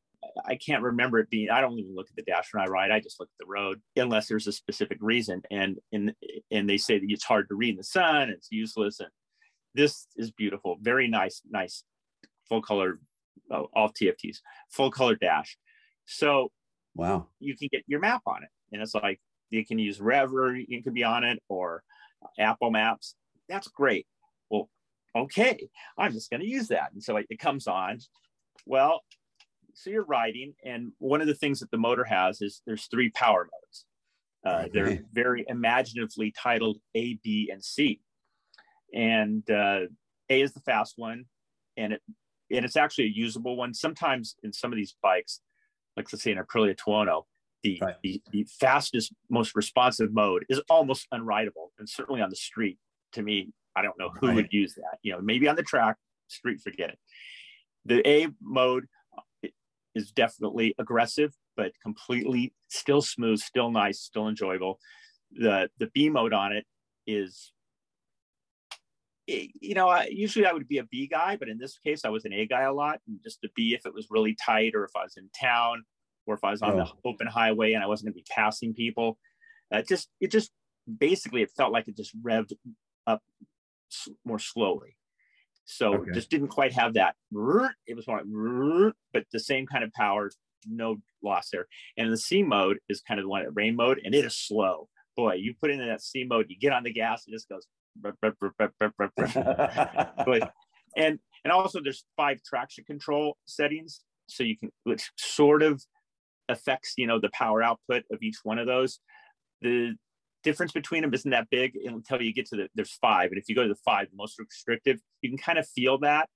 I 0.45 0.57
can't 0.57 0.83
remember 0.83 1.19
it 1.21 1.31
being. 1.31 1.51
I 1.51 1.61
don't 1.61 1.79
even 1.79 1.95
look 1.95 2.09
at 2.11 2.17
the 2.17 2.23
dash 2.23 2.53
when 2.53 2.63
I 2.63 2.67
ride. 2.67 2.91
I 2.91 3.01
just 3.01 3.19
look 3.21 3.29
at 3.29 3.45
the 3.45 3.51
road, 3.51 3.81
unless 3.97 4.29
there's 4.29 4.47
a 4.47 4.53
specific 4.53 4.99
reason. 5.01 5.43
And 5.51 5.79
and 5.93 6.13
and 6.51 6.69
they 6.69 6.77
say 6.77 6.99
that 6.99 7.07
it's 7.09 7.25
hard 7.25 7.49
to 7.49 7.55
read 7.55 7.71
in 7.71 7.77
the 7.77 7.85
sun. 7.85 8.29
It's 8.29 8.49
useless. 8.51 8.99
And 8.99 9.09
this 9.75 10.07
is 10.17 10.31
beautiful. 10.31 10.77
Very 10.81 11.09
nice, 11.09 11.43
nice, 11.49 11.85
full 12.49 12.63
color, 12.63 12.99
uh, 13.51 13.63
all 13.75 13.91
TFTs, 13.91 14.39
full 14.71 14.91
color 14.91 15.17
dash. 15.17 15.57
So 16.07 16.51
wow, 16.95 17.29
you 17.39 17.57
can 17.57 17.69
get 17.71 17.85
your 17.87 18.01
map 18.01 18.23
on 18.27 18.43
it, 18.43 18.51
and 18.73 18.83
it's 18.83 18.95
like 18.95 19.21
you 19.51 19.65
can 19.65 19.79
use 19.79 20.01
Rever, 20.01 20.57
you 20.57 20.83
can 20.83 20.93
be 20.93 21.05
on 21.05 21.25
it, 21.25 21.43
or 21.49 21.83
Apple 22.39 22.71
Maps. 22.71 23.15
That's 23.49 23.69
great. 23.69 24.07
Well, 24.51 24.69
okay, 25.17 25.69
I'm 25.97 26.13
just 26.13 26.31
going 26.31 26.41
to 26.41 26.49
use 26.49 26.69
that. 26.69 26.93
And 26.93 27.03
so 27.03 27.17
it, 27.17 27.27
it 27.31 27.39
comes 27.39 27.67
on. 27.67 27.99
Well, 28.67 29.03
so 29.75 29.91
you're 29.91 30.05
riding, 30.05 30.55
and 30.65 30.93
one 30.99 31.21
of 31.21 31.29
the 31.29 31.35
things 31.35 31.61
that 31.61 31.71
the 31.71 31.79
motor 31.79 32.05
has 32.05 32.43
is 32.43 32.63
there's 32.67 32.87
three 32.87 33.11
power 33.11 33.49
modes. 33.53 33.85
Uh. 34.45 34.69
They're 34.73 35.01
very 35.13 35.45
imaginatively 35.49 36.33
titled 36.33 36.79
A, 36.95 37.15
B, 37.23 37.51
and 37.53 37.63
C. 37.63 38.01
And 38.95 39.49
uh, 39.51 39.81
A 40.31 40.41
is 40.41 40.53
the 40.53 40.61
fast 40.61 40.95
one, 40.97 41.25
and 41.77 41.93
it 41.95 42.03
and 42.51 42.65
it's 42.65 42.77
actually 42.77 43.05
a 43.05 43.13
usable 43.15 43.57
one. 43.57 43.75
Sometimes 43.75 44.37
in 44.43 44.53
some 44.53 44.73
of 44.73 44.77
these 44.77 44.97
bikes, 45.03 45.41
like 45.97 46.11
let's 46.13 46.23
say 46.23 46.33
an 46.33 46.39
Aprilia 46.39 46.75
Tuono, 46.75 47.25
the, 47.63 47.79
right. 47.83 47.97
the, 48.03 48.23
the 48.33 48.47
fastest, 48.59 49.13
most 49.29 49.55
responsive 49.55 50.13
mode 50.13 50.47
is 50.49 50.61
almost 50.71 51.07
unrideable. 51.13 51.69
And 51.79 51.89
certainly 51.89 52.23
on 52.23 52.31
the 52.31 52.37
street, 52.37 52.79
to 53.13 53.23
me, 53.23 53.51
I 53.77 53.83
don't 53.83 53.99
know 53.99 54.11
who 54.19 54.29
right. 54.29 54.37
would 54.37 54.49
use 54.53 54.75
that. 54.77 54.99
You 55.03 55.13
know, 55.13 55.21
maybe 55.21 55.49
on 55.49 55.57
the 55.57 55.63
track, 55.63 55.97
street, 56.29 56.61
forget 56.61 56.91
it. 56.91 56.99
The 57.85 58.09
A 58.09 58.29
mode 58.41 58.87
is 59.95 60.11
definitely 60.13 60.75
aggressive, 60.79 61.35
but 61.57 61.73
completely 61.83 62.55
still 62.69 63.03
smooth, 63.03 63.41
still 63.41 63.71
nice, 63.71 64.01
still 64.01 64.29
enjoyable. 64.29 64.79
The 65.33 65.69
the 65.79 65.89
B 65.89 66.09
mode 66.09 66.33
on 66.33 66.53
it 66.53 66.65
is, 67.07 67.53
you 69.29 69.75
know, 69.75 69.89
I, 69.89 70.09
usually 70.11 70.47
I 70.47 70.53
would 70.53 70.67
be 70.69 70.79
a 70.79 70.85
B 70.85 71.07
guy, 71.07 71.37
but 71.37 71.49
in 71.49 71.59
this 71.59 71.79
case, 71.85 72.03
I 72.05 72.09
was 72.09 72.25
an 72.25 72.33
A 72.33 72.47
guy 72.47 72.63
a 72.63 72.73
lot, 72.73 73.01
and 73.07 73.19
just 73.23 73.45
a 73.45 73.49
B 73.55 73.75
if 73.75 73.85
it 73.85 73.93
was 73.93 74.07
really 74.11 74.35
tight 74.35 74.73
or 74.75 74.85
if 74.85 74.91
I 74.97 75.03
was 75.03 75.17
in 75.17 75.29
town 75.39 75.85
or 76.27 76.35
if 76.35 76.45
I 76.45 76.51
was 76.51 76.63
on 76.63 76.81
oh. 76.81 76.85
the 76.85 77.09
open 77.09 77.27
highway 77.27 77.73
and 77.75 77.85
I 77.85 77.87
wasn't 77.87 78.07
going 78.07 78.15
to 78.15 78.25
be 78.25 78.35
passing 78.35 78.75
people. 78.75 79.19
Uh, 79.73 79.83
just 79.87 80.09
it 80.21 80.31
just 80.31 80.51
basically 80.99 81.43
it 81.43 81.51
felt 81.57 81.73
like 81.73 81.89
it 81.89 81.97
just 81.97 82.17
revved 82.23 82.53
up 83.07 83.23
more 84.25 84.39
slowly. 84.39 84.97
So 85.67 85.95
okay. 85.95 86.13
just 86.15 86.31
didn't 86.31 86.49
quite 86.49 86.73
have 86.73 86.95
that. 86.95 87.15
It 87.87 87.95
was 87.95 88.07
more, 88.09 88.93
but 89.13 89.25
the 89.31 89.41
same 89.41 89.67
kind 89.67 89.85
of 89.85 89.93
power, 89.93 90.31
no 90.67 90.97
loss 91.23 91.51
there. 91.51 91.67
And 91.99 92.11
the 92.11 92.17
C 92.17 92.43
mode 92.43 92.79
is 92.89 93.03
kind 93.03 93.21
of 93.21 93.25
the 93.25 93.29
one 93.29 93.43
at 93.43 93.55
rain 93.55 93.77
mode, 93.77 94.01
and 94.03 94.15
it 94.15 94.25
is 94.25 94.35
slow. 94.35 94.89
Boy, 95.15 95.35
you 95.35 95.53
put 95.61 95.71
in 95.71 95.87
that 95.87 96.01
C 96.01 96.25
mode, 96.25 96.47
you 96.49 96.57
get 96.59 96.73
on 96.73 96.85
the 96.85 96.93
gas, 96.93 97.25
it 97.27 97.33
just 97.33 97.51
goes. 97.51 97.67
But, 100.27 100.53
and 100.97 101.19
and 101.45 101.53
also 101.53 101.81
there's 101.83 102.05
five 102.17 102.43
traction 102.43 102.85
control 102.85 103.37
settings, 103.47 104.03
so 104.27 104.45
you 104.45 104.57
can 104.57 104.71
which 104.85 105.11
sort 105.17 105.63
of 105.63 105.83
affects 106.49 106.95
you 106.97 107.07
know 107.07 107.21
the 107.21 107.31
power 107.33 107.63
output 107.63 108.05
of 108.11 108.23
each 108.23 108.39
one 108.43 108.59
of 108.59 108.67
those. 108.67 109.01
The 109.63 109.95
difference 110.45 110.73
between 110.73 111.03
them 111.03 111.13
isn't 111.13 111.31
that 111.31 111.51
big 111.51 111.73
until 111.85 112.23
you 112.23 112.33
get 112.33 112.47
to 112.47 112.57
the 112.57 112.69
there's 112.75 112.97
five. 113.01 113.31
And 113.31 113.39
if 113.39 113.49
you 113.49 113.55
go 113.55 113.63
to 113.63 113.69
the 113.69 113.81
five 113.85 114.09
most 114.15 114.39
restrictive 114.39 114.99
you 115.21 115.31
can 115.31 115.39
kind 115.39 115.59
of 115.59 115.69
feel 115.69 115.99
that. 115.99 116.29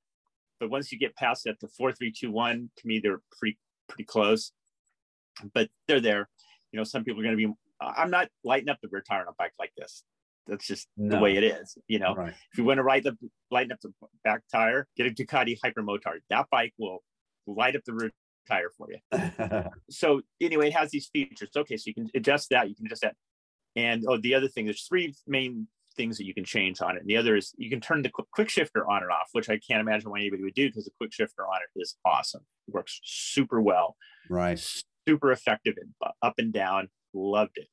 But 0.58 0.70
once 0.70 0.92
you 0.92 0.98
get 0.98 1.16
past 1.16 1.44
that 1.44 1.60
the 1.60 1.68
four 1.68 1.92
three 1.92 2.12
two 2.12 2.30
one 2.30 2.70
to 2.78 2.86
me 2.86 3.00
they're 3.02 3.20
pretty 3.38 3.58
pretty 3.88 4.04
close. 4.04 4.52
But 5.54 5.68
they're 5.86 6.00
there. 6.00 6.28
You 6.72 6.78
know 6.78 6.84
some 6.84 7.04
people 7.04 7.20
are 7.20 7.24
going 7.24 7.36
to 7.36 7.48
be 7.48 7.54
i'm 7.82 8.10
not 8.10 8.28
lighting 8.44 8.68
up 8.68 8.78
the 8.82 8.88
rear 8.90 9.02
tire 9.02 9.22
on 9.22 9.28
a 9.28 9.32
bike 9.38 9.52
like 9.58 9.72
this 9.76 10.04
that's 10.46 10.66
just 10.66 10.88
no. 10.96 11.16
the 11.16 11.22
way 11.22 11.36
it 11.36 11.44
is 11.44 11.76
you 11.86 11.98
know 11.98 12.14
right. 12.14 12.34
if 12.52 12.58
you 12.58 12.64
want 12.64 12.78
to 12.78 12.82
ride 12.82 13.04
the 13.04 13.16
lighten 13.50 13.72
up 13.72 13.78
the 13.80 13.92
back 14.24 14.40
tire 14.50 14.86
get 14.96 15.06
a 15.06 15.10
ducati 15.10 15.56
Hypermotard. 15.64 16.20
that 16.30 16.46
bike 16.50 16.72
will 16.78 17.02
light 17.46 17.76
up 17.76 17.82
the 17.84 17.92
rear 17.92 18.10
tire 18.48 18.70
for 18.76 18.88
you 18.90 19.62
so 19.90 20.20
anyway 20.40 20.68
it 20.68 20.74
has 20.74 20.90
these 20.90 21.08
features 21.12 21.50
okay 21.56 21.76
so 21.76 21.84
you 21.86 21.94
can 21.94 22.08
adjust 22.14 22.50
that 22.50 22.68
you 22.68 22.74
can 22.74 22.86
adjust 22.86 23.02
that 23.02 23.14
and 23.76 24.04
oh, 24.06 24.18
the 24.18 24.34
other 24.34 24.48
thing, 24.48 24.64
there's 24.64 24.86
three 24.86 25.14
main 25.26 25.66
things 25.96 26.16
that 26.18 26.26
you 26.26 26.34
can 26.34 26.44
change 26.44 26.80
on 26.80 26.96
it. 26.96 27.00
And 27.00 27.08
the 27.08 27.16
other 27.16 27.36
is 27.36 27.54
you 27.56 27.70
can 27.70 27.80
turn 27.80 28.02
the 28.02 28.10
quick 28.32 28.48
shifter 28.48 28.88
on 28.88 29.02
and 29.02 29.10
off, 29.10 29.28
which 29.32 29.48
I 29.48 29.58
can't 29.58 29.80
imagine 29.80 30.10
why 30.10 30.20
anybody 30.20 30.42
would 30.42 30.54
do 30.54 30.68
because 30.68 30.84
the 30.84 30.90
quick 30.98 31.12
shifter 31.12 31.42
on 31.42 31.60
it 31.62 31.80
is 31.80 31.96
awesome. 32.04 32.42
It 32.68 32.74
works 32.74 33.00
super 33.04 33.60
well. 33.60 33.96
Right. 34.30 34.58
Super 35.08 35.32
effective 35.32 35.74
and 35.80 35.90
uh, 36.04 36.12
up 36.22 36.34
and 36.38 36.52
down. 36.52 36.88
Loved 37.14 37.56
it. 37.56 37.68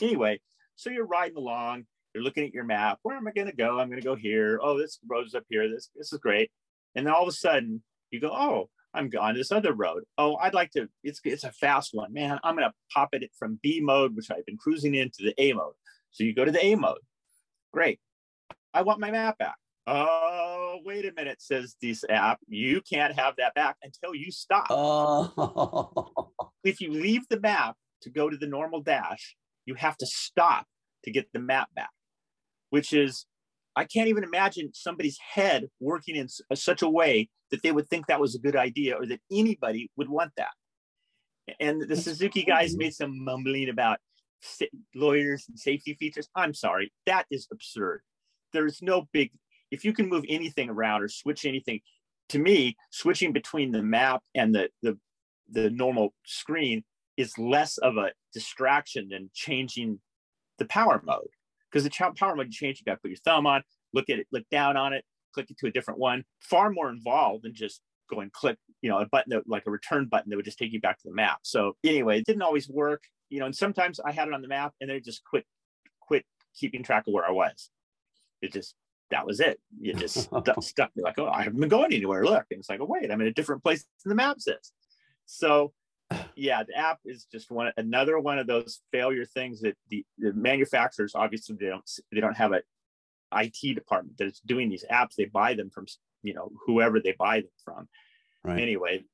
Anyway, 0.00 0.40
so 0.76 0.90
you're 0.90 1.06
riding 1.06 1.36
along, 1.36 1.84
you're 2.14 2.24
looking 2.24 2.44
at 2.44 2.54
your 2.54 2.64
map. 2.64 2.98
Where 3.02 3.16
am 3.16 3.28
I 3.28 3.32
going 3.32 3.48
to 3.48 3.56
go? 3.56 3.78
I'm 3.78 3.88
going 3.88 4.00
to 4.00 4.06
go 4.06 4.16
here. 4.16 4.58
Oh, 4.62 4.78
this 4.78 4.98
road's 5.08 5.34
up 5.34 5.44
here. 5.48 5.68
This 5.68 5.90
this 5.94 6.12
is 6.12 6.18
great. 6.18 6.50
And 6.94 7.06
then 7.06 7.14
all 7.14 7.22
of 7.22 7.28
a 7.28 7.32
sudden 7.32 7.82
you 8.10 8.20
go, 8.20 8.30
oh, 8.32 8.68
I'm 8.94 9.10
on 9.20 9.34
this 9.34 9.52
other 9.52 9.72
road. 9.72 10.04
Oh, 10.16 10.36
I'd 10.36 10.54
like 10.54 10.70
to, 10.72 10.88
it's, 11.04 11.20
it's 11.24 11.44
a 11.44 11.52
fast 11.52 11.90
one, 11.92 12.12
man. 12.12 12.38
I'm 12.42 12.56
going 12.56 12.68
to 12.68 12.74
pop 12.92 13.10
it 13.12 13.30
from 13.38 13.60
B 13.62 13.80
mode, 13.80 14.16
which 14.16 14.30
I've 14.30 14.46
been 14.46 14.56
cruising 14.56 14.94
into 14.94 15.18
the 15.20 15.34
A 15.38 15.52
mode. 15.52 15.74
So 16.10 16.24
you 16.24 16.34
go 16.34 16.44
to 16.44 16.50
the 16.50 16.64
A 16.64 16.74
mode. 16.74 16.98
Great. 17.72 18.00
I 18.72 18.82
want 18.82 19.00
my 19.00 19.10
map 19.10 19.38
back. 19.38 19.56
Oh, 19.86 20.80
wait 20.84 21.06
a 21.06 21.12
minute, 21.12 21.40
says 21.40 21.74
this 21.80 22.04
app. 22.10 22.40
You 22.46 22.82
can't 22.82 23.18
have 23.18 23.34
that 23.36 23.54
back 23.54 23.76
until 23.82 24.14
you 24.14 24.30
stop. 24.30 24.66
Oh. 24.70 26.32
if 26.64 26.80
you 26.80 26.90
leave 26.90 27.22
the 27.28 27.40
map 27.40 27.76
to 28.02 28.10
go 28.10 28.28
to 28.28 28.36
the 28.36 28.46
normal 28.46 28.82
dash, 28.82 29.36
you 29.64 29.74
have 29.74 29.96
to 29.98 30.06
stop 30.06 30.66
to 31.04 31.10
get 31.10 31.28
the 31.32 31.38
map 31.38 31.68
back, 31.74 31.90
which 32.70 32.92
is 32.92 33.26
I 33.78 33.84
can't 33.84 34.08
even 34.08 34.24
imagine 34.24 34.70
somebody's 34.74 35.18
head 35.18 35.66
working 35.78 36.16
in 36.16 36.26
uh, 36.50 36.56
such 36.56 36.82
a 36.82 36.90
way 36.90 37.28
that 37.52 37.62
they 37.62 37.70
would 37.70 37.88
think 37.88 38.06
that 38.06 38.20
was 38.20 38.34
a 38.34 38.40
good 38.40 38.56
idea 38.56 38.96
or 38.96 39.06
that 39.06 39.20
anybody 39.30 39.88
would 39.96 40.08
want 40.08 40.32
that. 40.36 40.50
And 41.60 41.88
the 41.88 41.96
Suzuki 41.96 42.42
guys 42.42 42.76
made 42.76 42.92
some 42.92 43.24
mumbling 43.24 43.68
about 43.68 43.98
lawyers 44.96 45.44
and 45.48 45.56
safety 45.56 45.94
features. 45.94 46.28
I'm 46.34 46.54
sorry, 46.54 46.92
that 47.06 47.26
is 47.30 47.46
absurd. 47.52 48.02
There's 48.52 48.82
no 48.82 49.08
big, 49.12 49.30
if 49.70 49.84
you 49.84 49.92
can 49.92 50.08
move 50.08 50.24
anything 50.28 50.68
around 50.70 51.02
or 51.02 51.08
switch 51.08 51.44
anything, 51.44 51.80
to 52.30 52.40
me, 52.40 52.76
switching 52.90 53.32
between 53.32 53.70
the 53.70 53.82
map 53.82 54.22
and 54.34 54.52
the, 54.52 54.70
the, 54.82 54.98
the 55.50 55.70
normal 55.70 56.14
screen 56.26 56.82
is 57.16 57.38
less 57.38 57.78
of 57.78 57.96
a 57.96 58.10
distraction 58.34 59.08
than 59.08 59.30
changing 59.32 60.00
the 60.58 60.64
power 60.66 61.00
mode 61.04 61.28
because 61.70 61.84
the 61.84 62.12
power 62.16 62.34
mode 62.34 62.50
change, 62.50 62.80
you 62.80 62.84
got 62.84 62.94
to 62.94 63.00
put 63.00 63.10
your 63.10 63.18
thumb 63.24 63.46
on, 63.46 63.62
look 63.92 64.08
at 64.10 64.18
it, 64.18 64.26
look 64.32 64.44
down 64.50 64.76
on 64.76 64.92
it, 64.92 65.04
click 65.34 65.50
it 65.50 65.58
to 65.58 65.66
a 65.66 65.70
different 65.70 66.00
one. 66.00 66.24
Far 66.40 66.70
more 66.70 66.90
involved 66.90 67.44
than 67.44 67.54
just 67.54 67.80
going 68.08 68.30
click, 68.32 68.56
you 68.80 68.90
know, 68.90 68.98
a 68.98 69.06
button 69.06 69.30
that, 69.30 69.48
like 69.48 69.64
a 69.66 69.70
return 69.70 70.06
button 70.06 70.30
that 70.30 70.36
would 70.36 70.44
just 70.44 70.58
take 70.58 70.72
you 70.72 70.80
back 70.80 70.98
to 70.98 71.08
the 71.08 71.14
map. 71.14 71.40
So 71.42 71.76
anyway, 71.84 72.18
it 72.18 72.26
didn't 72.26 72.42
always 72.42 72.68
work, 72.68 73.02
you 73.28 73.40
know, 73.40 73.46
and 73.46 73.54
sometimes 73.54 74.00
I 74.00 74.12
had 74.12 74.28
it 74.28 74.34
on 74.34 74.42
the 74.42 74.48
map 74.48 74.72
and 74.80 74.88
then 74.88 74.96
it 74.96 75.04
just 75.04 75.22
quit, 75.24 75.44
quit 76.00 76.24
keeping 76.56 76.82
track 76.82 77.06
of 77.06 77.12
where 77.12 77.26
I 77.26 77.30
was. 77.30 77.70
It 78.40 78.52
just 78.52 78.74
that 79.10 79.26
was 79.26 79.40
it. 79.40 79.60
You 79.80 79.94
just 79.94 80.18
stuck, 80.24 80.62
stuck 80.62 80.96
me 80.96 81.02
like, 81.02 81.18
oh, 81.18 81.26
I 81.26 81.44
haven't 81.44 81.60
been 81.60 81.68
going 81.68 81.92
anywhere. 81.92 82.24
Look, 82.24 82.46
and 82.50 82.60
it's 82.60 82.68
like, 82.68 82.80
oh 82.80 82.86
wait, 82.86 83.10
I'm 83.10 83.20
in 83.20 83.26
a 83.26 83.32
different 83.32 83.62
place 83.62 83.84
than 84.04 84.10
the 84.10 84.14
map 84.14 84.40
says. 84.40 84.72
So 85.26 85.72
yeah, 86.38 86.62
the 86.62 86.76
app 86.76 87.00
is 87.04 87.26
just 87.30 87.50
one 87.50 87.72
another 87.76 88.18
one 88.18 88.38
of 88.38 88.46
those 88.46 88.80
failure 88.92 89.24
things 89.24 89.60
that 89.60 89.76
the, 89.90 90.04
the 90.18 90.32
manufacturers 90.32 91.12
obviously 91.14 91.56
they 91.58 91.66
don't 91.66 91.88
they 92.12 92.20
don't 92.20 92.36
have 92.36 92.52
a 92.52 92.62
IT 93.34 93.74
department 93.74 94.16
that's 94.18 94.40
doing 94.40 94.68
these 94.68 94.84
apps. 94.90 95.14
They 95.16 95.26
buy 95.26 95.54
them 95.54 95.70
from 95.70 95.86
you 96.22 96.34
know 96.34 96.50
whoever 96.66 97.00
they 97.00 97.14
buy 97.18 97.40
them 97.40 97.50
from. 97.64 97.88
Right. 98.44 98.60
Anyway, 98.60 99.04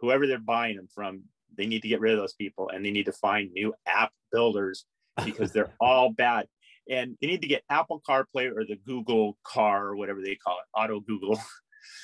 whoever 0.00 0.26
they're 0.26 0.38
buying 0.38 0.76
them 0.76 0.88
from, 0.94 1.22
they 1.56 1.66
need 1.66 1.82
to 1.82 1.88
get 1.88 2.00
rid 2.00 2.12
of 2.12 2.18
those 2.18 2.34
people 2.34 2.68
and 2.68 2.84
they 2.84 2.90
need 2.90 3.06
to 3.06 3.12
find 3.12 3.52
new 3.52 3.74
app 3.86 4.12
builders 4.30 4.84
because 5.24 5.52
they're 5.52 5.72
all 5.80 6.12
bad. 6.12 6.46
And 6.88 7.16
they 7.20 7.26
need 7.26 7.42
to 7.42 7.48
get 7.48 7.62
Apple 7.70 8.02
CarPlay 8.08 8.50
or 8.54 8.64
the 8.64 8.78
Google 8.86 9.38
Car 9.44 9.86
or 9.86 9.96
whatever 9.96 10.20
they 10.20 10.34
call 10.34 10.58
it, 10.58 10.78
Auto 10.78 11.00
Google, 11.00 11.38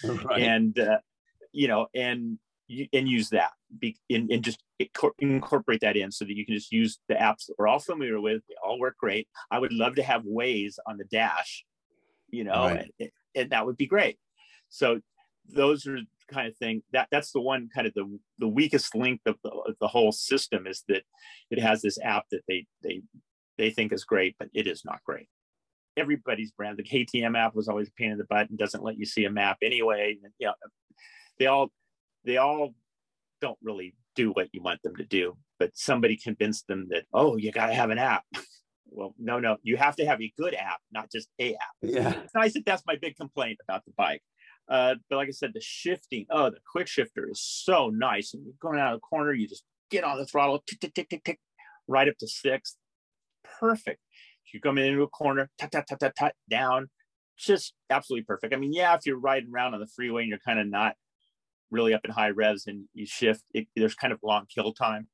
right. 0.25 0.43
and 0.43 0.79
uh, 0.79 0.99
you 1.53 1.69
know, 1.69 1.89
and 1.95 2.39
and 2.93 3.09
use 3.09 3.31
that 3.31 3.53
be, 3.79 3.97
and, 4.11 4.31
and 4.31 4.43
just 4.43 4.63
incorporate 5.19 5.81
that 5.81 5.97
in 5.97 6.11
so 6.11 6.25
that 6.25 6.37
you 6.37 6.45
can 6.45 6.55
just 6.55 6.73
use 6.73 6.99
the 7.09 7.15
apps 7.15 7.47
that 7.47 7.55
we're 7.59 7.69
all 7.69 7.79
familiar 7.79 8.21
with. 8.21 8.43
They 8.49 8.55
all 8.65 8.79
work 8.79 8.97
great. 8.99 9.29
I 9.51 9.59
would 9.59 9.73
love 9.73 9.97
to 9.97 10.03
have 10.03 10.23
Waze 10.23 10.77
on 10.87 10.97
the 10.97 11.05
dash, 11.05 11.65
you 12.31 12.45
know, 12.45 12.67
right. 12.67 12.93
and, 12.99 13.11
and, 13.35 13.51
that 13.51 13.67
would 13.67 13.77
be 13.77 13.87
great. 13.87 14.19
So 14.69 15.01
those 15.49 15.87
are 15.87 15.99
kind 16.29 16.49
of 16.49 16.57
thing 16.57 16.83
that 16.93 17.07
that's 17.13 17.31
the 17.31 17.41
one 17.41 17.69
kind 17.73 17.87
of 17.87 17.95
the, 17.95 18.19
the 18.39 18.49
weakest 18.49 18.95
link 18.97 19.21
of 19.27 19.37
the, 19.45 19.51
of 19.51 19.77
the 19.81 19.87
whole 19.87 20.11
system 20.11 20.67
is 20.67 20.83
that 20.89 21.05
it 21.51 21.61
has 21.61 21.83
this 21.83 21.99
app 22.03 22.25
that 22.33 22.43
they, 22.49 22.67
they, 22.83 23.03
they 23.59 23.71
think 23.71 23.93
is 23.93 24.05
great, 24.05 24.35
but 24.39 24.49
it 24.55 24.67
is 24.67 24.85
not 24.85 25.03
great 25.05 25.29
everybody's 25.97 26.51
brand. 26.51 26.77
The 26.77 26.83
KTM 26.83 27.39
app 27.39 27.55
was 27.55 27.69
always 27.69 27.89
a 27.89 27.93
pain 27.93 28.11
in 28.11 28.19
the 28.19 28.25
butt 28.25 28.51
and 28.51 28.59
doesn't 28.59 28.85
let 28.85 28.99
you 28.99 29.07
see 29.07 29.25
a 29.25 29.31
map 29.31 29.57
anyway. 29.63 30.19
And, 30.23 30.33
you 30.39 30.47
know, 30.47 30.55
they 31.39 31.47
all 31.47 31.71
they 32.27 32.37
all 32.37 32.75
don't 33.41 33.59
really 33.63 33.95
do 34.15 34.33
what 34.33 34.49
you 34.53 34.63
want 34.63 34.83
them 34.83 34.97
to 34.97 35.05
do, 35.05 35.37
but 35.59 35.71
somebody 35.75 36.17
convinced 36.17 36.67
them 36.67 36.89
that, 36.91 37.05
oh, 37.13 37.37
you 37.37 37.53
got 37.53 37.67
to 37.67 37.75
have 37.75 37.91
an 37.91 37.99
app. 37.99 38.25
well, 38.91 39.15
no, 39.19 39.39
no, 39.39 39.57
you 39.63 39.77
have 39.77 39.97
to 39.97 40.07
have 40.07 40.21
a 40.21 40.33
good 40.37 40.55
app, 40.55 40.81
not 40.93 41.11
just 41.11 41.29
a 41.39 41.55
app. 41.55 41.75
Yeah. 41.83 42.13
It's 42.25 42.35
nice 42.35 42.55
that 42.55 42.67
that's 42.67 42.83
my 42.87 42.97
big 42.97 43.17
complaint 43.17 43.59
about 43.67 43.85
the 43.85 43.93
bike. 43.97 44.23
Uh, 44.69 44.97
but 45.09 45.17
like 45.17 45.29
I 45.29 45.33
said, 45.33 45.53
the 45.55 45.61
shifting, 45.61 46.27
oh, 46.31 46.51
the 46.51 46.59
quick 46.71 46.89
shifter 46.89 47.29
is 47.31 47.41
so 47.41 47.89
nice. 47.89 48.35
And 48.35 48.45
you're 48.45 48.55
going 48.61 48.81
out 48.81 48.95
of 48.95 49.01
the 49.01 49.07
corner, 49.07 49.33
you 49.33 49.49
just 49.49 49.65
get 49.91 50.03
on 50.03 50.19
the 50.19 50.27
throttle, 50.27 50.63
tick, 50.67 50.81
tick, 50.81 50.95
tick, 50.95 51.09
tick, 51.09 51.25
tick, 51.25 51.39
right 51.87 52.09
up 52.09 52.19
to 52.19 52.27
six. 52.27 52.77
Perfect. 53.61 54.01
You 54.53 54.61
come 54.61 54.79
into 54.79 55.03
a 55.03 55.09
corner, 55.09 55.51
tut, 55.59 55.71
tut, 55.71 55.87
tut, 55.89 56.01
tut, 56.01 56.15
tut, 56.19 56.35
down, 56.49 56.89
just 57.37 57.75
absolutely 57.91 58.25
perfect. 58.25 58.55
I 58.55 58.57
mean, 58.57 58.73
yeah, 58.73 58.95
if 58.95 59.01
you're 59.05 59.19
riding 59.19 59.51
around 59.53 59.75
on 59.75 59.81
the 59.81 59.87
freeway 59.87 60.23
and 60.23 60.31
you're 60.31 60.39
kind 60.39 60.59
of 60.59 60.67
not 60.67 60.95
really 61.71 61.95
up 61.95 62.05
in 62.05 62.11
high 62.11 62.31
revs 62.31 62.67
and 62.67 62.85
you 62.95 63.07
shift, 63.07 63.43
it, 63.55 63.67
there's 63.77 63.95
kind 63.95 64.13
of 64.13 64.21
long 64.23 64.47
kill 64.53 64.73
time. 64.73 65.09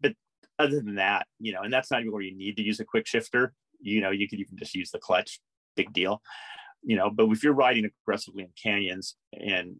But 0.00 0.14
other 0.58 0.80
than 0.80 0.96
that, 0.96 1.26
you 1.38 1.52
know, 1.52 1.62
and 1.62 1.72
that's 1.72 1.90
not 1.90 2.00
even 2.00 2.12
where 2.12 2.22
you 2.22 2.36
need 2.36 2.56
to 2.56 2.62
use 2.62 2.80
a 2.80 2.84
quick 2.84 3.06
shifter. 3.06 3.52
You 3.80 4.00
know, 4.00 4.10
you 4.10 4.28
could 4.28 4.40
even 4.40 4.56
just 4.56 4.74
use 4.74 4.90
the 4.90 4.98
clutch, 4.98 5.40
big 5.76 5.92
deal. 5.92 6.22
You 6.82 6.96
know, 6.96 7.10
but 7.10 7.28
if 7.30 7.42
you're 7.42 7.54
riding 7.54 7.86
aggressively 7.86 8.42
in 8.42 8.50
canyons 8.62 9.16
and 9.32 9.76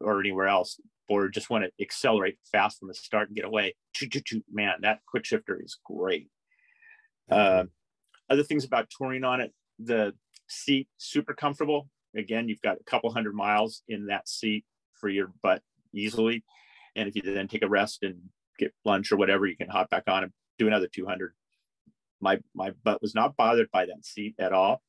or 0.00 0.20
anywhere 0.20 0.48
else, 0.48 0.80
or 1.08 1.28
just 1.28 1.50
want 1.50 1.64
to 1.64 1.70
accelerate 1.82 2.38
fast 2.50 2.78
from 2.78 2.88
the 2.88 2.94
start 2.94 3.28
and 3.28 3.36
get 3.36 3.44
away, 3.44 3.74
man, 4.50 4.74
that 4.80 5.00
quick 5.06 5.24
shifter 5.24 5.60
is 5.62 5.78
great. 5.84 6.28
Uh, 7.30 7.64
other 8.30 8.42
things 8.42 8.64
about 8.64 8.88
touring 8.90 9.24
on 9.24 9.40
it, 9.40 9.52
the 9.78 10.14
seat 10.48 10.88
super 10.98 11.34
comfortable. 11.34 11.88
Again, 12.16 12.48
you've 12.48 12.62
got 12.62 12.78
a 12.80 12.84
couple 12.84 13.12
hundred 13.12 13.34
miles 13.34 13.82
in 13.88 14.06
that 14.06 14.28
seat 14.28 14.64
for 15.04 15.10
your 15.10 15.30
butt 15.42 15.60
easily. 15.92 16.42
And 16.96 17.06
if 17.06 17.14
you 17.14 17.20
then 17.20 17.46
take 17.46 17.62
a 17.62 17.68
rest 17.68 18.02
and 18.04 18.16
get 18.58 18.72
lunch 18.86 19.12
or 19.12 19.18
whatever, 19.18 19.44
you 19.44 19.54
can 19.54 19.68
hop 19.68 19.90
back 19.90 20.04
on 20.06 20.22
and 20.22 20.32
do 20.58 20.66
another 20.66 20.88
200. 20.90 21.34
My 22.22 22.38
my 22.54 22.70
butt 22.84 23.02
was 23.02 23.14
not 23.14 23.36
bothered 23.36 23.70
by 23.70 23.84
that 23.84 24.06
seat 24.06 24.34
at 24.38 24.54
all, 24.54 24.80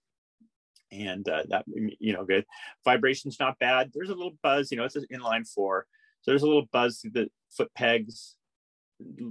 and 0.90 1.28
uh, 1.28 1.44
that 1.50 1.66
you 1.68 2.14
know 2.14 2.24
good. 2.24 2.46
Vibration's 2.86 3.42
not 3.42 3.60
bad. 3.60 3.92
There's 3.94 4.10
a 4.10 4.16
little 4.16 4.38
buzz. 4.42 4.72
You 4.72 4.78
know, 4.78 4.86
it's 4.86 4.96
an 4.96 5.06
inline 5.12 5.46
four, 5.46 5.86
so 6.22 6.32
there's 6.32 6.44
a 6.44 6.48
little 6.48 6.70
buzz 6.72 7.00
through 7.00 7.12
the 7.12 7.28
foot 7.52 7.74
pegs. 7.76 8.38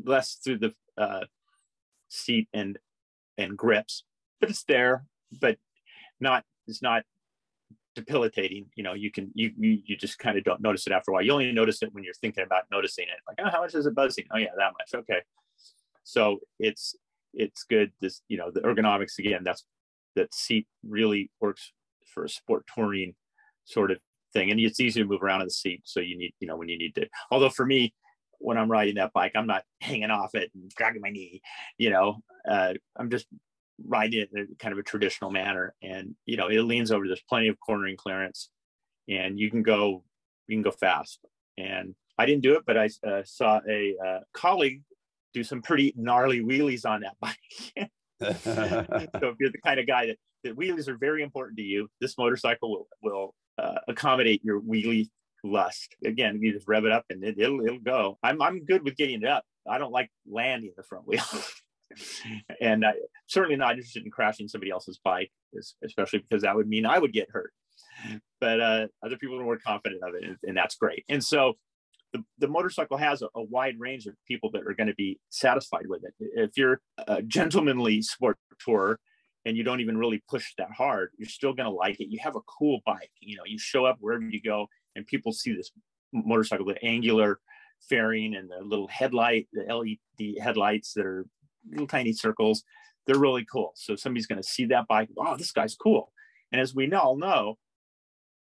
less 0.04 0.34
through 0.34 0.58
the 0.58 0.74
uh, 0.98 1.24
seat 2.10 2.48
and 2.52 2.78
and 3.38 3.56
grips, 3.56 4.04
but 4.38 4.50
it's 4.50 4.64
there, 4.64 5.06
but 5.40 5.56
not 6.20 6.44
it's 6.66 6.82
not 6.82 7.04
debilitating. 7.94 8.66
You 8.74 8.82
know, 8.82 8.94
you 8.94 9.10
can 9.10 9.30
you 9.34 9.52
you, 9.56 9.78
you 9.84 9.96
just 9.96 10.18
kind 10.18 10.36
of 10.38 10.44
don't 10.44 10.60
notice 10.60 10.86
it 10.86 10.92
after 10.92 11.10
a 11.10 11.14
while. 11.14 11.22
You 11.22 11.32
only 11.32 11.52
notice 11.52 11.82
it 11.82 11.92
when 11.92 12.04
you're 12.04 12.14
thinking 12.14 12.44
about 12.44 12.64
noticing 12.70 13.04
it. 13.04 13.20
Like, 13.26 13.38
oh, 13.44 13.50
how 13.50 13.62
much 13.62 13.74
is 13.74 13.86
it 13.86 13.94
buzzing? 13.94 14.24
Oh 14.32 14.38
yeah, 14.38 14.48
that 14.56 14.72
much. 14.78 15.00
Okay. 15.00 15.20
So 16.04 16.38
it's 16.58 16.94
it's 17.32 17.64
good. 17.64 17.92
This 18.00 18.22
you 18.28 18.36
know 18.36 18.50
the 18.50 18.60
ergonomics 18.60 19.18
again. 19.18 19.42
That's 19.44 19.64
that 20.16 20.34
seat 20.34 20.66
really 20.86 21.30
works 21.40 21.72
for 22.06 22.24
a 22.24 22.28
sport 22.28 22.64
touring 22.72 23.14
sort 23.64 23.90
of 23.90 23.98
thing, 24.32 24.50
and 24.50 24.60
it's 24.60 24.80
easy 24.80 25.02
to 25.02 25.08
move 25.08 25.22
around 25.22 25.40
in 25.40 25.46
the 25.46 25.52
seat. 25.52 25.82
So 25.84 26.00
you 26.00 26.16
need 26.16 26.34
you 26.40 26.46
know 26.46 26.56
when 26.56 26.68
you 26.68 26.78
need 26.78 26.94
to. 26.96 27.08
Although 27.30 27.50
for 27.50 27.66
me, 27.66 27.94
when 28.38 28.58
I'm 28.58 28.70
riding 28.70 28.96
that 28.96 29.12
bike, 29.12 29.32
I'm 29.34 29.46
not 29.46 29.64
hanging 29.80 30.10
off 30.10 30.34
it 30.34 30.50
and 30.54 30.70
dragging 30.70 31.00
my 31.00 31.10
knee. 31.10 31.40
You 31.78 31.90
know, 31.90 32.18
uh, 32.48 32.74
I'm 32.96 33.10
just 33.10 33.26
riding 33.86 34.20
it 34.20 34.30
in 34.32 34.48
a 34.52 34.54
kind 34.56 34.72
of 34.72 34.78
a 34.78 34.82
traditional 34.82 35.30
manner, 35.30 35.74
and 35.82 36.14
you 36.26 36.36
know 36.36 36.48
it 36.48 36.60
leans 36.60 36.90
over. 36.92 37.06
There's 37.06 37.22
plenty 37.28 37.48
of 37.48 37.58
cornering 37.60 37.96
clearance, 37.96 38.50
and 39.08 39.38
you 39.38 39.50
can 39.50 39.62
go 39.62 40.04
you 40.48 40.56
can 40.56 40.62
go 40.62 40.70
fast. 40.70 41.20
And 41.56 41.94
I 42.18 42.26
didn't 42.26 42.42
do 42.42 42.54
it, 42.54 42.64
but 42.66 42.76
I 42.76 42.88
uh, 43.06 43.22
saw 43.24 43.60
a 43.68 43.94
uh, 44.04 44.20
colleague 44.32 44.82
do 45.32 45.44
some 45.44 45.62
pretty 45.62 45.92
gnarly 45.96 46.40
wheelies 46.40 46.88
on 46.88 47.02
that 47.02 47.16
bike. 47.20 47.90
so 48.42 49.28
if 49.28 49.36
you're 49.40 49.50
the 49.50 49.60
kind 49.64 49.80
of 49.80 49.86
guy 49.86 50.06
that, 50.06 50.16
that 50.44 50.56
wheelies 50.56 50.88
are 50.88 50.96
very 50.96 51.22
important 51.22 51.58
to 51.58 51.64
you, 51.64 51.88
this 52.00 52.16
motorcycle 52.16 52.70
will 52.70 52.88
will 53.02 53.34
uh, 53.58 53.78
accommodate 53.88 54.44
your 54.44 54.60
wheelie 54.60 55.08
lust. 55.42 55.94
Again, 56.04 56.38
you 56.40 56.52
just 56.52 56.68
rev 56.68 56.84
it 56.84 56.92
up 56.92 57.04
and 57.10 57.22
it, 57.24 57.36
will 57.36 57.64
it'll 57.64 57.78
go. 57.78 58.18
I'm 58.22 58.40
I'm 58.40 58.64
good 58.64 58.82
with 58.82 58.96
getting 58.96 59.22
it 59.22 59.28
up. 59.28 59.44
I 59.68 59.78
don't 59.78 59.92
like 59.92 60.10
landing 60.30 60.72
the 60.76 60.82
front 60.82 61.06
wheel. 61.06 61.22
and 62.60 62.84
I 62.84 62.92
certainly 63.26 63.56
not 63.56 63.72
interested 63.72 64.04
in 64.04 64.10
crashing 64.10 64.48
somebody 64.48 64.70
else's 64.70 64.98
bike, 65.02 65.30
especially 65.84 66.20
because 66.20 66.42
that 66.42 66.54
would 66.54 66.68
mean 66.68 66.86
I 66.86 66.98
would 66.98 67.12
get 67.12 67.28
hurt. 67.30 67.52
But 68.40 68.60
uh, 68.60 68.86
other 69.02 69.16
people 69.16 69.40
are 69.40 69.44
more 69.44 69.58
confident 69.58 70.02
of 70.02 70.14
it, 70.14 70.24
and, 70.24 70.36
and 70.42 70.56
that's 70.56 70.76
great. 70.76 71.04
And 71.08 71.22
so 71.22 71.54
the, 72.12 72.22
the 72.38 72.48
motorcycle 72.48 72.96
has 72.96 73.22
a, 73.22 73.26
a, 73.34 73.42
wide 73.42 73.74
range 73.78 74.06
of 74.06 74.14
people 74.26 74.50
that 74.52 74.62
are 74.62 74.74
going 74.74 74.86
to 74.86 74.94
be 74.94 75.18
satisfied 75.30 75.86
with 75.88 76.04
it. 76.04 76.14
If 76.18 76.56
you're 76.56 76.80
a 77.08 77.22
gentlemanly 77.22 78.02
sport 78.02 78.38
tourer 78.64 78.96
and 79.44 79.56
you 79.56 79.64
don't 79.64 79.80
even 79.80 79.98
really 79.98 80.22
push 80.28 80.52
that 80.58 80.70
hard, 80.70 81.10
you're 81.18 81.28
still 81.28 81.52
going 81.52 81.68
to 81.68 81.74
like 81.74 82.00
it. 82.00 82.08
You 82.10 82.20
have 82.22 82.36
a 82.36 82.40
cool 82.42 82.80
bike. 82.86 83.10
You 83.20 83.36
know, 83.36 83.42
you 83.44 83.58
show 83.58 83.84
up 83.84 83.96
wherever 84.00 84.22
you 84.22 84.40
go, 84.40 84.68
and 84.94 85.04
people 85.06 85.32
see 85.32 85.54
this 85.54 85.72
motorcycle, 86.12 86.66
the 86.66 86.82
angular 86.84 87.40
fairing 87.88 88.36
and 88.36 88.48
the 88.48 88.64
little 88.64 88.88
headlight, 88.88 89.48
the 89.52 89.62
LED 89.62 90.42
headlights 90.42 90.94
that 90.94 91.04
are 91.04 91.26
little 91.70 91.86
tiny 91.86 92.12
circles. 92.12 92.62
They're 93.06 93.18
really 93.18 93.44
cool. 93.50 93.72
So 93.74 93.96
somebody's 93.96 94.26
going 94.26 94.40
to 94.40 94.48
see 94.48 94.64
that 94.66 94.86
bike. 94.88 95.08
Oh, 95.18 95.36
this 95.36 95.52
guy's 95.52 95.76
cool. 95.76 96.12
And 96.52 96.60
as 96.60 96.74
we 96.74 96.90
all 96.92 97.16
know, 97.16 97.56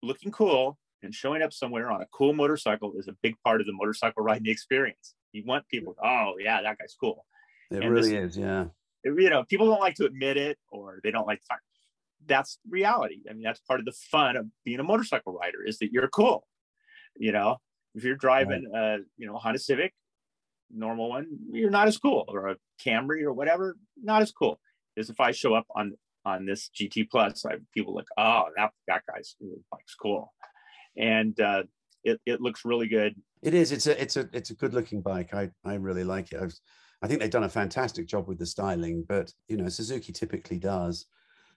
looking 0.04 0.32
cool 0.32 0.78
and 1.04 1.14
showing 1.14 1.42
up 1.42 1.54
somewhere 1.54 1.90
on 1.92 2.02
a 2.02 2.08
cool 2.14 2.34
motorcycle 2.34 2.94
is 2.98 3.08
a 3.08 3.16
big 3.22 3.36
part 3.46 3.62
of 3.62 3.68
the 3.68 3.74
motorcycle 3.74 4.24
riding 4.24 4.52
experience. 4.52 5.16
You 5.32 5.44
want 5.46 5.68
people, 5.70 5.96
oh 6.04 6.34
yeah, 6.40 6.62
that 6.62 6.78
guy's 6.78 6.96
cool. 7.00 7.26
It 7.70 7.84
and 7.84 7.92
really 7.92 8.12
this, 8.12 8.32
is, 8.32 8.38
yeah. 8.38 8.66
You 9.04 9.30
know, 9.30 9.44
people 9.44 9.68
don't 9.68 9.80
like 9.80 9.96
to 9.96 10.06
admit 10.06 10.38
it 10.38 10.58
or 10.70 11.00
they 11.04 11.12
don't 11.12 11.26
like. 11.26 11.40
to 11.42 11.48
talk. 11.48 11.60
That's 12.28 12.60
reality. 12.70 13.22
I 13.30 13.34
mean, 13.34 13.44
that's 13.44 13.62
part 13.62 13.80
of 13.80 13.86
the 13.86 13.94
fun 14.12 14.36
of 14.36 14.46
being 14.64 14.80
a 14.80 14.84
motorcycle 14.84 15.34
rider 15.34 15.64
is 15.66 15.80
that 15.80 15.92
you're 15.92 16.08
cool. 16.10 16.46
You 17.16 17.32
know, 17.32 17.58
if 17.96 18.04
you're 18.04 18.16
driving, 18.16 18.70
right. 18.72 18.96
uh, 18.96 18.98
you 19.18 19.28
know, 19.28 19.38
Honda 19.38 19.60
Civic, 19.60 19.94
normal 20.74 21.10
one, 21.10 21.28
you're 21.52 21.70
not 21.70 21.88
as 21.88 21.98
cool, 21.98 22.26
or 22.28 22.50
a 22.50 22.56
Camry 22.84 23.24
or 23.24 23.34
whatever, 23.34 23.76
not 24.02 24.22
as 24.22 24.32
cool 24.32 24.60
as 24.98 25.10
if 25.10 25.20
I 25.20 25.32
show 25.32 25.54
up 25.54 25.66
on 25.76 25.94
on 26.26 26.46
this 26.46 26.70
GT 26.76 27.10
Plus. 27.10 27.46
I 27.46 27.56
people 27.74 27.96
like, 27.96 28.08
oh, 28.18 28.46
that 28.58 28.72
that 28.88 29.04
guy's 29.08 29.36
bike's 29.72 29.96
cool 29.96 30.34
and 30.98 31.40
uh, 31.40 31.64
it, 32.04 32.20
it 32.26 32.42
looks 32.42 32.66
really 32.66 32.88
good. 32.88 33.16
It 33.42 33.54
is. 33.54 33.72
It's 33.72 33.88
a 33.88 34.02
it's 34.02 34.18
a 34.18 34.30
it's 34.34 34.50
a 34.52 34.56
good 34.56 34.74
looking 34.74 35.02
bike. 35.02 35.34
I 35.34 35.50
I 35.66 35.76
really 35.76 36.04
like 36.04 36.32
it. 36.32 36.42
I've, 36.42 36.54
I 37.02 37.08
think 37.08 37.20
they've 37.20 37.30
done 37.30 37.46
a 37.46 37.50
fantastic 37.50 38.08
job 38.08 38.28
with 38.28 38.38
the 38.38 38.46
styling, 38.46 39.06
but 39.08 39.32
you 39.48 39.58
know 39.58 39.70
Suzuki 39.70 40.14
typically 40.14 40.60
does. 40.60 41.06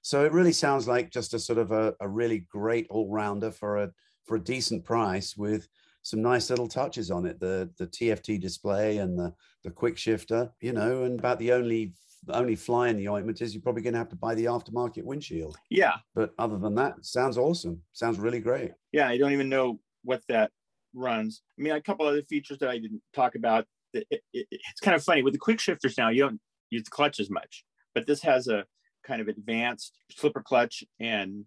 So 0.02 0.24
it 0.24 0.32
really 0.32 0.52
sounds 0.52 0.86
like 0.86 1.10
just 1.10 1.34
a 1.34 1.38
sort 1.38 1.58
of 1.58 1.72
a, 1.72 1.94
a 2.00 2.08
really 2.08 2.46
great 2.50 2.86
all 2.90 3.10
rounder 3.10 3.50
for 3.50 3.78
a 3.78 3.90
for 4.26 4.36
a 4.36 4.44
decent 4.44 4.84
price 4.84 5.36
with 5.36 5.68
some 6.04 6.20
nice 6.20 6.50
little 6.50 6.68
touches 6.68 7.10
on 7.10 7.26
it. 7.26 7.40
The 7.40 7.70
the 7.78 7.86
TFT 7.86 8.40
display 8.40 8.98
and 8.98 9.18
the 9.18 9.34
the 9.64 9.70
quick 9.70 9.98
shifter, 9.98 10.52
you 10.60 10.72
know, 10.72 11.02
and 11.04 11.18
about 11.18 11.38
the 11.38 11.52
only 11.52 11.94
only 12.28 12.54
fly 12.56 12.88
in 12.88 12.96
the 12.96 13.08
ointment 13.08 13.40
is 13.40 13.54
you're 13.54 13.62
probably 13.62 13.82
going 13.82 13.92
to 13.92 13.98
have 13.98 14.08
to 14.10 14.16
buy 14.16 14.34
the 14.34 14.44
aftermarket 14.44 15.02
windshield. 15.02 15.56
Yeah. 15.70 15.96
But 16.14 16.32
other 16.38 16.58
than 16.58 16.74
that, 16.76 17.04
sounds 17.04 17.36
awesome. 17.36 17.82
Sounds 17.92 18.18
really 18.18 18.40
great. 18.40 18.72
Yeah, 18.92 19.08
I 19.08 19.18
don't 19.18 19.32
even 19.32 19.50
know 19.50 19.78
what 20.04 20.22
that 20.28 20.50
runs. 20.94 21.42
I 21.58 21.62
mean, 21.62 21.74
a 21.74 21.82
couple 21.82 22.06
other 22.06 22.22
features 22.22 22.58
that 22.58 22.70
I 22.70 22.78
didn't 22.78 23.02
talk 23.14 23.34
about. 23.34 23.66
It, 23.92 24.06
it, 24.10 24.20
it, 24.32 24.46
it's 24.50 24.80
kind 24.80 24.94
of 24.94 25.04
funny 25.04 25.22
with 25.22 25.34
the 25.34 25.38
quick 25.38 25.60
shifters 25.60 25.98
now. 25.98 26.08
You 26.08 26.22
don't 26.22 26.40
use 26.70 26.84
the 26.84 26.90
clutch 26.90 27.20
as 27.20 27.30
much, 27.30 27.64
but 27.94 28.06
this 28.06 28.22
has 28.22 28.48
a 28.48 28.64
kind 29.06 29.20
of 29.20 29.28
advanced 29.28 29.92
slipper 30.10 30.42
clutch 30.42 30.82
and 30.98 31.44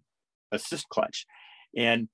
assist 0.52 0.88
clutch, 0.88 1.26
and 1.76 2.08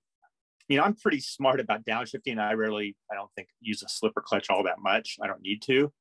you 0.68 0.76
know 0.78 0.84
I'm 0.84 0.94
pretty 0.94 1.20
smart 1.20 1.60
about 1.60 1.84
downshifting. 1.84 2.38
I 2.38 2.52
rarely, 2.54 2.96
I 3.10 3.14
don't 3.14 3.30
think, 3.36 3.48
use 3.60 3.82
a 3.82 3.88
slipper 3.88 4.22
clutch 4.24 4.50
all 4.50 4.64
that 4.64 4.78
much. 4.78 5.16
I 5.22 5.26
don't 5.26 5.42
need 5.42 5.62
to, 5.62 5.92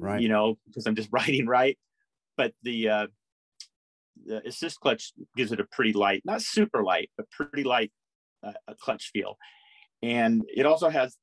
right? 0.00 0.20
You 0.20 0.28
know, 0.28 0.58
because 0.66 0.86
I'm 0.86 0.96
just 0.96 1.08
riding 1.12 1.46
right 1.46 1.78
but 2.38 2.54
the, 2.62 2.88
uh, 2.88 3.06
the 4.24 4.46
assist 4.46 4.80
clutch 4.80 5.12
gives 5.36 5.52
it 5.52 5.60
a 5.60 5.64
pretty 5.64 5.92
light, 5.92 6.22
not 6.24 6.40
super 6.40 6.82
light, 6.82 7.10
but 7.18 7.30
pretty 7.30 7.64
light 7.64 7.92
uh, 8.42 8.52
clutch 8.80 9.10
feel. 9.12 9.36
And 10.02 10.44
it 10.48 10.64
also 10.64 10.88
has 10.88 11.16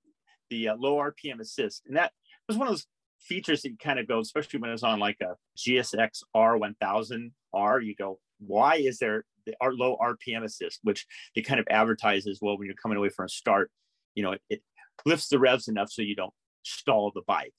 the 0.49 0.69
uh, 0.69 0.75
low 0.75 0.97
RPM 0.97 1.39
assist. 1.39 1.83
And 1.87 1.95
that 1.95 2.11
was 2.47 2.57
one 2.57 2.67
of 2.67 2.73
those 2.73 2.85
features 3.19 3.61
that 3.61 3.69
you 3.69 3.77
kind 3.77 3.97
of 3.97 4.07
go, 4.07 4.19
especially 4.19 4.59
when 4.59 4.69
it's 4.69 4.83
on 4.83 4.99
like 4.99 5.17
a 5.21 5.35
GSX 5.57 6.19
R1000R, 6.35 7.85
you 7.85 7.95
go, 7.95 8.19
why 8.39 8.75
is 8.75 8.99
there 8.99 9.23
the 9.45 9.55
low 9.62 9.97
RPM 10.01 10.43
assist, 10.43 10.79
which 10.84 11.05
they 11.36 11.41
kind 11.41 11.60
of 11.60 11.67
advertises, 11.69 12.39
well, 12.41 12.58
when 12.58 12.67
you're 12.67 12.75
coming 12.75 12.97
away 12.97 13.10
from 13.10 13.25
a 13.25 13.29
start, 13.29 13.71
you 14.13 14.23
know, 14.23 14.34
it, 14.34 14.41
it 14.49 14.62
lifts 15.05 15.29
the 15.29 15.39
revs 15.39 15.67
enough 15.67 15.89
so 15.91 16.01
you 16.01 16.15
don't 16.15 16.34
stall 16.63 17.12
the 17.13 17.21
bike. 17.27 17.53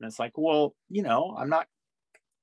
And 0.00 0.08
it's 0.08 0.18
like, 0.18 0.32
well, 0.36 0.74
you 0.88 1.02
know, 1.02 1.36
I'm 1.38 1.48
not 1.48 1.66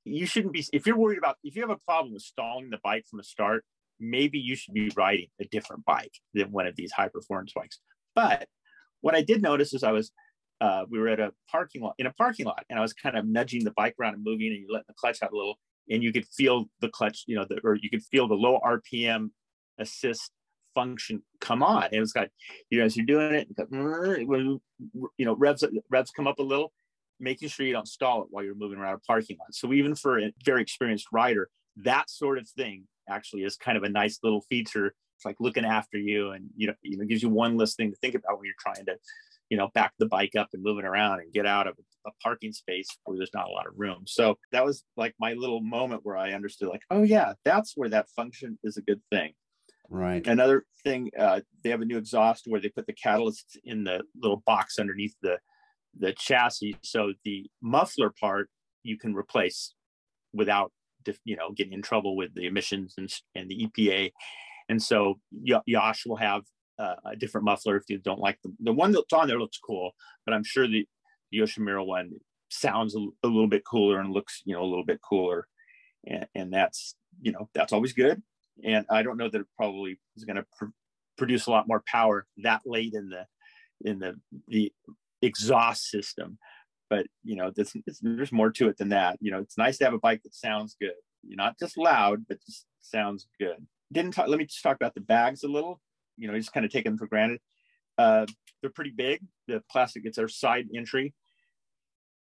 you 0.05 0.25
shouldn't 0.25 0.53
be 0.53 0.63
if 0.71 0.85
you're 0.85 0.97
worried 0.97 1.17
about 1.17 1.37
if 1.43 1.55
you 1.55 1.61
have 1.63 1.71
a 1.71 1.77
problem 1.77 2.13
with 2.13 2.21
stalling 2.21 2.69
the 2.69 2.79
bike 2.83 3.05
from 3.09 3.17
the 3.17 3.23
start 3.23 3.65
maybe 3.99 4.37
you 4.37 4.55
should 4.55 4.73
be 4.73 4.91
riding 4.95 5.27
a 5.41 5.45
different 5.45 5.83
bike 5.83 6.13
than 6.33 6.51
one 6.51 6.67
of 6.67 6.75
these 6.75 6.91
high 6.91 7.07
performance 7.07 7.51
bikes 7.53 7.79
but 8.13 8.47
what 9.01 9.15
i 9.15 9.21
did 9.21 9.41
notice 9.41 9.73
is 9.73 9.83
i 9.83 9.91
was 9.91 10.11
uh, 10.61 10.85
we 10.89 10.97
were 10.97 11.09
at 11.09 11.19
a 11.19 11.33
parking 11.51 11.81
lot 11.81 11.95
in 11.97 12.05
a 12.05 12.13
parking 12.13 12.45
lot 12.45 12.63
and 12.69 12.79
i 12.79 12.81
was 12.81 12.93
kind 12.93 13.17
of 13.17 13.27
nudging 13.27 13.65
the 13.65 13.73
bike 13.75 13.95
around 13.99 14.13
and 14.13 14.23
moving 14.23 14.47
and 14.47 14.59
you 14.59 14.67
let 14.71 14.87
the 14.87 14.93
clutch 14.93 15.21
out 15.21 15.33
a 15.33 15.35
little 15.35 15.59
and 15.89 16.03
you 16.03 16.11
could 16.11 16.27
feel 16.27 16.65
the 16.81 16.89
clutch 16.89 17.23
you 17.27 17.35
know 17.35 17.45
the, 17.47 17.59
or 17.63 17.75
you 17.75 17.89
could 17.89 18.03
feel 18.03 18.27
the 18.27 18.35
low 18.35 18.59
rpm 18.65 19.29
assist 19.79 20.31
function 20.73 21.21
come 21.39 21.63
on 21.63 21.83
and 21.85 21.93
it 21.93 21.99
was 21.99 22.15
like 22.15 22.29
you 22.69 22.79
know 22.79 22.85
as 22.85 22.97
you're 22.97 23.05
doing 23.05 23.33
it 23.33 23.47
mm, 23.57 24.59
you 25.17 25.25
know 25.25 25.35
revs 25.35 25.63
revs 25.89 26.11
come 26.11 26.27
up 26.27 26.39
a 26.39 26.43
little 26.43 26.71
making 27.19 27.49
sure 27.49 27.65
you 27.65 27.73
don't 27.73 27.87
stall 27.87 28.21
it 28.21 28.27
while 28.29 28.43
you're 28.43 28.55
moving 28.55 28.77
around 28.77 28.95
a 28.95 28.99
parking 28.99 29.37
lot. 29.39 29.53
So 29.53 29.73
even 29.73 29.95
for 29.95 30.19
a 30.19 30.33
very 30.43 30.61
experienced 30.61 31.07
rider, 31.11 31.49
that 31.77 32.09
sort 32.09 32.37
of 32.37 32.47
thing 32.49 32.83
actually 33.09 33.43
is 33.43 33.55
kind 33.55 33.77
of 33.77 33.83
a 33.83 33.89
nice 33.89 34.19
little 34.23 34.41
feature. 34.41 34.93
It's 35.17 35.25
like 35.25 35.37
looking 35.39 35.65
after 35.65 35.97
you 35.97 36.31
and 36.31 36.49
you 36.55 36.67
know, 36.67 36.73
you 36.81 36.97
know, 36.97 37.05
gives 37.05 37.23
you 37.23 37.29
one 37.29 37.57
less 37.57 37.75
thing 37.75 37.91
to 37.91 37.97
think 37.97 38.15
about 38.15 38.37
when 38.37 38.45
you're 38.45 38.55
trying 38.59 38.85
to, 38.85 38.97
you 39.49 39.57
know, 39.57 39.69
back 39.73 39.93
the 39.99 40.07
bike 40.07 40.35
up 40.37 40.49
and 40.53 40.63
moving 40.63 40.85
around 40.85 41.19
and 41.19 41.33
get 41.33 41.45
out 41.45 41.67
of 41.67 41.75
a 42.05 42.11
parking 42.21 42.51
space 42.51 42.87
where 43.03 43.17
there's 43.17 43.33
not 43.33 43.47
a 43.47 43.51
lot 43.51 43.67
of 43.67 43.73
room. 43.75 44.03
So 44.05 44.37
that 44.51 44.65
was 44.65 44.83
like 44.97 45.13
my 45.19 45.33
little 45.33 45.61
moment 45.61 46.01
where 46.03 46.17
I 46.17 46.33
understood 46.33 46.69
like, 46.69 46.83
oh 46.91 47.03
yeah, 47.03 47.33
that's 47.43 47.73
where 47.75 47.89
that 47.89 48.09
function 48.15 48.57
is 48.63 48.77
a 48.77 48.81
good 48.81 49.01
thing. 49.11 49.33
Right. 49.89 50.25
Another 50.25 50.65
thing, 50.83 51.11
uh, 51.17 51.41
they 51.63 51.69
have 51.69 51.81
a 51.81 51.85
new 51.85 51.97
exhaust 51.97 52.45
where 52.47 52.59
they 52.59 52.69
put 52.69 52.87
the 52.87 52.93
catalyst 52.93 53.59
in 53.63 53.83
the 53.83 54.01
little 54.19 54.41
box 54.45 54.79
underneath 54.79 55.15
the 55.21 55.39
the 55.97 56.13
chassis. 56.13 56.77
So 56.83 57.13
the 57.23 57.49
muffler 57.61 58.11
part 58.19 58.49
you 58.83 58.97
can 58.97 59.15
replace 59.15 59.73
without 60.33 60.71
you 61.23 61.35
know 61.35 61.51
getting 61.55 61.73
in 61.73 61.81
trouble 61.81 62.15
with 62.15 62.33
the 62.33 62.47
emissions 62.47 62.95
and, 62.97 63.13
and 63.35 63.49
the 63.49 63.67
EPA. 63.67 64.11
And 64.69 64.81
so 64.81 65.19
Yosh 65.65 66.05
will 66.05 66.17
have 66.17 66.41
uh, 66.79 66.95
a 67.05 67.15
different 67.15 67.45
muffler 67.45 67.77
if 67.77 67.83
you 67.87 67.97
don't 67.99 68.19
like 68.19 68.37
the 68.43 68.53
the 68.59 68.73
one 68.73 68.91
that's 68.91 69.13
on 69.13 69.27
there 69.27 69.39
looks 69.39 69.59
cool, 69.59 69.91
but 70.25 70.33
I'm 70.33 70.43
sure 70.43 70.67
the, 70.67 70.85
Yoshimura 71.35 71.85
one 71.85 72.11
sounds 72.49 72.95
a, 72.95 72.99
a, 73.23 73.27
little 73.27 73.47
bit 73.47 73.65
cooler 73.65 73.99
and 73.99 74.13
looks 74.13 74.41
you 74.45 74.53
know 74.53 74.63
a 74.63 74.65
little 74.65 74.85
bit 74.85 75.01
cooler, 75.01 75.47
and, 76.05 76.27
and 76.35 76.53
that's 76.53 76.95
you 77.21 77.31
know 77.31 77.49
that's 77.53 77.73
always 77.73 77.93
good. 77.93 78.21
And 78.63 78.85
I 78.89 79.03
don't 79.03 79.17
know 79.17 79.29
that 79.29 79.41
it 79.41 79.47
probably 79.57 79.99
is 80.15 80.23
going 80.23 80.37
to 80.37 80.45
pr- 80.57 80.65
produce 81.17 81.47
a 81.47 81.51
lot 81.51 81.67
more 81.67 81.83
power 81.85 82.25
that 82.37 82.61
late 82.65 82.93
in 82.93 83.09
the 83.09 83.25
in 83.83 83.99
the 83.99 84.19
the 84.47 84.71
exhaust 85.21 85.89
system. 85.89 86.37
but 86.89 87.07
you 87.23 87.35
know, 87.35 87.51
this, 87.55 87.75
there's 88.01 88.31
more 88.31 88.51
to 88.51 88.69
it 88.69 88.77
than 88.77 88.89
that. 88.89 89.17
You 89.19 89.31
know, 89.31 89.39
it's 89.39 89.57
nice 89.57 89.77
to 89.79 89.85
have 89.85 89.93
a 89.93 89.99
bike 89.99 90.21
that 90.23 90.35
sounds 90.35 90.75
good. 90.79 90.93
You're 91.23 91.37
not 91.37 91.57
just 91.59 91.77
loud, 91.77 92.25
but 92.27 92.37
just 92.45 92.65
sounds 92.81 93.27
good. 93.39 93.65
Didn't 93.91 94.11
talk, 94.11 94.27
let 94.27 94.37
me 94.37 94.45
just 94.45 94.61
talk 94.61 94.75
about 94.75 94.93
the 94.93 95.01
bags 95.01 95.43
a 95.43 95.47
little. 95.47 95.81
You 96.17 96.27
know, 96.27 96.37
just 96.37 96.53
kind 96.53 96.65
of 96.65 96.71
take 96.71 96.85
them 96.85 96.97
for 96.97 97.07
granted. 97.07 97.39
Uh, 97.97 98.25
they're 98.61 98.69
pretty 98.69 98.93
big. 98.95 99.21
The 99.47 99.63
plastic, 99.71 100.03
it's 100.05 100.17
our 100.17 100.27
side 100.27 100.67
entry. 100.75 101.13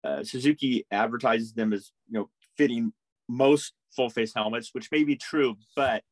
Uh, 0.05 0.23
Suzuki 0.23 0.85
advertises 0.91 1.53
them 1.53 1.73
as 1.73 1.91
you 2.07 2.19
know 2.19 2.29
fitting 2.57 2.93
most 3.27 3.73
full 3.95 4.09
face 4.09 4.33
helmets, 4.35 4.69
which 4.73 4.91
may 4.91 5.03
be 5.03 5.15
true, 5.15 5.55
but 5.75 6.03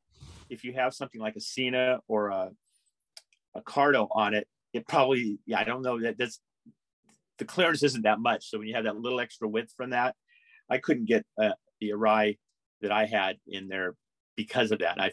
if 0.49 0.63
you 0.63 0.73
have 0.73 0.93
something 0.93 1.21
like 1.21 1.35
a 1.35 1.41
Sena 1.41 1.99
or 2.07 2.29
a 2.29 2.51
a 3.55 3.61
Cardo 3.61 4.07
on 4.11 4.33
it, 4.33 4.47
it 4.73 4.87
probably 4.87 5.37
yeah 5.45 5.59
I 5.59 5.63
don't 5.63 5.83
know 5.83 5.99
that 6.01 6.17
that's 6.17 6.39
the 7.37 7.45
clearance 7.45 7.83
isn't 7.83 8.03
that 8.03 8.19
much. 8.19 8.49
So 8.49 8.57
when 8.57 8.67
you 8.67 8.75
have 8.75 8.85
that 8.85 8.97
little 8.97 9.19
extra 9.19 9.47
width 9.47 9.73
from 9.75 9.91
that, 9.91 10.15
I 10.69 10.77
couldn't 10.77 11.05
get 11.05 11.25
uh, 11.41 11.51
the 11.79 11.91
Arai 11.91 12.37
that 12.81 12.91
I 12.91 13.05
had 13.05 13.37
in 13.47 13.67
there 13.67 13.95
because 14.35 14.71
of 14.71 14.79
that. 14.79 14.99
I 14.99 15.11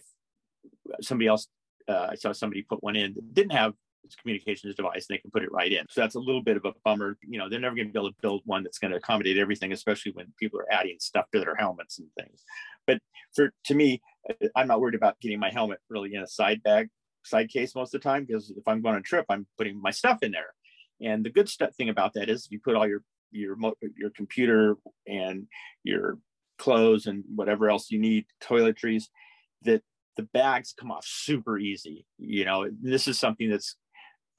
somebody 1.02 1.28
else 1.28 1.48
uh, 1.88 2.08
I 2.10 2.14
saw 2.14 2.32
somebody 2.32 2.62
put 2.62 2.82
one 2.82 2.96
in 2.96 3.14
that 3.14 3.34
didn't 3.34 3.52
have 3.52 3.74
communications 4.20 4.74
device 4.74 5.06
and 5.08 5.16
they 5.16 5.20
can 5.20 5.30
put 5.30 5.42
it 5.42 5.52
right 5.52 5.72
in. 5.72 5.84
So 5.90 6.00
that's 6.00 6.14
a 6.14 6.20
little 6.20 6.42
bit 6.42 6.56
of 6.56 6.64
a 6.64 6.72
bummer. 6.84 7.16
You 7.22 7.38
know, 7.38 7.48
they're 7.48 7.60
never 7.60 7.74
going 7.74 7.88
to 7.88 7.92
be 7.92 7.98
able 7.98 8.10
to 8.10 8.16
build 8.20 8.42
one 8.44 8.62
that's 8.62 8.78
going 8.78 8.90
to 8.90 8.96
accommodate 8.96 9.38
everything, 9.38 9.72
especially 9.72 10.12
when 10.12 10.32
people 10.38 10.60
are 10.60 10.72
adding 10.72 10.96
stuff 10.98 11.26
to 11.32 11.40
their 11.40 11.56
helmets 11.56 11.98
and 11.98 12.08
things. 12.18 12.44
But 12.86 12.98
for 13.34 13.52
to 13.64 13.74
me, 13.74 14.02
uh, 14.28 14.48
I'm 14.56 14.68
not 14.68 14.80
worried 14.80 14.94
about 14.94 15.20
getting 15.20 15.38
my 15.38 15.50
helmet 15.50 15.80
really 15.88 16.14
in 16.14 16.22
a 16.22 16.26
side 16.26 16.62
bag, 16.62 16.88
side 17.24 17.48
case 17.50 17.74
most 17.74 17.94
of 17.94 18.00
the 18.00 18.08
time 18.08 18.24
because 18.24 18.50
if 18.50 18.66
I'm 18.66 18.82
going 18.82 18.94
on 18.94 19.00
a 19.00 19.04
trip, 19.04 19.26
I'm 19.28 19.46
putting 19.58 19.80
my 19.80 19.90
stuff 19.90 20.18
in 20.22 20.32
there. 20.32 20.54
And 21.02 21.24
the 21.24 21.30
good 21.30 21.48
stuff 21.48 21.74
thing 21.74 21.88
about 21.88 22.14
that 22.14 22.28
is 22.28 22.48
you 22.50 22.60
put 22.60 22.74
all 22.74 22.86
your 22.86 23.02
your 23.30 23.56
your 23.96 24.10
computer 24.10 24.76
and 25.06 25.46
your 25.84 26.18
clothes 26.58 27.06
and 27.06 27.24
whatever 27.34 27.70
else 27.70 27.90
you 27.90 27.98
need, 27.98 28.26
toiletries, 28.42 29.04
that 29.62 29.82
the 30.16 30.22
bags 30.22 30.74
come 30.78 30.90
off 30.90 31.04
super 31.06 31.58
easy. 31.58 32.06
You 32.18 32.44
know, 32.44 32.68
this 32.82 33.08
is 33.08 33.18
something 33.18 33.48
that's 33.48 33.76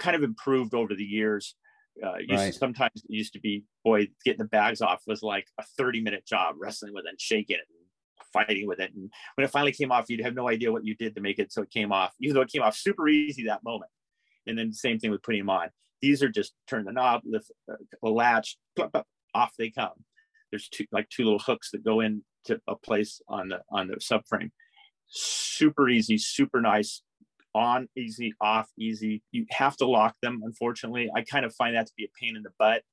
kind 0.01 0.15
of 0.15 0.23
improved 0.23 0.73
over 0.73 0.95
the 0.95 1.03
years. 1.03 1.55
Uh, 2.03 2.13
right. 2.13 2.27
to, 2.29 2.53
sometimes 2.53 2.91
it 2.95 3.03
used 3.09 3.33
to 3.33 3.39
be, 3.39 3.63
boy, 3.83 4.07
getting 4.25 4.39
the 4.39 4.45
bags 4.45 4.81
off 4.81 5.03
was 5.07 5.21
like 5.21 5.45
a 5.59 5.63
30 5.77 6.01
minute 6.01 6.25
job, 6.25 6.55
wrestling 6.57 6.93
with 6.93 7.05
it 7.05 7.09
and 7.09 7.21
shaking 7.21 7.57
it 7.57 7.61
and 7.69 7.81
fighting 8.33 8.67
with 8.67 8.79
it. 8.79 8.91
And 8.95 9.11
when 9.35 9.45
it 9.45 9.51
finally 9.51 9.73
came 9.73 9.91
off, 9.91 10.09
you'd 10.09 10.23
have 10.23 10.33
no 10.33 10.49
idea 10.49 10.71
what 10.71 10.85
you 10.85 10.95
did 10.95 11.15
to 11.15 11.21
make 11.21 11.37
it 11.37 11.51
so 11.51 11.61
it 11.61 11.71
came 11.71 11.91
off, 11.91 12.13
even 12.19 12.35
though 12.35 12.41
it 12.41 12.51
came 12.51 12.63
off 12.63 12.75
super 12.75 13.07
easy 13.07 13.45
that 13.45 13.63
moment. 13.63 13.91
And 14.47 14.57
then 14.57 14.73
same 14.73 14.99
thing 14.99 15.11
with 15.11 15.21
putting 15.21 15.41
them 15.41 15.49
on. 15.49 15.69
These 16.01 16.23
are 16.23 16.29
just 16.29 16.53
turn 16.67 16.85
the 16.85 16.91
knob, 16.91 17.21
lift 17.25 17.51
uh, 17.71 17.75
a 18.03 18.09
latch, 18.09 18.57
off 19.35 19.51
they 19.57 19.69
come. 19.69 19.91
There's 20.49 20.67
two 20.67 20.85
like 20.91 21.07
two 21.09 21.23
little 21.23 21.39
hooks 21.39 21.71
that 21.71 21.83
go 21.83 22.01
into 22.01 22.59
a 22.67 22.75
place 22.75 23.21
on 23.27 23.49
the 23.49 23.59
on 23.69 23.87
the 23.87 23.97
subframe. 23.97 24.49
Super 25.07 25.87
easy, 25.89 26.17
super 26.17 26.59
nice, 26.59 27.03
on 27.53 27.87
easy, 27.97 28.33
off 28.41 28.69
easy. 28.77 29.23
You 29.31 29.45
have 29.51 29.77
to 29.77 29.87
lock 29.87 30.15
them, 30.21 30.41
unfortunately. 30.43 31.09
I 31.15 31.21
kind 31.21 31.45
of 31.45 31.53
find 31.55 31.75
that 31.75 31.87
to 31.87 31.93
be 31.97 32.05
a 32.05 32.09
pain 32.19 32.35
in 32.35 32.43
the 32.43 32.51
butt. 32.57 32.83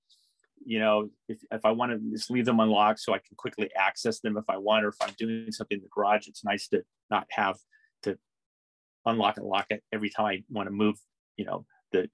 You 0.64 0.80
know, 0.80 1.10
if, 1.28 1.38
if 1.50 1.64
I 1.64 1.70
want 1.70 1.92
to 1.92 2.10
just 2.10 2.30
leave 2.30 2.44
them 2.44 2.60
unlocked 2.60 3.00
so 3.00 3.14
I 3.14 3.18
can 3.18 3.36
quickly 3.36 3.70
access 3.76 4.20
them 4.20 4.36
if 4.36 4.44
I 4.48 4.56
want, 4.56 4.84
or 4.84 4.88
if 4.88 4.96
I'm 5.00 5.14
doing 5.18 5.52
something 5.52 5.78
in 5.78 5.82
the 5.82 5.88
garage, 5.94 6.26
it's 6.26 6.44
nice 6.44 6.68
to 6.68 6.82
not 7.10 7.26
have 7.30 7.56
to 8.02 8.18
unlock 9.06 9.36
and 9.36 9.46
lock 9.46 9.66
it 9.70 9.82
every 9.92 10.10
time 10.10 10.26
I 10.26 10.42
want 10.50 10.66
to 10.66 10.74
move, 10.74 10.96
you 11.36 11.44
know, 11.44 11.64
the 11.92 12.08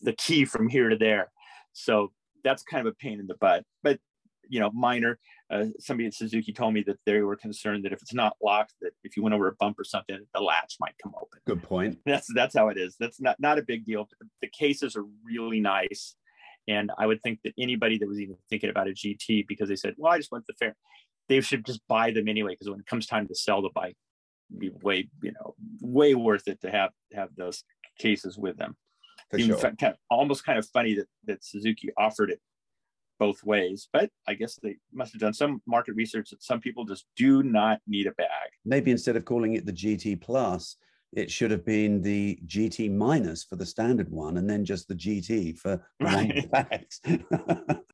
the 0.00 0.12
key 0.12 0.44
from 0.44 0.68
here 0.68 0.88
to 0.88 0.96
there. 0.96 1.30
So 1.72 2.12
that's 2.44 2.62
kind 2.62 2.86
of 2.86 2.92
a 2.92 2.96
pain 2.96 3.18
in 3.18 3.26
the 3.26 3.34
butt. 3.34 3.64
But 3.82 3.98
you 4.48 4.60
know, 4.60 4.70
minor. 4.72 5.18
Uh, 5.50 5.66
somebody 5.78 6.06
at 6.06 6.14
Suzuki 6.14 6.52
told 6.52 6.74
me 6.74 6.82
that 6.86 6.98
they 7.06 7.20
were 7.20 7.36
concerned 7.36 7.84
that 7.84 7.92
if 7.92 8.02
it's 8.02 8.14
not 8.14 8.36
locked, 8.42 8.74
that 8.80 8.92
if 9.04 9.16
you 9.16 9.22
went 9.22 9.34
over 9.34 9.48
a 9.48 9.54
bump 9.58 9.78
or 9.78 9.84
something, 9.84 10.18
the 10.34 10.40
latch 10.40 10.76
might 10.80 10.94
come 11.02 11.14
open. 11.16 11.40
Good 11.46 11.62
point. 11.62 11.98
That's 12.04 12.28
that's 12.34 12.56
how 12.56 12.68
it 12.68 12.78
is. 12.78 12.96
That's 12.98 13.20
not 13.20 13.36
not 13.38 13.58
a 13.58 13.62
big 13.62 13.84
deal. 13.84 14.08
The, 14.40 14.48
cases 14.48 14.96
are 14.96 15.04
really 15.24 15.60
nice, 15.60 16.14
and 16.68 16.90
I 16.98 17.06
would 17.06 17.20
think 17.22 17.40
that 17.44 17.52
anybody 17.58 17.98
that 17.98 18.08
was 18.08 18.20
even 18.20 18.36
thinking 18.48 18.70
about 18.70 18.88
a 18.88 18.92
GT 18.92 19.46
because 19.46 19.68
they 19.68 19.76
said, 19.76 19.94
"Well, 19.96 20.12
I 20.12 20.18
just 20.18 20.32
went 20.32 20.46
to 20.46 20.52
the 20.52 20.64
fair," 20.64 20.76
they 21.28 21.40
should 21.40 21.66
just 21.66 21.80
buy 21.88 22.10
them 22.10 22.28
anyway 22.28 22.52
because 22.52 22.70
when 22.70 22.80
it 22.80 22.86
comes 22.86 23.06
time 23.06 23.26
to 23.28 23.34
sell 23.34 23.60
the 23.60 23.70
bike, 23.74 23.96
be 24.56 24.70
way 24.82 25.08
you 25.22 25.32
know 25.32 25.54
way 25.80 26.14
worth 26.14 26.48
it 26.48 26.60
to 26.62 26.70
have 26.70 26.90
have 27.12 27.28
those 27.36 27.64
cases 27.98 28.38
with 28.38 28.56
them. 28.56 28.76
For 29.30 29.38
Even 29.38 29.58
sure. 29.58 29.72
kind 29.72 29.94
of, 29.94 29.96
almost 30.10 30.44
kind 30.44 30.58
of 30.58 30.66
funny 30.68 30.94
that 30.94 31.08
that 31.24 31.44
Suzuki 31.44 31.90
offered 31.96 32.30
it 32.30 32.40
both 33.18 33.42
ways. 33.44 33.88
But 33.92 34.10
I 34.28 34.34
guess 34.34 34.58
they 34.62 34.76
must 34.92 35.12
have 35.12 35.20
done 35.20 35.34
some 35.34 35.62
market 35.66 35.94
research 35.94 36.30
that 36.30 36.42
some 36.42 36.60
people 36.60 36.84
just 36.84 37.06
do 37.16 37.42
not 37.42 37.80
need 37.86 38.06
a 38.06 38.12
bag. 38.12 38.50
Maybe 38.64 38.90
instead 38.90 39.16
of 39.16 39.24
calling 39.24 39.54
it 39.54 39.66
the 39.66 39.72
GT 39.72 40.20
Plus, 40.20 40.76
it 41.12 41.30
should 41.30 41.50
have 41.50 41.64
been 41.64 42.02
the 42.02 42.38
GT 42.46 42.92
minus 42.94 43.44
for 43.44 43.56
the 43.56 43.66
standard 43.66 44.10
one, 44.10 44.36
and 44.36 44.48
then 44.48 44.64
just 44.64 44.88
the 44.88 44.94
GT 44.94 45.58
for 45.58 45.82
right. 46.00 46.50
bags. 46.50 47.00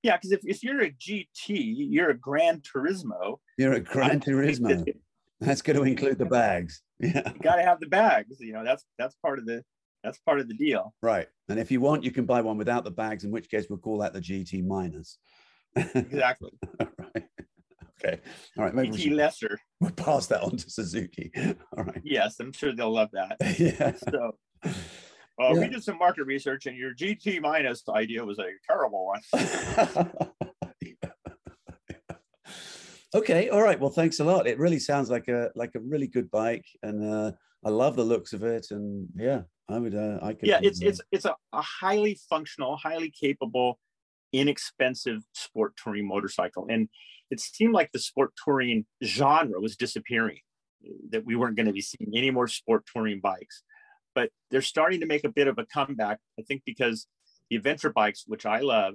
yeah, 0.02 0.16
because 0.16 0.32
if, 0.32 0.40
if 0.44 0.62
you're 0.62 0.82
a 0.82 0.90
GT, 0.90 1.26
you're 1.48 2.10
a 2.10 2.18
Gran 2.18 2.60
Turismo. 2.60 3.38
You're 3.58 3.74
a 3.74 3.80
Gran 3.80 4.20
Turismo. 4.26 4.84
That's 5.40 5.62
going 5.62 5.76
to 5.76 5.82
include 5.82 6.18
the 6.18 6.26
bags. 6.26 6.82
Yeah, 7.00 7.32
you 7.32 7.40
got 7.40 7.56
to 7.56 7.62
have 7.62 7.80
the 7.80 7.88
bags. 7.88 8.36
You 8.40 8.52
know, 8.52 8.64
that's 8.64 8.84
that's 8.98 9.16
part 9.22 9.38
of 9.38 9.46
the 9.46 9.64
that's 10.02 10.18
part 10.18 10.40
of 10.40 10.48
the 10.48 10.54
deal. 10.54 10.94
Right. 11.02 11.28
And 11.48 11.58
if 11.58 11.70
you 11.70 11.80
want, 11.80 12.04
you 12.04 12.10
can 12.10 12.24
buy 12.24 12.40
one 12.40 12.58
without 12.58 12.84
the 12.84 12.90
bags, 12.90 13.24
in 13.24 13.30
which 13.30 13.50
case 13.50 13.66
we'll 13.68 13.78
call 13.78 13.98
that 13.98 14.12
the 14.12 14.20
GT 14.20 14.66
minus. 14.66 15.18
Exactly. 15.76 16.50
right. 16.80 17.24
Okay. 18.04 18.20
All 18.58 18.64
right. 18.64 18.74
Maybe 18.74 18.90
GT 18.90 19.10
we 19.10 19.14
lesser. 19.14 19.58
We'll 19.80 19.90
pass 19.92 20.26
that 20.28 20.42
on 20.42 20.56
to 20.56 20.70
Suzuki. 20.70 21.30
All 21.76 21.84
right. 21.84 22.00
Yes, 22.04 22.36
I'm 22.40 22.52
sure 22.52 22.72
they'll 22.74 22.92
love 22.92 23.10
that. 23.12 23.36
yeah. 23.58 23.92
So 24.10 24.36
uh, 24.64 24.70
yeah. 25.38 25.52
we 25.52 25.68
did 25.68 25.84
some 25.84 25.98
market 25.98 26.24
research 26.24 26.66
and 26.66 26.76
your 26.76 26.94
GT 26.94 27.40
minus 27.40 27.82
idea 27.88 28.24
was 28.24 28.38
a 28.38 28.46
terrible 28.68 29.06
one. 29.06 29.20
okay. 33.14 33.48
All 33.50 33.62
right. 33.62 33.78
Well, 33.78 33.90
thanks 33.90 34.20
a 34.20 34.24
lot. 34.24 34.46
It 34.46 34.58
really 34.58 34.80
sounds 34.80 35.10
like 35.10 35.28
a 35.28 35.50
like 35.54 35.74
a 35.74 35.80
really 35.80 36.08
good 36.08 36.30
bike 36.30 36.66
and 36.82 37.04
uh 37.04 37.32
I 37.64 37.70
love 37.70 37.96
the 37.96 38.04
looks 38.04 38.32
of 38.32 38.42
it, 38.42 38.66
and 38.70 39.08
yeah, 39.16 39.42
I 39.68 39.78
would. 39.78 39.94
Uh, 39.94 40.18
I 40.20 40.34
could. 40.34 40.48
Yeah, 40.48 40.60
it's 40.62 40.82
it's 40.82 41.00
it's 41.12 41.24
a, 41.24 41.36
a 41.52 41.62
highly 41.62 42.18
functional, 42.28 42.76
highly 42.76 43.10
capable, 43.10 43.78
inexpensive 44.32 45.22
sport 45.32 45.74
touring 45.82 46.08
motorcycle, 46.08 46.66
and 46.68 46.88
it 47.30 47.40
seemed 47.40 47.72
like 47.72 47.92
the 47.92 47.98
sport 47.98 48.32
touring 48.44 48.86
genre 49.04 49.60
was 49.60 49.76
disappearing. 49.76 50.40
That 51.10 51.24
we 51.24 51.36
weren't 51.36 51.54
going 51.54 51.66
to 51.66 51.72
be 51.72 51.80
seeing 51.80 52.12
any 52.16 52.32
more 52.32 52.48
sport 52.48 52.84
touring 52.92 53.20
bikes, 53.20 53.62
but 54.14 54.30
they're 54.50 54.62
starting 54.62 55.00
to 55.00 55.06
make 55.06 55.24
a 55.24 55.30
bit 55.30 55.46
of 55.46 55.58
a 55.58 55.66
comeback. 55.66 56.18
I 56.38 56.42
think 56.42 56.62
because 56.66 57.06
the 57.48 57.56
adventure 57.56 57.90
bikes, 57.90 58.24
which 58.26 58.44
I 58.44 58.60
love, 58.60 58.94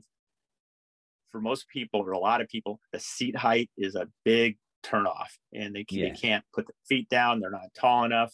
for 1.32 1.40
most 1.40 1.70
people 1.70 2.02
or 2.02 2.12
a 2.12 2.20
lot 2.20 2.42
of 2.42 2.50
people, 2.50 2.82
the 2.92 3.00
seat 3.00 3.38
height 3.38 3.70
is 3.78 3.96
a 3.96 4.10
big 4.26 4.58
turnoff, 4.84 5.30
and 5.54 5.74
they, 5.74 5.86
yeah. 5.90 6.10
they 6.10 6.12
can't 6.12 6.44
put 6.54 6.68
the 6.68 6.74
feet 6.90 7.08
down. 7.08 7.40
They're 7.40 7.50
not 7.50 7.74
tall 7.74 8.04
enough 8.04 8.34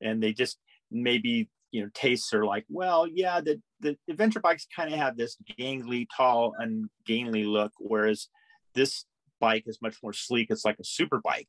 and 0.00 0.22
they 0.22 0.32
just 0.32 0.58
maybe 0.90 1.48
you 1.70 1.82
know 1.82 1.88
tastes 1.94 2.34
are 2.34 2.44
like 2.44 2.64
well 2.68 3.06
yeah 3.06 3.40
the 3.40 3.60
the 3.80 3.96
adventure 4.08 4.40
bikes 4.40 4.66
kind 4.74 4.92
of 4.92 4.98
have 4.98 5.16
this 5.16 5.36
gangly 5.58 6.06
tall 6.14 6.52
and 6.58 6.88
gainly 7.06 7.44
look 7.44 7.72
whereas 7.78 8.28
this 8.74 9.04
bike 9.40 9.64
is 9.66 9.82
much 9.82 9.96
more 10.02 10.12
sleek. 10.12 10.48
It's 10.50 10.64
like 10.64 10.78
a 10.78 10.84
super 10.84 11.20
bike. 11.24 11.48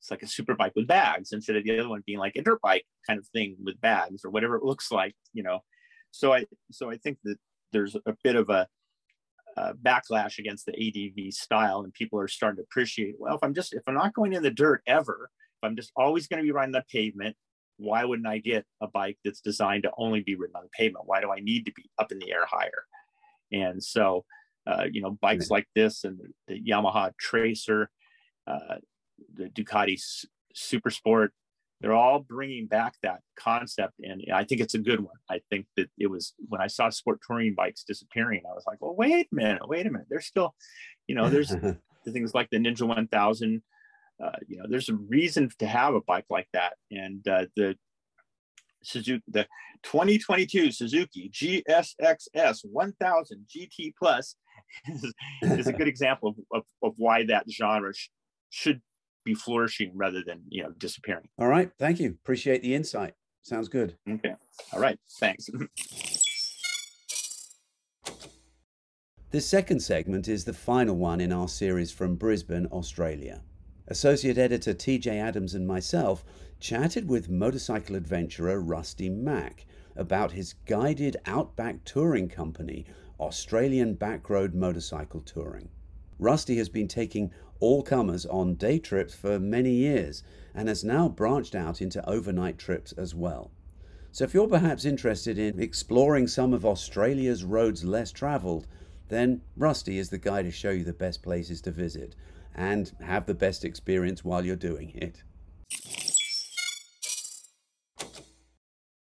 It's 0.00 0.10
like 0.10 0.22
a 0.22 0.26
super 0.26 0.54
bike 0.54 0.72
with 0.76 0.86
bags 0.86 1.32
instead 1.32 1.56
of 1.56 1.64
the 1.64 1.78
other 1.78 1.88
one 1.88 2.02
being 2.06 2.18
like 2.18 2.36
a 2.36 2.42
dirt 2.42 2.60
bike 2.62 2.84
kind 3.06 3.18
of 3.18 3.26
thing 3.28 3.56
with 3.62 3.80
bags 3.80 4.24
or 4.24 4.30
whatever 4.30 4.56
it 4.56 4.64
looks 4.64 4.90
like 4.92 5.14
you 5.32 5.42
know? 5.42 5.60
So 6.10 6.32
i 6.32 6.44
so 6.70 6.90
i 6.90 6.96
think 6.96 7.18
that 7.24 7.36
there's 7.72 7.96
a 7.96 8.14
bit 8.22 8.36
of 8.36 8.50
a, 8.50 8.68
a 9.56 9.74
backlash 9.74 10.38
against 10.38 10.66
the 10.66 10.72
adv 10.72 11.32
style 11.32 11.80
and 11.80 11.92
people 11.92 12.20
are 12.20 12.28
starting 12.28 12.58
to 12.58 12.62
appreciate 12.62 13.16
well 13.18 13.34
if 13.34 13.42
i'm 13.42 13.54
just 13.54 13.72
if 13.72 13.82
i'm 13.88 13.94
not 13.94 14.14
going 14.14 14.32
in 14.32 14.42
the 14.42 14.50
dirt 14.50 14.82
ever 14.86 15.28
if 15.32 15.66
i'm 15.66 15.74
just 15.74 15.90
always 15.96 16.28
going 16.28 16.38
to 16.38 16.44
be 16.44 16.52
riding 16.52 16.72
the 16.72 16.84
pavement 16.92 17.34
why 17.76 18.04
wouldn't 18.04 18.28
I 18.28 18.38
get 18.38 18.64
a 18.80 18.86
bike 18.86 19.18
that's 19.24 19.40
designed 19.40 19.82
to 19.84 19.92
only 19.98 20.20
be 20.20 20.34
ridden 20.34 20.56
on 20.56 20.68
pavement? 20.76 21.06
Why 21.06 21.20
do 21.20 21.32
I 21.32 21.40
need 21.40 21.66
to 21.66 21.72
be 21.72 21.90
up 21.98 22.12
in 22.12 22.18
the 22.18 22.32
air 22.32 22.46
higher? 22.46 22.84
And 23.52 23.82
so, 23.82 24.24
uh, 24.66 24.84
you 24.90 25.02
know, 25.02 25.10
bikes 25.20 25.50
like 25.50 25.66
this 25.74 26.04
and 26.04 26.18
the 26.48 26.60
Yamaha 26.60 27.12
Tracer, 27.18 27.90
uh, 28.46 28.76
the 29.34 29.48
Ducati 29.48 30.00
Super 30.54 30.90
Sport, 30.90 31.32
they're 31.80 31.92
all 31.92 32.20
bringing 32.20 32.66
back 32.66 32.94
that 33.02 33.20
concept. 33.36 33.94
And 34.02 34.22
I 34.32 34.44
think 34.44 34.60
it's 34.60 34.74
a 34.74 34.78
good 34.78 35.00
one. 35.00 35.16
I 35.28 35.40
think 35.50 35.66
that 35.76 35.90
it 35.98 36.06
was 36.06 36.32
when 36.48 36.60
I 36.60 36.66
saw 36.66 36.88
sport 36.88 37.20
touring 37.26 37.54
bikes 37.54 37.84
disappearing, 37.84 38.42
I 38.48 38.54
was 38.54 38.64
like, 38.66 38.80
well, 38.80 38.94
wait 38.96 39.28
a 39.30 39.34
minute, 39.34 39.68
wait 39.68 39.86
a 39.86 39.90
minute. 39.90 40.06
There's 40.08 40.26
still, 40.26 40.54
you 41.06 41.14
know, 41.14 41.28
there's 41.28 41.48
the 42.04 42.12
things 42.12 42.34
like 42.34 42.48
the 42.50 42.58
Ninja 42.58 42.82
1000 42.82 43.62
uh, 44.22 44.30
you 44.46 44.58
know, 44.58 44.64
there's 44.68 44.88
a 44.88 44.94
reason 44.94 45.48
to 45.58 45.66
have 45.66 45.94
a 45.94 46.00
bike 46.00 46.26
like 46.30 46.48
that. 46.52 46.74
And 46.90 47.26
uh, 47.26 47.46
the 47.56 47.76
Suzuki, 48.82 49.22
the 49.28 49.46
2022 49.82 50.70
Suzuki 50.72 51.30
GSXS 51.32 52.60
1000 52.64 53.46
GT 53.48 53.92
Plus 53.98 54.36
is, 54.88 55.14
is 55.42 55.66
a 55.66 55.72
good 55.72 55.88
example 55.88 56.30
of, 56.30 56.36
of, 56.58 56.62
of 56.82 56.94
why 56.96 57.24
that 57.26 57.44
genre 57.50 57.94
sh- 57.94 58.08
should 58.50 58.80
be 59.24 59.34
flourishing 59.34 59.90
rather 59.94 60.22
than 60.26 60.42
you 60.48 60.62
know 60.62 60.70
disappearing. 60.78 61.28
All 61.38 61.48
right, 61.48 61.70
thank 61.78 61.98
you. 61.98 62.10
Appreciate 62.10 62.62
the 62.62 62.74
insight. 62.74 63.14
Sounds 63.42 63.68
good. 63.68 63.96
Okay. 64.08 64.34
All 64.72 64.80
right. 64.80 64.98
Thanks. 65.18 65.48
This 69.34 69.48
second 69.48 69.80
segment 69.80 70.28
is 70.28 70.44
the 70.44 70.52
final 70.52 70.94
one 70.94 71.20
in 71.20 71.32
our 71.32 71.48
series 71.48 71.90
from 71.90 72.14
Brisbane, 72.14 72.66
Australia. 72.66 73.42
Associate 73.86 74.38
editor 74.38 74.72
TJ 74.72 75.08
Adams 75.08 75.54
and 75.54 75.66
myself 75.66 76.24
chatted 76.58 77.06
with 77.06 77.28
motorcycle 77.28 77.96
adventurer 77.96 78.58
Rusty 78.58 79.10
Mack 79.10 79.66
about 79.94 80.32
his 80.32 80.54
guided 80.64 81.18
outback 81.26 81.84
touring 81.84 82.30
company, 82.30 82.86
Australian 83.20 83.94
Backroad 83.94 84.54
Motorcycle 84.54 85.20
Touring. 85.20 85.68
Rusty 86.18 86.56
has 86.56 86.70
been 86.70 86.88
taking 86.88 87.30
all 87.60 87.82
comers 87.82 88.24
on 88.24 88.54
day 88.54 88.78
trips 88.78 89.14
for 89.14 89.38
many 89.38 89.72
years 89.72 90.22
and 90.54 90.68
has 90.68 90.82
now 90.82 91.06
branched 91.06 91.54
out 91.54 91.82
into 91.82 92.08
overnight 92.08 92.56
trips 92.56 92.92
as 92.92 93.14
well. 93.14 93.50
So, 94.12 94.24
if 94.24 94.32
you're 94.32 94.48
perhaps 94.48 94.86
interested 94.86 95.38
in 95.38 95.60
exploring 95.60 96.26
some 96.28 96.54
of 96.54 96.64
Australia's 96.64 97.44
roads 97.44 97.84
less 97.84 98.12
travelled, 98.12 98.66
then 99.08 99.42
Rusty 99.58 99.98
is 99.98 100.08
the 100.08 100.16
guy 100.16 100.42
to 100.42 100.50
show 100.50 100.70
you 100.70 100.84
the 100.84 100.94
best 100.94 101.22
places 101.22 101.60
to 101.60 101.70
visit 101.70 102.16
and 102.54 102.92
have 103.00 103.26
the 103.26 103.34
best 103.34 103.64
experience 103.64 104.24
while 104.24 104.44
you're 104.44 104.56
doing 104.56 104.92
it. 104.94 105.22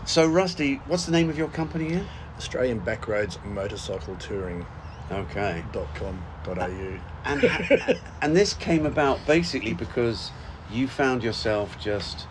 So, 0.07 0.27
Rusty, 0.27 0.77
what's 0.87 1.07
the 1.07 1.13
name 1.13 1.31
of 1.31 1.39
your 1.39 1.49
company 1.49 1.87
again? 1.87 2.07
Australian 2.37 2.81
Backroads 2.81 3.43
Motorcycle 3.45 4.17
Touring. 4.17 4.67
Okay. 5.11 5.65
.com.au. 5.73 7.01
And, 7.25 8.01
and 8.23 8.37
this 8.37 8.55
came 8.55 8.87
about 8.87 9.25
basically 9.27 9.75
because 9.75 10.31
you 10.71 10.89
found 10.89 11.23
yourself 11.23 11.79
just 11.81 12.27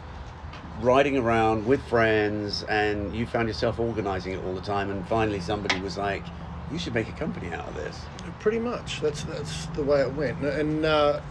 riding 0.82 1.18
around 1.18 1.66
with 1.66 1.82
friends 1.84 2.64
and 2.64 3.16
you 3.16 3.26
found 3.26 3.48
yourself 3.48 3.80
organizing 3.80 4.34
it 4.34 4.44
all 4.44 4.54
the 4.54 4.62
time 4.62 4.90
and 4.90 5.08
finally 5.08 5.40
somebody 5.40 5.80
was 5.82 5.98
like 5.98 6.24
you 6.72 6.80
should 6.80 6.94
make 6.94 7.08
a 7.10 7.14
company 7.14 7.52
out 7.54 7.68
of 7.68 7.76
this 7.76 8.00
Pretty 8.40 8.60
much. 8.60 9.00
That's 9.02 9.24
that's 9.24 9.68
the 9.68 9.84
way 9.84 10.02
it 10.02 10.14
went. 10.16 10.42
And 10.44 10.86
uh, 10.86 11.22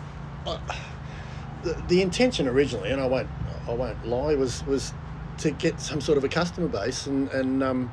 I, 0.47 0.59
the, 1.63 1.75
the 1.89 2.01
intention 2.03 2.49
originally, 2.49 2.91
and 2.91 3.01
I 3.01 3.07
won't 3.07 3.29
I 3.69 3.75
won't 3.75 4.07
lie, 4.07 4.35
was 4.35 4.65
was 4.67 4.93
to 5.39 5.51
get 5.51 5.81
some 5.81 6.01
sort 6.01 6.17
of 6.19 6.25
a 6.25 6.29
customer 6.29 6.69
base, 6.69 7.07
and 7.07 7.29
and 7.31 7.63
um, 7.63 7.93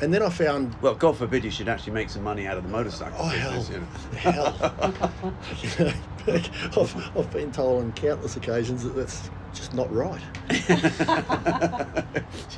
and 0.00 0.12
then 0.12 0.22
I 0.22 0.30
found 0.30 0.74
well 0.82 0.94
god 0.94 1.16
forbid 1.16 1.44
you 1.44 1.50
should 1.50 1.68
actually 1.68 1.92
make 1.92 2.10
some 2.10 2.22
money 2.24 2.46
out 2.46 2.56
of 2.56 2.64
the 2.64 2.68
motorcycle 2.70 3.16
Oh, 3.20 3.30
business, 3.30 3.68
hell. 4.16 4.54
you 5.54 5.84
know. 5.84 5.92
hell. 6.26 6.82
I've, 6.82 7.16
I've 7.16 7.30
been 7.30 7.52
told 7.52 7.82
on 7.84 7.92
countless 7.92 8.36
occasions 8.36 8.82
that 8.82 8.96
that's 8.96 9.30
just 9.56 9.74
not 9.74 9.92
right. 9.92 10.20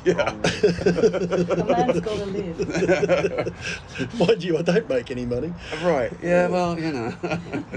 yeah 0.05 0.29
A 0.29 1.63
man's 1.65 1.99
got 2.01 2.17
to 2.17 2.25
live. 2.25 4.13
Mind 4.19 4.43
you, 4.43 4.57
I 4.57 4.61
don't 4.61 4.87
make 4.89 5.11
any 5.11 5.25
money. 5.25 5.53
right 5.83 6.11
yeah 6.21 6.47
well 6.47 6.79
you 6.79 6.91
know 6.91 7.13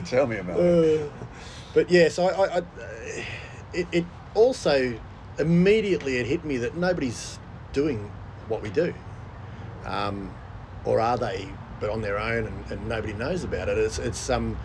tell 0.05 0.27
me 0.27 0.37
about 0.37 0.59
it 0.61 1.01
Uh, 1.01 1.09
but 1.75 1.91
yes, 1.91 2.19
I, 2.19 2.27
I, 2.27 2.59
I 2.59 2.63
it, 3.73 3.87
it 3.93 4.05
also 4.35 4.99
immediately 5.39 6.19
it 6.19 6.27
hit 6.27 6.45
me 6.45 6.59
that 6.59 6.77
nobody's 6.77 7.39
doing 7.73 8.11
what 8.49 8.61
we 8.63 8.69
do, 8.69 8.93
um, 9.87 10.35
or 10.85 11.01
are 11.01 11.17
they? 11.17 11.49
But 11.81 11.89
on 11.89 12.03
their 12.03 12.19
own, 12.19 12.45
and, 12.47 12.71
and 12.71 12.87
nobody 12.89 13.15
knows 13.15 13.43
about 13.43 13.71
it. 13.71 13.79
It's 13.79 13.99
it's 13.99 14.29
um, 14.29 14.59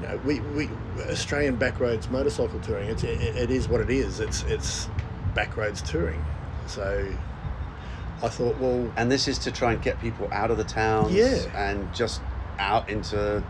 you 0.00 0.08
know, 0.08 0.16
we, 0.24 0.40
we 0.40 0.68
Australian 1.10 1.56
backroads 1.58 2.10
motorcycle 2.10 2.58
touring. 2.60 2.88
It's 2.88 3.04
it, 3.04 3.20
it 3.36 3.50
is 3.50 3.68
what 3.68 3.80
it 3.80 3.90
is. 3.90 4.20
It's 4.20 4.42
it's 4.44 4.88
backroads 5.34 5.82
touring. 5.88 6.24
So 6.66 7.12
I 8.22 8.28
thought, 8.28 8.56
well, 8.58 8.90
and 8.96 9.10
this 9.10 9.26
is 9.28 9.38
to 9.40 9.50
try 9.52 9.72
and 9.72 9.82
get 9.82 10.00
people 10.00 10.28
out 10.32 10.50
of 10.50 10.56
the 10.56 10.64
towns 10.64 11.12
Yeah. 11.12 11.36
and 11.56 11.92
just 11.94 12.20
out 12.58 12.88
into 12.88 13.42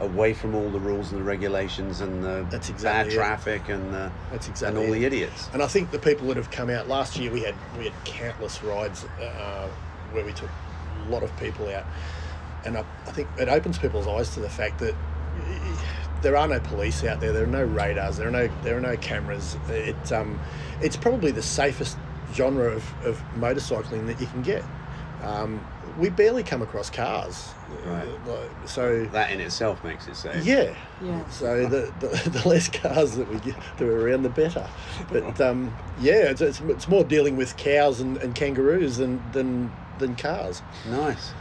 away 0.00 0.32
from 0.32 0.54
all 0.54 0.70
the 0.70 0.80
rules 0.80 1.12
and 1.12 1.20
the 1.20 1.24
regulations 1.24 2.00
and 2.00 2.24
the 2.24 2.46
That's 2.50 2.68
bad 2.70 2.74
exactly 2.74 3.12
it. 3.14 3.16
traffic 3.18 3.68
and 3.68 3.92
the 3.92 4.10
that's 4.32 4.48
exactly 4.48 4.80
and 4.80 4.88
all 4.88 4.94
it. 4.94 4.98
the 4.98 5.04
idiots 5.04 5.50
And 5.52 5.62
I 5.62 5.66
think 5.66 5.90
the 5.90 5.98
people 5.98 6.26
that 6.28 6.38
have 6.38 6.50
come 6.50 6.70
out 6.70 6.88
last 6.88 7.18
year, 7.18 7.30
we 7.30 7.42
had 7.42 7.54
we 7.78 7.84
had 7.84 7.92
countless 8.06 8.62
rides 8.62 9.04
uh, 9.22 9.68
where 10.12 10.24
we 10.24 10.32
took 10.32 10.48
a 11.06 11.10
lot 11.10 11.22
of 11.22 11.34
people 11.38 11.68
out, 11.68 11.84
and 12.64 12.78
I, 12.78 12.84
I 13.06 13.10
think 13.12 13.28
it 13.38 13.48
opens 13.50 13.78
people's 13.78 14.06
eyes 14.06 14.32
to 14.34 14.40
the 14.40 14.48
fact 14.48 14.78
that 14.80 14.94
there 16.22 16.36
are 16.36 16.46
no 16.48 16.60
police 16.60 17.02
out 17.04 17.20
there, 17.20 17.32
there 17.32 17.44
are 17.44 17.46
no 17.46 17.64
radars, 17.64 18.16
there 18.18 18.28
are 18.28 18.32
no 18.32 18.48
there 18.62 18.76
are 18.76 18.80
no 18.80 18.96
cameras. 18.96 19.56
It 19.68 20.12
um, 20.12 20.38
it's 20.80 20.96
probably 20.96 21.30
the 21.30 21.42
safest 21.42 21.96
genre 22.34 22.68
of, 22.70 22.84
of 23.04 23.20
motorcycling 23.36 24.06
that 24.06 24.20
you 24.20 24.26
can 24.26 24.42
get. 24.42 24.64
Um, 25.22 25.64
we 25.98 26.08
barely 26.08 26.42
come 26.42 26.62
across 26.62 26.88
cars, 26.88 27.50
Right. 27.84 28.08
Uh, 28.28 28.66
so 28.66 29.04
that 29.06 29.30
in 29.30 29.40
itself 29.40 29.82
makes 29.84 30.06
it 30.08 30.16
safe 30.16 30.44
yeah, 30.44 30.74
Yeah. 31.02 31.28
so 31.28 31.66
the, 31.66 31.92
the, 32.00 32.30
the 32.30 32.48
less 32.48 32.68
cars 32.68 33.16
that 33.16 33.28
we 33.28 33.38
get 33.40 33.56
that 33.76 33.86
are 33.86 34.06
around, 34.06 34.22
the 34.22 34.30
better. 34.30 34.68
But 35.12 35.40
um, 35.42 35.76
yeah, 36.00 36.30
it's, 36.30 36.40
it's, 36.40 36.60
it's 36.60 36.88
more 36.88 37.04
dealing 37.04 37.36
with 37.36 37.56
cows 37.56 38.00
and, 38.00 38.16
and 38.18 38.34
kangaroos 38.34 38.96
than, 38.96 39.22
than 39.32 39.72
than 39.98 40.16
cars. 40.16 40.62
nice 40.88 41.32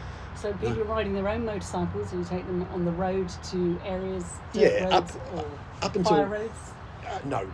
So 0.41 0.53
people 0.53 0.81
are 0.81 0.85
riding 0.85 1.13
their 1.13 1.27
own 1.27 1.45
motorcycles, 1.45 2.11
and 2.13 2.23
you 2.23 2.29
take 2.29 2.45
them 2.47 2.65
on 2.73 2.85
the 2.85 2.91
road 2.91 3.27
to 3.51 3.79
areas, 3.85 4.23
Yeah, 4.53 4.87
up- 4.89 5.11
or 5.35 5.45
Up 5.81 5.95
until 5.95 6.15
fire 6.15 6.27
roads, 6.27 6.59
uh, 7.07 7.19
no, 7.25 7.47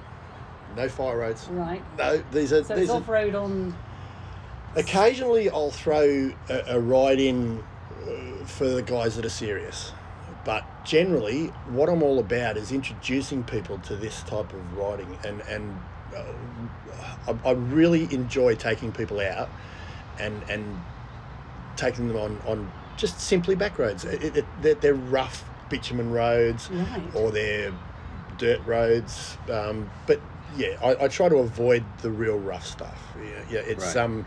no 0.76 0.88
fire 0.90 1.18
roads. 1.18 1.48
right? 1.50 1.82
No, 1.98 2.22
these 2.32 2.54
are 2.54 2.64
So 2.64 2.76
these 2.76 2.90
off 2.90 3.08
road 3.10 3.34
on. 3.34 3.76
Occasionally, 4.76 5.50
I'll 5.50 5.72
throw 5.72 6.32
a, 6.50 6.64
a 6.76 6.80
ride 6.80 7.20
in 7.20 7.64
uh, 8.04 8.46
for 8.46 8.68
the 8.68 8.82
guys 8.82 9.16
that 9.16 9.26
are 9.26 9.30
serious. 9.30 9.94
But 10.44 10.64
generally, 10.86 11.48
what 11.70 11.90
I'm 11.90 12.04
all 12.04 12.20
about 12.20 12.56
is 12.58 12.72
introducing 12.72 13.44
people 13.44 13.80
to 13.80 13.96
this 13.96 14.22
type 14.24 14.54
of 14.54 14.78
riding, 14.78 15.18
and 15.26 15.42
and 15.50 15.80
uh, 16.16 17.34
I, 17.44 17.50
I 17.50 17.52
really 17.54 18.04
enjoy 18.14 18.54
taking 18.56 18.92
people 18.92 19.20
out 19.22 19.50
and 20.20 20.44
and 20.50 20.80
taking 21.76 22.08
them 22.08 22.18
on 22.18 22.42
on 22.46 22.72
just 22.98 23.20
simply 23.20 23.56
back 23.56 23.78
roads. 23.78 24.06
It, 24.06 24.38
it, 24.38 24.46
they're, 24.62 24.76
they're 24.76 24.94
rough 24.94 25.44
bitumen 25.70 26.12
roads 26.12 26.70
Right. 26.72 27.04
or 27.16 27.32
they're 27.32 27.74
dirt 28.38 28.66
roads. 28.66 29.38
Um, 29.52 29.90
but 30.08 30.22
yeah, 30.56 30.78
I, 30.82 31.06
I 31.06 31.08
try 31.10 31.28
to 31.28 31.38
avoid 31.38 31.84
the 32.02 32.10
real 32.12 32.38
rough 32.40 32.66
stuff. 32.66 32.98
Yeah, 33.22 33.30
yeah 33.50 33.60
it's 33.60 33.96
Right. 33.96 33.98
um, 33.98 34.26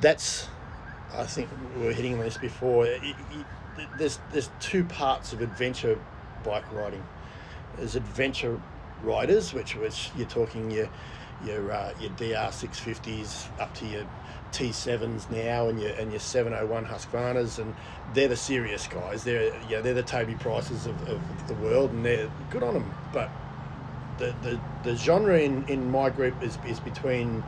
that's 0.00 0.48
I 1.14 1.24
think 1.24 1.48
we 1.76 1.86
were 1.86 1.92
hitting 1.92 2.14
on 2.14 2.20
this 2.20 2.36
before. 2.36 2.86
It, 2.86 3.00
it, 3.02 3.16
there's 3.98 4.18
there's 4.32 4.50
two 4.60 4.84
parts 4.84 5.32
of 5.32 5.40
adventure 5.40 5.98
bike 6.44 6.70
riding. 6.72 7.04
There's 7.76 7.96
adventure 7.96 8.60
riders, 9.02 9.54
which 9.54 9.76
which 9.76 10.10
you're 10.16 10.28
talking 10.28 10.70
your 10.70 10.88
your 11.46 11.72
uh, 11.72 11.92
your 12.00 12.10
DR 12.10 12.52
six 12.52 12.78
fifties 12.78 13.48
up 13.58 13.72
to 13.74 13.86
your 13.86 14.04
T 14.54 14.70
sevens 14.70 15.28
now 15.30 15.68
and 15.68 15.80
your 15.80 15.90
and 15.94 16.12
your 16.12 16.20
seven 16.20 16.54
oh 16.54 16.64
one 16.64 16.86
Husqvarnas, 16.86 17.58
and 17.58 17.74
they're 18.14 18.28
the 18.28 18.36
serious 18.36 18.86
guys. 18.86 19.24
They're 19.24 19.52
yeah 19.68 19.80
they're 19.80 19.94
the 19.94 20.02
Toby 20.02 20.34
Prices 20.34 20.86
of, 20.86 21.08
of 21.08 21.20
the 21.48 21.54
world, 21.54 21.90
and 21.90 22.04
they're 22.04 22.30
good 22.50 22.62
on 22.62 22.74
them. 22.74 22.94
But 23.12 23.30
the 24.18 24.34
the, 24.42 24.60
the 24.84 24.96
genre 24.96 25.38
in, 25.38 25.66
in 25.66 25.90
my 25.90 26.08
group 26.08 26.40
is 26.42 26.56
is 26.66 26.78
between 26.78 27.42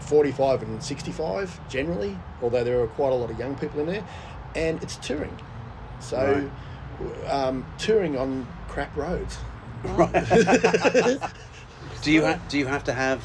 45 0.00 0.62
and 0.62 0.82
65 0.82 1.68
generally, 1.68 2.18
although 2.40 2.64
there 2.64 2.80
are 2.80 2.86
quite 2.86 3.12
a 3.12 3.14
lot 3.14 3.30
of 3.30 3.38
young 3.38 3.54
people 3.56 3.80
in 3.80 3.86
there, 3.86 4.04
and 4.54 4.82
it's 4.82 4.96
touring. 4.96 5.38
So, 6.00 6.50
um, 7.26 7.66
touring 7.76 8.16
on 8.16 8.46
crap 8.68 8.96
roads. 8.96 9.36
do 12.02 12.10
you 12.10 12.24
ha- 12.24 12.40
do 12.48 12.58
you 12.58 12.66
have 12.66 12.82
to 12.82 12.92
have 12.92 13.22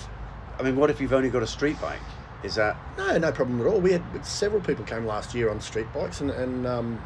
i 0.60 0.64
mean 0.64 0.76
what 0.76 0.92
if 0.92 1.02
you've 1.02 1.14
only 1.14 1.30
got 1.30 1.42
a 1.42 1.48
street 1.48 1.80
bike 1.82 2.00
is 2.44 2.56
that 2.56 2.78
No, 2.98 3.18
no 3.18 3.32
problem 3.32 3.60
at 3.62 3.68
all. 3.68 3.82
We 3.82 3.92
had 3.94 4.26
several 4.26 4.62
people 4.62 4.86
came 4.86 5.06
last 5.06 5.34
year 5.34 5.50
on 5.50 5.60
street 5.62 5.92
bikes 5.92 6.22
and, 6.22 6.30
and 6.30 6.68
um, 6.68 7.00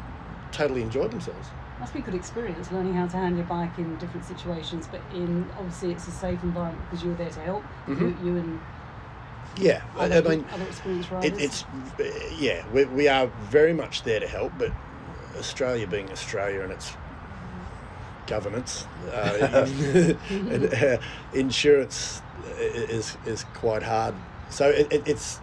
totally 0.50 0.82
enjoyed 0.82 1.10
themselves. 1.12 1.50
Must 1.78 1.92
be 1.92 2.00
a 2.00 2.02
good 2.02 2.14
experience 2.14 2.72
learning 2.72 2.94
how 2.94 3.06
to 3.06 3.16
handle 3.16 3.38
your 3.38 3.46
bike 3.46 3.78
in 3.78 3.96
different 3.98 4.24
situations, 4.26 4.88
but 4.88 5.00
in 5.10 5.52
obviously 5.56 5.92
it's 5.92 6.08
a 6.08 6.12
safe 6.12 6.42
environment 6.42 6.84
because 6.84 7.04
you're 7.04 7.14
there 7.14 7.30
to 7.30 7.40
help 7.40 7.64
Mhm. 7.86 8.00
you, 8.00 8.32
you 8.32 8.36
and 8.36 8.60
Yeah, 9.56 9.82
I, 9.96 10.18
I 10.18 10.20
mean, 10.22 10.46
other 10.52 10.64
experienced 10.64 11.10
riders. 11.10 11.38
it, 11.38 11.42
it's 11.42 11.66
yeah, 12.32 12.66
we, 12.68 12.84
we 12.84 13.08
are 13.08 13.26
very 13.26 13.72
much 13.72 14.02
there 14.02 14.20
to 14.20 14.26
help, 14.28 14.52
but 14.56 14.72
Australia 15.36 15.86
being 15.86 16.12
Australia 16.12 16.62
and 16.62 16.72
its 16.72 16.96
governance, 18.26 18.86
uh, 19.12 19.36
and, 20.30 20.74
uh, 20.74 20.98
insurance 21.32 22.22
is 22.44 23.16
is 23.24 23.44
quite 23.44 23.82
hard. 23.82 24.14
So 24.50 24.68
it, 24.70 24.92
it, 24.92 25.02
it's 25.06 25.40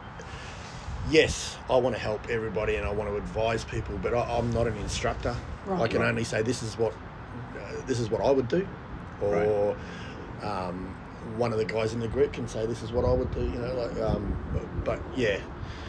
yes, 1.09 1.57
I 1.69 1.77
want 1.77 1.95
to 1.95 2.01
help 2.01 2.29
everybody 2.29 2.75
and 2.75 2.85
I 2.85 2.91
want 2.91 3.09
to 3.09 3.15
advise 3.15 3.63
people, 3.63 3.97
but 4.01 4.13
I, 4.13 4.37
I'm 4.37 4.51
not 4.51 4.67
an 4.67 4.75
instructor. 4.77 5.35
Right. 5.65 5.81
I 5.81 5.87
can 5.87 6.01
Right. 6.01 6.09
only 6.09 6.23
say 6.23 6.41
this 6.41 6.63
is 6.63 6.77
what 6.77 6.93
uh, 6.93 7.85
this 7.87 7.99
is 7.99 8.09
what 8.09 8.21
I 8.21 8.31
would 8.31 8.47
do, 8.47 8.67
or 9.21 9.75
um, 10.43 10.95
one 11.37 11.51
of 11.51 11.57
the 11.57 11.65
guys 11.65 11.93
in 11.93 11.99
the 11.99 12.07
group 12.07 12.33
can 12.33 12.47
say 12.47 12.65
this 12.65 12.81
is 12.83 12.91
what 12.91 13.05
I 13.05 13.11
would 13.11 13.31
do. 13.33 13.41
You 13.41 13.59
know, 13.59 13.73
like 13.73 14.01
um, 14.01 14.35
but, 14.53 14.85
but 14.85 14.99
yeah, 15.17 15.39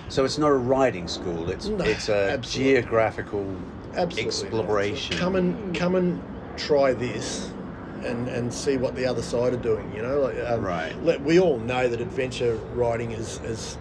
So 0.09 0.25
it's 0.25 0.39
not 0.39 0.49
a 0.49 0.55
riding 0.55 1.09
school. 1.09 1.51
It's 1.51 1.67
No, 1.67 1.85
it's 1.85 2.09
a 2.09 2.31
absolutely. 2.31 2.73
geographical 2.75 3.57
absolutely 3.95 4.51
not. 4.51 4.65
exploration. 4.65 5.17
Come 5.19 5.37
and 5.37 5.75
come 5.75 5.95
and 5.95 6.23
try 6.57 6.93
this. 6.93 7.51
And, 8.07 8.29
and 8.29 8.53
see 8.55 8.77
what 8.77 8.95
the 8.95 9.05
other 9.07 9.23
side 9.23 9.53
are 9.53 9.57
doing, 9.59 9.93
you 9.95 10.01
know. 10.03 10.21
Like, 10.21 10.39
um, 10.47 10.63
Right. 10.65 10.95
let- 11.05 11.23
we 11.23 11.41
all 11.41 11.59
know 11.59 11.89
that 11.89 12.01
adventure 12.01 12.55
riding 12.75 13.11
has, 13.11 13.39
has 13.39 13.77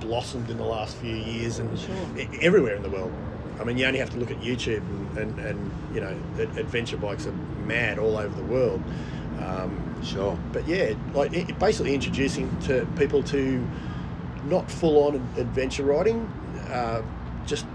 blossomed 0.00 0.48
in 0.48 0.56
the 0.56 0.64
last 0.64 0.96
few 0.96 1.14
years 1.14 1.58
and 1.58 1.78
Sure. 1.78 1.94
everywhere 2.40 2.74
in 2.76 2.82
the 2.82 2.88
world. 2.88 3.12
I 3.60 3.64
mean, 3.64 3.76
you 3.76 3.84
only 3.86 3.98
have 3.98 4.10
to 4.10 4.16
look 4.18 4.30
at 4.30 4.40
YouTube 4.40 4.78
and, 5.16 5.18
and, 5.18 5.38
and 5.40 5.70
you 5.92 6.00
know, 6.00 6.14
adventure 6.56 6.96
bikes 6.96 7.26
are 7.26 7.34
mad 7.66 7.98
all 7.98 8.16
over 8.16 8.34
the 8.34 8.46
world. 8.46 8.80
Um, 9.44 9.72
Sure. 10.02 10.38
but 10.52 10.66
yeah, 10.66 10.94
like 11.12 11.32
it, 11.34 11.58
basically 11.58 11.94
introducing 11.94 12.48
to 12.62 12.86
people 12.96 13.22
to 13.24 13.62
not 14.48 14.70
full 14.70 15.04
on 15.06 15.16
adventure 15.36 15.82
riding, 15.84 16.20
uh, 16.72 17.02
just 17.46 17.66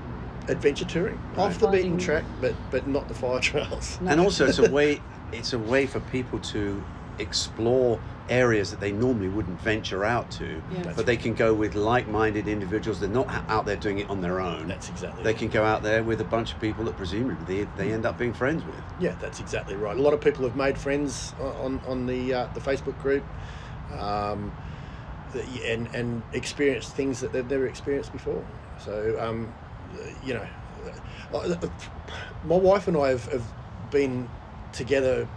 adventure 0.48 0.86
touring 0.86 1.20
off 1.38 1.60
the 1.60 1.68
beaten 1.68 1.98
track, 1.98 2.24
but 2.42 2.54
but 2.72 2.88
not 2.88 3.08
the 3.10 3.14
fire 3.14 3.40
trails. 3.50 4.00
No. 4.02 4.12
And 4.12 4.20
also, 4.22 4.48
it's 4.48 4.60
a 4.60 4.72
way 4.72 5.02
it's 5.34 5.54
a 5.54 5.60
way 5.60 5.86
for 5.86 6.00
people 6.00 6.40
to 6.40 6.84
explore 7.20 8.00
areas 8.30 8.72
that 8.72 8.80
they 8.80 8.92
normally 8.92 9.28
wouldn't 9.28 9.60
venture 9.60 10.06
out 10.06 10.32
to, 10.32 10.62
Yeah. 10.72 10.94
but 10.96 11.06
they 11.06 11.18
can 11.18 11.34
go 11.34 11.54
with 11.54 11.76
like-minded 11.76 12.48
individuals. 12.48 13.00
They're 13.00 13.10
not 13.10 13.28
out 13.50 13.66
there 13.66 13.76
doing 13.76 14.00
it 14.00 14.10
on 14.10 14.22
their 14.22 14.40
own. 14.40 14.68
That's 14.68 14.90
exactly. 14.90 15.24
They 15.24 15.32
right. 15.32 15.38
can 15.38 15.50
go 15.50 15.64
out 15.64 15.84
there 15.84 16.04
with 16.04 16.22
a 16.22 16.26
bunch 16.26 16.54
of 16.54 16.60
people 16.62 16.86
that 16.86 16.96
presumably 16.96 17.66
they, 17.66 17.70
they 17.78 17.92
end 17.92 18.06
up 18.06 18.18
being 18.18 18.34
friends 18.34 18.64
with. 18.66 18.76
Yeah, 19.00 19.16
that's 19.20 19.40
exactly 19.40 19.76
right. 19.76 19.98
A 19.98 20.02
lot 20.02 20.14
of 20.14 20.22
people 20.22 20.46
have 20.46 20.56
made 20.56 20.78
friends 20.78 21.34
on 21.42 21.82
on 21.86 22.08
the 22.08 22.34
uh, 22.34 22.48
the 22.54 22.62
Facebook 22.62 22.98
group, 23.02 23.24
um, 24.00 24.52
the- 25.34 25.72
and 25.72 25.88
and 25.94 26.24
experienced 26.32 26.94
things 26.94 27.20
that 27.20 27.34
they've 27.34 27.50
never 27.50 27.68
experienced 27.68 28.14
before. 28.14 28.44
So, 28.80 29.18
um, 29.20 29.54
you 30.26 30.34
know, 30.34 30.48
uh, 31.34 31.68
my 32.46 32.56
wife 32.56 32.88
and 32.88 32.98
I 32.98 33.10
have, 33.10 33.32
have 33.32 33.46
been 33.92 34.28
together 34.74 35.28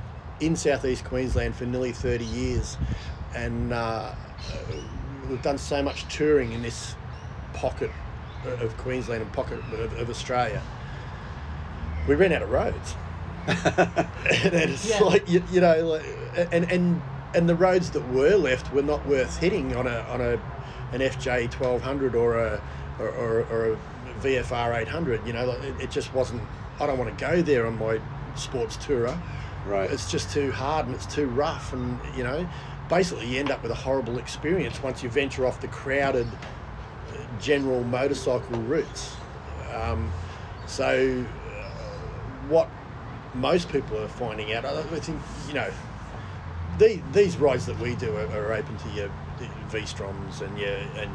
in 0.40 0.56
southeast 0.56 1.04
Queensland 1.04 1.54
for 1.56 1.64
nearly 1.64 1.92
thirty 1.92 2.24
years, 2.24 2.76
and 3.34 3.72
uh, 3.72 4.14
we've 5.28 5.42
done 5.42 5.58
so 5.58 5.82
much 5.82 6.06
touring 6.14 6.52
in 6.52 6.62
this 6.62 6.94
pocket 7.54 7.90
of 8.60 8.76
Queensland 8.76 9.22
and 9.22 9.32
pocket 9.32 9.58
of, 9.72 9.92
of 9.98 10.10
Australia. 10.10 10.62
We 12.08 12.14
ran 12.14 12.32
out 12.32 12.42
of 12.42 12.50
roads 12.50 12.94
and 13.48 14.54
it's 14.54 14.88
Yeah. 14.88 15.00
like 15.00 15.28
you, 15.28 15.42
you 15.50 15.60
know 15.60 15.84
like, 15.86 16.04
and 16.52 16.70
and 16.70 17.02
and 17.34 17.48
the 17.48 17.54
roads 17.54 17.90
that 17.90 18.08
were 18.08 18.36
left 18.36 18.72
were 18.72 18.82
not 18.82 19.06
worth 19.06 19.38
hitting 19.38 19.74
on 19.76 19.86
a 19.86 20.00
on 20.08 20.20
a 20.20 20.32
an 20.92 21.00
FJ 21.00 21.52
1200 21.52 22.14
or 22.14 22.38
a 22.38 22.60
or, 22.98 23.08
or, 23.08 23.40
or 23.50 23.72
a 23.72 23.76
VFR 24.22 24.76
800 24.82 25.26
you 25.26 25.32
know 25.32 25.46
like, 25.46 25.62
it, 25.62 25.74
it 25.82 25.90
just 25.90 26.12
wasn't 26.14 26.42
I 26.80 26.86
don't 26.86 26.98
want 26.98 27.16
to 27.16 27.24
go 27.24 27.42
there 27.42 27.66
on 27.66 27.78
my 27.78 28.00
sports 28.36 28.76
tourer 28.76 29.18
Right. 29.66 29.90
it's 29.90 30.08
just 30.10 30.30
too 30.30 30.52
hard 30.52 30.86
and 30.86 30.94
it's 30.94 31.06
too 31.06 31.26
rough 31.26 31.72
and 31.72 31.98
you 32.16 32.22
know 32.22 32.48
basically 32.88 33.26
you 33.26 33.40
end 33.40 33.50
up 33.50 33.62
with 33.62 33.72
a 33.72 33.76
horrible 33.76 34.18
experience 34.18 34.80
once 34.82 35.02
you 35.02 35.08
venture 35.10 35.44
off 35.44 35.60
the 35.60 35.66
crowded 35.68 36.26
uh, 36.28 37.38
general 37.40 37.82
motorcycle 37.82 38.60
routes 38.60 39.16
um, 39.74 40.12
so 40.66 41.24
uh, 41.26 41.62
what 42.48 42.68
most 43.34 43.68
people 43.68 43.98
are 43.98 44.06
finding 44.08 44.52
out 44.54 44.64
I 44.64 44.82
think 45.00 45.20
you 45.48 45.54
know 45.54 45.70
the, 46.78 47.00
these 47.12 47.36
rides 47.38 47.66
that 47.66 47.78
we 47.80 47.94
do 47.96 48.14
are, 48.16 48.26
are 48.38 48.52
open 48.52 48.76
to 48.78 48.88
your 48.90 49.10
V-Stroms 49.70 50.42
and 50.42 50.56
your 50.58 50.76
and 50.96 51.10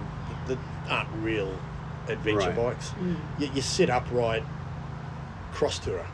that 0.47 0.57
aren't 0.89 1.09
real 1.23 1.57
adventure 2.09 2.47
Right. 2.49 2.55
bikes 2.55 2.89
Mm. 2.99 3.15
you, 3.39 3.49
you 3.55 3.61
sit 3.61 3.89
upright 3.89 4.43
cross 5.53 5.79
tourer 5.79 6.05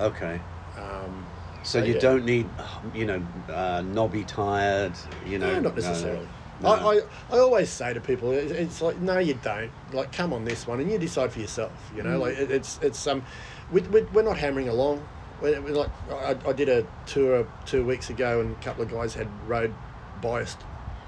okay. 0.00 0.40
um, 0.78 1.26
So 1.62 1.78
So, 1.80 1.84
you 1.84 1.94
yeah. 1.94 2.00
don't 2.00 2.24
need, 2.24 2.48
you 2.94 3.04
know, 3.06 3.22
uh, 3.52 3.82
knobby 3.82 4.24
tired, 4.24 4.92
you 5.26 5.38
know. 5.38 5.52
no, 5.54 5.60
not 5.60 5.76
necessarily. 5.76 6.26
no. 6.62 6.68
I, 6.70 6.94
I, 6.94 7.00
I 7.32 7.38
always 7.38 7.68
say 7.70 7.92
to 7.94 8.00
people, 8.00 8.32
it's 8.32 8.80
like, 8.82 8.98
no, 8.98 9.18
you 9.18 9.34
don't. 9.42 9.70
Like, 9.92 10.12
come 10.12 10.32
on 10.32 10.44
this 10.44 10.66
one, 10.66 10.80
and 10.80 10.90
you 10.90 10.98
decide 10.98 11.32
for 11.32 11.40
yourself. 11.40 11.72
You 11.96 12.02
know, 12.02 12.18
Mm. 12.18 12.20
like 12.20 12.38
it, 12.38 12.50
it's 12.50 12.78
it's 12.82 13.06
um, 13.06 13.22
we, 13.72 13.80
we, 13.82 14.02
we're 14.12 14.22
not 14.22 14.36
hammering 14.38 14.68
along. 14.68 15.06
We're, 15.42 15.60
we're 15.62 15.72
like, 15.74 15.90
I, 16.10 16.36
I 16.46 16.52
did 16.52 16.68
a 16.68 16.86
tour 17.06 17.46
two 17.66 17.84
weeks 17.84 18.10
ago, 18.10 18.40
and 18.40 18.56
a 18.56 18.60
couple 18.64 18.82
of 18.82 18.90
guys 18.90 19.14
had 19.14 19.28
road 19.48 19.72
biased 20.22 20.58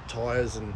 tires, 0.09 0.57
and 0.57 0.75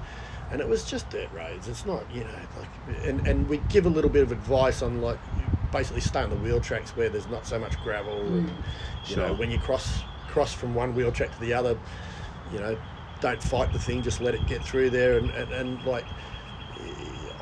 and 0.51 0.61
it 0.61 0.69
was 0.69 0.85
just 0.85 1.09
dirt 1.11 1.29
roads. 1.35 1.69
It's 1.69 1.85
not, 1.87 2.03
you 2.15 2.21
know, 2.25 2.39
like, 2.61 3.07
and 3.07 3.27
and 3.27 3.49
we 3.49 3.59
give 3.69 3.85
a 3.87 3.91
little 3.91 4.11
bit 4.11 4.23
of 4.23 4.31
advice 4.33 4.81
on 4.83 5.01
like, 5.01 5.19
basically 5.77 6.01
stay 6.01 6.21
on 6.21 6.31
the 6.31 6.37
wheel 6.37 6.61
tracks 6.61 6.91
where 6.97 7.09
there's 7.09 7.29
not 7.29 7.47
so 7.47 7.59
much 7.59 7.79
gravel, 7.83 8.19
and 8.21 8.49
mm. 8.49 9.11
you 9.11 9.17
know, 9.17 9.35
when 9.35 9.51
you 9.51 9.59
cross 9.59 10.01
cross 10.29 10.53
from 10.53 10.75
one 10.75 10.95
wheel 10.95 11.13
track 11.13 11.33
to 11.35 11.41
the 11.41 11.53
other, 11.53 11.79
you 12.53 12.59
know, 12.59 12.77
don't 13.21 13.43
fight 13.43 13.73
the 13.73 13.79
thing, 13.79 14.03
just 14.03 14.21
let 14.21 14.35
it 14.35 14.47
get 14.47 14.63
through 14.63 14.91
there. 14.91 15.19
And, 15.19 15.31
and, 15.31 15.53
and 15.53 15.85
like, 15.85 16.05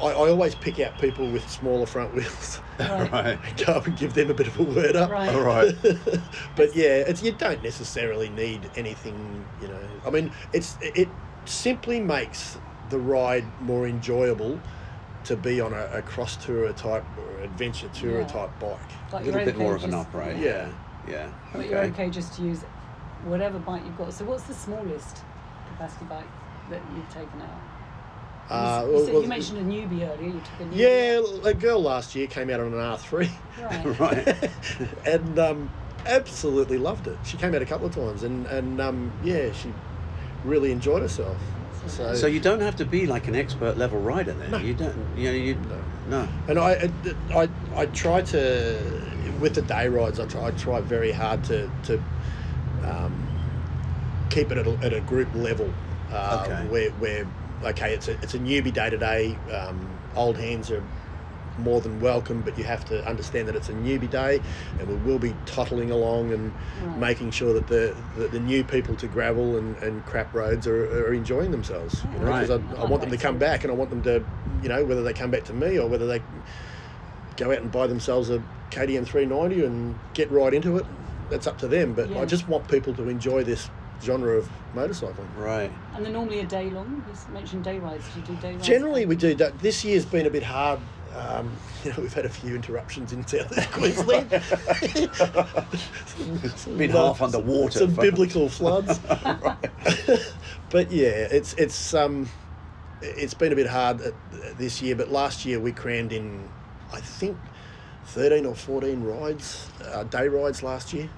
I, 0.01 0.07
I 0.07 0.29
always 0.31 0.55
pick 0.55 0.81
out 0.81 0.99
people 1.01 1.31
with 1.31 1.49
smaller 1.49 1.87
front 1.87 2.15
wheels 2.15 2.61
Right. 2.79 3.13
right. 3.13 3.39
and 3.45 3.67
go 3.67 3.73
up 3.73 3.87
and 3.87 3.97
give 3.97 4.15
them 4.15 4.31
a 4.31 4.35
bit 4.35 4.47
of 4.47 4.59
a 4.59 4.63
word 4.63 4.97
up. 4.97 5.11
Right. 5.11 5.29
All 5.35 5.43
right. 5.43 5.75
but 6.57 6.75
yeah, 6.75 7.03
it's, 7.07 7.23
you 7.23 7.33
don't 7.33 7.63
necessarily 7.63 8.29
need 8.29 8.71
anything, 8.77 9.45
you 9.61 9.69
know. 9.69 9.89
I 10.07 10.11
mean, 10.11 10.33
it's 10.53 10.77
it 10.81 11.09
simply 11.45 12.01
makes 12.01 12.59
the 12.91 12.99
ride 12.99 13.45
more 13.63 13.87
enjoyable 13.87 14.61
to 15.25 15.37
be 15.37 15.61
on 15.61 15.73
a, 15.73 15.89
a 15.93 16.03
cross 16.03 16.37
tourer 16.37 16.75
type 16.77 17.05
or 17.19 17.43
adventure 17.43 17.89
tourer 17.89 18.21
Yeah. 18.21 18.27
type 18.27 18.51
bike. 18.61 18.79
Like 19.13 19.23
A 19.23 19.27
little 19.27 19.41
bit 19.45 19.49
okay 19.55 19.59
more 19.59 19.75
of 19.77 19.85
an 19.85 19.91
just- 19.91 20.09
upright. 20.09 20.37
Yeah. 20.39 20.69
Yeah. 21.09 21.29
But 21.53 21.69
you're 21.69 21.79
okay 21.81 22.11
just 22.11 22.35
to 22.37 22.43
use 22.43 22.63
whatever 23.25 23.59
bike 23.59 23.83
you've 23.85 23.97
got. 23.99 24.13
So 24.13 24.25
what's 24.25 24.45
the 24.45 24.55
smallest 24.55 25.23
capacity 25.71 26.05
bike 26.07 26.25
that 26.71 26.81
you've 26.95 27.09
taken 27.09 27.41
out? 27.41 27.61
You 28.51 28.57
Uh, 28.57 28.87
you, 28.99 29.05
said- 29.05 29.13
well- 29.15 29.23
you 29.23 29.29
mentioned 29.29 29.59
a 29.59 29.63
newbie 29.63 30.09
earlier. 30.09 30.27
You 30.29 30.41
took 30.41 30.61
a 30.61 30.65
newbie. 30.71 30.77
Yeah, 31.45 31.49
a 31.51 31.55
girl 31.55 31.81
last 31.81 32.15
year 32.15 32.27
came 32.27 32.51
out 32.51 32.61
on 32.61 32.67
an 32.73 32.79
R3 32.79 33.29
Right. 33.63 34.01
Right. 34.01 34.51
and 35.07 35.39
um, 35.39 35.71
absolutely 36.07 36.77
loved 36.79 37.07
it. 37.07 37.17
She 37.25 37.37
came 37.39 37.55
out 37.55 37.63
a 37.63 37.67
couple 37.67 37.87
of 37.87 37.95
times 37.95 38.23
and, 38.23 38.47
and 38.47 38.81
um, 38.81 39.13
yeah, 39.23 39.53
she 39.53 39.73
really 40.45 40.71
enjoyed 40.73 41.01
herself. 41.03 41.39
So, 41.87 42.15
So 42.15 42.27
you 42.27 42.41
don't 42.41 42.61
have 42.61 42.77
to 42.77 42.85
be 42.85 43.07
like 43.07 43.29
an 43.29 43.35
expert 43.35 43.77
level 43.77 44.01
rider 44.01 44.33
then. 44.33 44.51
No. 44.51 44.59
You 44.59 44.75
don't. 44.75 44.97
You 45.17 45.25
know. 45.25 45.33
You 45.33 45.57
no. 46.09 46.29
and 46.49 46.59
I, 46.59 46.91
I, 47.35 47.49
I 47.75 47.87
try 47.87 48.21
to, 48.23 48.79
with 49.41 49.55
the 49.55 49.63
day 49.63 49.89
rides, 49.89 50.21
I 50.21 50.27
try, 50.27 50.47
I 50.47 50.51
try 50.51 50.81
very 50.81 51.13
hard 51.13 51.43
to, 51.45 51.71
to 51.85 52.03
um, 52.85 53.27
keep 54.31 54.53
it 54.53 54.59
at 54.59 54.67
a, 54.67 54.73
at 54.83 54.93
a 54.93 55.01
group 55.01 55.35
level. 55.35 55.71
Uh, 56.13 56.45
Okay. 56.45 56.67
Where, 56.69 56.91
where, 56.93 57.27
okay, 57.65 57.95
it's 57.95 58.09
a, 58.09 58.13
it's 58.23 58.35
a 58.35 58.39
newbie 58.39 58.73
day 58.73 58.91
to 58.91 58.99
day. 58.99 59.37
Um, 59.53 59.89
Old 60.15 60.37
hands 60.37 60.71
are 60.71 60.83
more 61.59 61.81
than 61.81 62.01
welcome, 62.01 62.41
but 62.43 62.57
you 62.59 62.65
have 62.65 62.85
to 62.87 63.07
understand 63.07 63.49
that 63.49 63.57
it's 63.57 63.69
a 63.69 63.73
newbie 63.73 64.11
day, 64.11 64.41
and 64.79 64.89
we 64.89 64.95
will 65.11 65.19
be 65.19 65.35
tottling 65.47 65.91
along 65.91 66.33
and 66.33 66.53
Right. 66.83 66.99
making 66.99 67.31
sure 67.31 67.53
that 67.55 67.67
the, 67.69 67.95
that 68.17 68.33
the 68.33 68.41
new 68.41 68.65
people 68.65 68.95
to 68.97 69.07
gravel 69.07 69.57
and, 69.57 69.77
and 69.79 70.05
crap 70.07 70.35
roads 70.35 70.67
are, 70.67 71.07
are 71.07 71.15
enjoying 71.15 71.51
themselves. 71.51 72.03
You 72.13 72.19
know, 72.21 72.27
Right. 72.27 72.47
because 72.47 72.61
I 72.77 72.77
I, 72.81 72.83
I 72.83 72.87
want 72.87 73.03
them 73.03 73.11
to 73.11 73.17
come 73.19 73.39
back, 73.39 73.65
and 73.65 73.73
I 73.73 73.75
want 73.77 73.91
them 73.91 74.03
to, 74.03 74.25
you 74.63 74.69
know, 74.69 74.85
whether 74.85 75.03
they 75.03 75.13
come 75.13 75.31
back 75.31 75.45
to 75.45 75.53
me 75.53 75.79
or 75.79 75.89
whether 75.89 76.07
they 76.07 76.23
go 77.37 77.51
out 77.51 77.59
and 77.59 77.71
buy 77.71 77.87
themselves 77.87 78.31
a 78.31 78.43
KTM 78.71 79.07
390 79.07 79.65
and 79.65 79.99
get 80.15 80.31
right 80.31 80.53
into 80.55 80.77
it. 80.77 80.87
That's 81.31 81.47
up 81.47 81.59
to 81.59 81.69
them. 81.69 81.95
But 81.95 82.11
Yeah. 82.11 82.21
I 82.21 82.25
just 82.27 82.49
want 82.49 82.69
people 82.69 82.95
to 82.95 83.09
enjoy 83.09 83.45
this 83.45 83.71
genre 84.03 84.37
of 84.37 84.49
motorcycling. 84.75 85.27
Right. 85.37 85.73
And 85.95 86.05
they're 86.05 86.13
normally 86.13 86.41
a 86.41 86.45
day 86.47 86.69
long. 86.71 87.03
You 87.09 87.33
mentioned 87.33 87.65
day 87.65 87.79
rides. 87.79 88.05
Do 88.13 88.21
you 88.21 88.27
do 88.27 88.43
day 88.43 88.53
rides? 88.55 88.67
Generally, 88.67 89.07
we 89.07 89.17
do 89.17 89.35
that. 89.37 89.59
This 89.61 89.85
year's 89.85 90.05
been 90.05 90.27
a 90.27 90.31
bit 90.31 90.43
hard. 90.43 90.81
Um, 91.17 91.51
you 91.85 91.91
know, 91.91 91.97
we've 92.01 92.13
had 92.13 92.27
a 92.27 92.29
few 92.29 92.55
interruptions 92.55 93.13
in 93.13 93.27
South 93.27 93.51
Queensland. 93.73 94.31
Some, 96.57 96.79
Been 96.79 96.91
half 96.91 97.23
underwater 97.23 97.79
Some 97.81 97.95
for- 97.95 98.03
biblical 98.03 98.49
floods. 98.49 98.99
but 100.71 100.91
yeah, 100.91 101.29
it's 101.31 101.55
it's 101.55 101.95
um, 101.95 102.29
it's 103.01 103.35
been 103.35 103.53
a 103.53 103.57
bit 103.57 103.69
hard 103.69 104.01
this 104.57 104.83
year. 104.83 104.97
But 104.97 105.11
last 105.11 105.45
year 105.45 105.61
we 105.61 105.73
crammed 105.73 106.13
in, 106.13 106.49
I 106.93 107.01
think, 107.01 107.37
thirteen 108.07 108.47
or 108.47 108.55
fourteen 108.55 109.03
rides, 109.05 109.69
uh, 109.93 110.05
day 110.05 110.29
rides 110.29 110.63
last 110.63 110.93
year. 110.93 111.09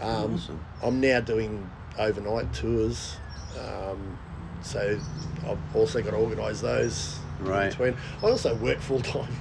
Um, 0.00 0.34
Awesome. 0.34 0.64
I'm 0.82 1.00
now 1.00 1.20
doing 1.20 1.68
overnight 1.98 2.52
tours, 2.52 3.16
um, 3.58 4.18
so 4.62 4.98
I've 5.46 5.76
also 5.76 6.02
got 6.02 6.10
to 6.10 6.16
organise 6.16 6.60
those 6.60 7.18
in 7.40 7.46
Right. 7.46 7.70
between. 7.70 7.96
I 8.22 8.26
also 8.26 8.54
work 8.56 8.80
full 8.80 9.00
time. 9.00 9.32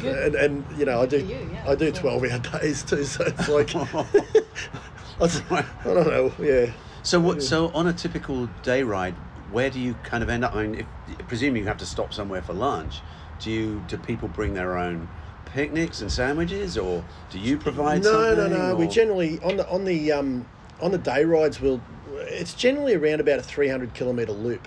good. 0.00 0.34
And, 0.34 0.34
and 0.34 0.78
you 0.78 0.84
know 0.84 1.00
I 1.02 1.06
do 1.06 1.18
you, 1.18 1.48
yeah, 1.52 1.70
I 1.70 1.74
do 1.74 1.90
twelve 1.90 2.22
hour 2.24 2.38
days 2.60 2.82
too, 2.82 3.04
so 3.04 3.24
it's 3.24 3.48
like 3.48 3.74
I 5.20 5.84
don't 5.84 6.06
know, 6.06 6.32
yeah. 6.38 6.72
So 7.02 7.20
what? 7.20 7.42
So 7.42 7.68
on 7.68 7.86
a 7.86 7.92
typical 7.92 8.48
day 8.62 8.82
ride, 8.82 9.14
where 9.50 9.70
do 9.70 9.80
you 9.80 9.94
kind 10.04 10.22
of 10.22 10.28
end 10.28 10.44
up? 10.44 10.54
I 10.54 10.66
mean, 10.66 10.86
if, 11.08 11.26
presuming 11.28 11.62
you 11.62 11.68
have 11.68 11.78
to 11.78 11.86
stop 11.86 12.14
somewhere 12.14 12.42
for 12.42 12.52
lunch, 12.52 13.00
do 13.40 13.50
you 13.50 13.82
do 13.88 13.96
people 13.98 14.28
bring 14.28 14.54
their 14.54 14.76
own 14.76 15.08
picnics 15.46 16.00
and 16.00 16.10
sandwiches, 16.10 16.78
or 16.78 17.04
do 17.30 17.38
you 17.38 17.56
provide? 17.58 18.02
No, 18.02 18.12
no, 18.12 18.36
something, 18.36 18.58
no. 18.58 18.76
We 18.76 18.86
generally 18.86 19.40
on 19.40 19.56
the 19.56 19.68
on 19.68 19.84
the 19.84 20.12
um, 20.12 20.46
on 20.80 20.90
the 20.92 20.98
day 20.98 21.24
rides 21.24 21.60
we'll 21.60 21.80
it's 22.14 22.54
generally 22.54 22.94
around 22.94 23.20
about 23.20 23.38
a 23.38 23.42
three 23.42 23.68
hundred 23.68 23.94
kilometre 23.94 24.32
loop. 24.32 24.66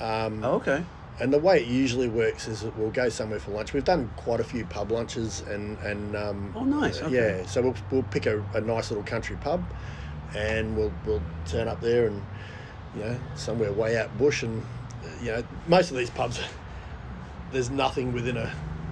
Um, 0.00 0.44
Oh, 0.44 0.54
okay. 0.54 0.84
And 1.20 1.32
the 1.32 1.38
way 1.38 1.60
it 1.62 1.66
usually 1.66 2.08
works 2.08 2.46
is 2.46 2.60
that 2.60 2.76
we'll 2.78 2.90
go 2.90 3.08
somewhere 3.08 3.40
for 3.40 3.50
lunch. 3.50 3.72
We've 3.72 3.84
done 3.84 4.10
quite 4.16 4.38
a 4.40 4.44
few 4.44 4.64
pub 4.66 4.92
lunches 4.92 5.40
and 5.48 5.76
and 5.78 6.14
um, 6.16 6.52
Oh, 6.56 6.64
nice, 6.64 7.00
okay. 7.02 7.14
Yeah, 7.40 7.46
so 7.46 7.62
we'll, 7.62 7.74
we'll 7.90 8.02
pick 8.04 8.26
a, 8.26 8.44
a 8.54 8.60
nice 8.60 8.90
little 8.90 9.04
country 9.04 9.36
pub, 9.40 9.64
and 10.36 10.76
we'll 10.76 10.92
we'll 11.06 11.22
turn 11.46 11.66
up 11.66 11.80
there 11.80 12.06
and 12.06 12.22
you 12.96 13.02
know 13.04 13.18
somewhere 13.34 13.72
way 13.72 13.98
out 13.98 14.16
bush 14.16 14.42
and 14.44 14.62
uh, 15.02 15.08
you 15.20 15.32
know 15.32 15.44
most 15.66 15.90
of 15.90 15.96
these 15.96 16.10
pubs 16.10 16.40
there's 17.52 17.70
nothing 17.70 18.12
within 18.12 18.36
a 18.36 18.46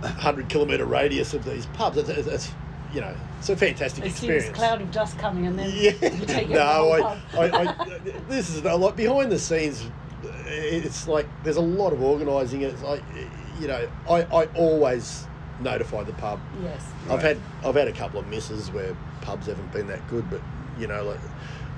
hundred 0.08 0.48
kilometre 0.48 0.84
radius 0.84 1.32
of 1.32 1.44
these 1.44 1.66
pubs. 1.66 1.96
It's, 1.96 2.08
it's, 2.08 2.26
it's 2.28 2.50
you 2.92 3.00
know 3.02 3.14
it's 3.38 3.48
a 3.50 3.56
fantastic 3.56 4.02
They 4.02 4.10
experience. 4.10 4.46
this 4.46 4.56
cloud 4.56 4.80
of 4.80 4.90
dust 4.90 5.16
coming 5.18 5.46
and 5.46 5.56
then 5.58 5.70
Yeah. 5.74 5.92
you 6.12 6.26
take 6.26 6.48
no, 6.50 6.56
to 6.56 6.60
I, 6.62 6.74
whole 6.74 6.92
I, 7.42 7.48
pub. 7.48 7.76
I, 7.80 7.98
this 8.28 8.50
is 8.50 8.64
a 8.64 8.74
lot 8.74 8.96
behind 8.96 9.30
the 9.30 9.38
scenes. 9.38 9.84
It's 10.46 11.08
like 11.08 11.26
there's 11.44 11.56
a 11.56 11.60
lot 11.60 11.92
of 11.92 12.02
organising. 12.02 12.62
It's 12.62 12.82
like 12.82 13.02
you 13.60 13.68
know, 13.68 13.88
I, 14.08 14.22
I 14.24 14.44
always 14.54 15.26
notify 15.60 16.02
the 16.04 16.12
pub. 16.14 16.38
yes. 16.62 16.84
I've 17.08 17.22
had 17.22 17.38
I've 17.64 17.74
had 17.74 17.88
a 17.88 17.92
couple 17.92 18.20
of 18.20 18.26
misses 18.28 18.70
where 18.70 18.96
pubs 19.22 19.46
haven't 19.46 19.72
been 19.72 19.86
that 19.88 20.06
good, 20.08 20.28
but 20.30 20.40
you 20.78 20.86
know, 20.86 21.02
like 21.04 21.20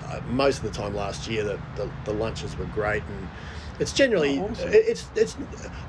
uh, 0.07 0.21
most 0.29 0.59
of 0.59 0.64
the 0.64 0.71
time 0.71 0.95
last 0.95 1.29
year, 1.29 1.45
the, 1.45 1.61
the, 1.77 1.89
the 2.05 2.12
lunches 2.12 2.57
were 2.59 2.64
great, 2.66 3.03
and 3.05 3.29
it's 3.79 3.93
generally 3.93 4.39
Oh, 4.41 4.49
awesome. 4.49 4.69
it- 4.71 4.85
it's 4.89 5.07
it's 5.14 5.35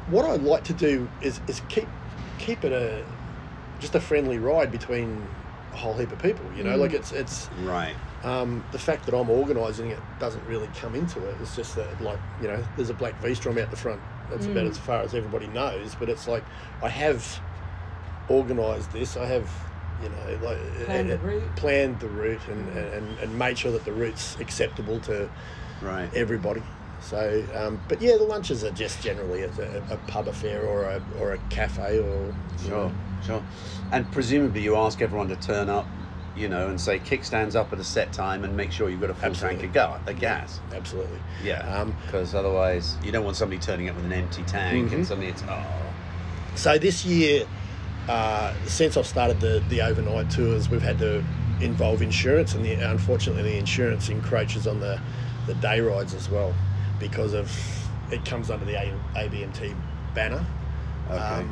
what 0.10 0.26
I 0.26 0.36
like 0.36 0.64
to 0.66 0.74
do 0.74 1.10
is 1.22 1.40
is 1.48 1.62
keep 1.70 1.88
keep 2.38 2.64
it 2.64 2.72
a 2.72 3.04
just 3.80 3.96
a 3.96 4.00
friendly 4.00 4.38
ride 4.38 4.72
between 4.72 5.26
a 5.74 5.78
whole 5.78 5.94
heap 5.98 6.12
of 6.12 6.20
people. 6.20 6.46
You 6.56 6.64
know, 6.64 6.76
Mm. 6.78 6.80
like 6.82 6.94
it's 6.94 7.12
it's 7.12 7.50
Right. 7.64 7.96
Um, 8.24 8.64
the 8.72 8.80
fact 8.80 9.06
that 9.06 9.16
I'm 9.16 9.30
organising 9.30 9.92
it 9.92 10.00
doesn't 10.20 10.46
really 10.46 10.68
come 10.80 10.96
into 10.96 11.26
it. 11.28 11.36
It's 11.42 11.56
just 11.56 11.76
that, 11.76 12.02
like, 12.02 12.20
you 12.42 12.48
know, 12.48 12.64
there's 12.76 12.90
a 12.90 12.94
black 12.94 13.20
V 13.22 13.34
strom 13.34 13.58
out 13.58 13.70
the 13.72 13.78
front. 13.78 14.02
That's 14.30 14.46
about 14.46 14.66
Mm. 14.66 14.70
as 14.72 14.78
far 14.78 15.02
as 15.02 15.14
everybody 15.16 15.48
knows. 15.48 15.96
But 15.96 16.10
it's 16.10 16.28
like, 16.28 16.44
I 16.84 16.90
have 16.90 17.40
organised 18.30 18.92
this. 18.92 19.18
I 19.18 19.26
have, 19.26 19.50
you 20.04 20.10
know, 20.10 20.46
like 20.46 20.58
Planned 20.86 21.10
the 21.10 21.16
uh, 21.16 21.24
route. 21.24 21.56
planned 21.56 22.00
the 22.00 22.08
route 22.10 22.42
and, 22.48 22.78
and, 22.78 23.20
and 23.20 23.40
made 23.40 23.58
sure 23.58 23.72
that 23.72 23.86
the 23.86 23.92
route's 23.94 24.40
acceptable 24.40 25.00
to 25.02 25.30
Right. 25.82 26.10
everybody. 26.14 26.62
So, 27.02 27.44
um, 27.56 27.80
but 27.88 28.02
yeah, 28.02 28.18
the 28.18 28.24
lunches 28.26 28.66
are 28.66 28.72
just 28.72 29.02
generally 29.02 29.44
a, 29.44 29.50
a, 29.50 29.94
a 29.94 29.98
pub 30.08 30.28
affair 30.28 30.64
or 30.66 30.84
a, 30.84 31.02
or 31.20 31.32
a 31.34 31.38
cafe 31.50 32.00
or 32.00 32.36
Sure, 32.62 32.70
know. 32.90 32.92
sure. 33.26 33.44
And 33.94 34.12
presumably 34.12 34.62
you 34.62 34.76
ask 34.76 35.02
everyone 35.02 35.30
to 35.30 35.38
turn 35.38 35.70
up, 35.70 35.88
you 36.40 36.48
know, 36.48 36.70
and 36.70 36.80
say 36.80 37.00
kickstands 37.00 37.56
up 37.56 37.74
at 37.74 37.80
a 37.80 37.84
set 37.84 38.14
time 38.14 38.44
and 38.46 38.56
make 38.56 38.72
sure 38.72 38.90
you've 38.90 39.02
got 39.02 39.10
a 39.10 39.14
full 39.14 39.26
Absolutely. 39.30 39.58
tank 39.58 39.68
of 39.68 39.74
gas, 39.74 40.00
the 40.06 40.14
gas. 40.14 40.60
Absolutely. 40.74 41.20
Yeah. 41.44 41.60
Um, 41.82 41.94
Because 42.06 42.34
otherwise 42.34 42.96
you 43.04 43.12
don't 43.12 43.26
want 43.26 43.36
somebody 43.36 43.60
turning 43.62 43.90
up 43.90 43.96
with 43.98 44.06
an 44.06 44.14
empty 44.14 44.44
tank 44.44 44.92
and 44.94 45.04
Mhm. 45.04 45.06
suddenly 45.08 45.30
it's 45.30 45.44
oh. 45.50 45.64
So 46.56 46.78
this 46.78 47.06
year, 47.06 47.46
uh, 48.08 48.54
since 48.66 48.96
I've 48.98 49.06
started 49.06 49.40
the, 49.42 49.62
the 49.70 49.82
overnight 49.82 50.32
tours, 50.32 50.70
we've 50.70 50.82
had 50.82 50.98
to 51.00 51.24
involve 51.62 52.02
insurance, 52.02 52.56
and 52.56 52.64
the, 52.66 52.72
unfortunately, 52.74 53.44
the 53.44 53.58
insurance 53.58 54.08
encroaches 54.10 54.66
on 54.66 54.80
the, 54.80 55.00
the 55.46 55.54
day 55.56 55.82
rides 55.82 56.14
as 56.14 56.30
well 56.30 56.54
because 57.00 57.34
of 57.34 57.52
it 58.12 58.24
comes 58.26 58.50
under 58.50 58.66
the 58.66 58.76
A, 58.76 58.94
ABMT 59.16 59.76
banner. 60.16 60.44
Okay. 61.12 61.46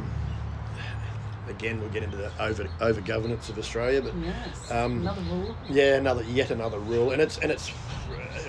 Again, 1.49 1.79
we'll 1.79 1.89
get 1.89 2.03
into 2.03 2.17
the 2.17 2.31
over 2.41 2.67
over 2.79 3.01
governance 3.01 3.49
of 3.49 3.57
Australia, 3.57 4.01
but 4.01 4.15
Yes. 4.15 4.71
um, 4.71 4.99
Another 5.01 5.21
rule. 5.21 5.57
yeah, 5.69 5.95
another 5.95 6.23
yet 6.23 6.51
another 6.51 6.79
rule, 6.79 7.11
and 7.11 7.21
it's 7.21 7.37
and 7.37 7.51
it's 7.51 7.71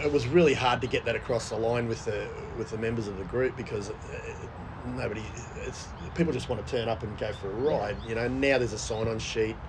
it 0.04 0.12
was 0.12 0.26
really 0.28 0.54
hard 0.54 0.80
to 0.80 0.86
get 0.86 1.04
that 1.04 1.16
across 1.16 1.48
the 1.48 1.56
line 1.56 1.88
with 1.88 2.04
the 2.04 2.30
with 2.56 2.70
the 2.70 2.78
members 2.78 3.08
of 3.08 3.16
the 3.16 3.24
group 3.24 3.56
because 3.56 3.90
uh, 3.90 3.94
nobody 4.84 5.32
it's 5.66 5.88
people 6.14 6.32
just 6.32 6.48
want 6.48 6.64
to 6.64 6.76
turn 6.76 6.88
up 6.88 7.02
and 7.02 7.16
go 7.18 7.32
for 7.32 7.50
a 7.50 7.54
ride. 7.54 7.98
You 8.04 8.14
know, 8.14 8.28
now 8.28 8.58
there's 8.58 8.72
a 8.72 8.78
sign 8.78 9.08
on 9.08 9.18
sheet. 9.18 9.60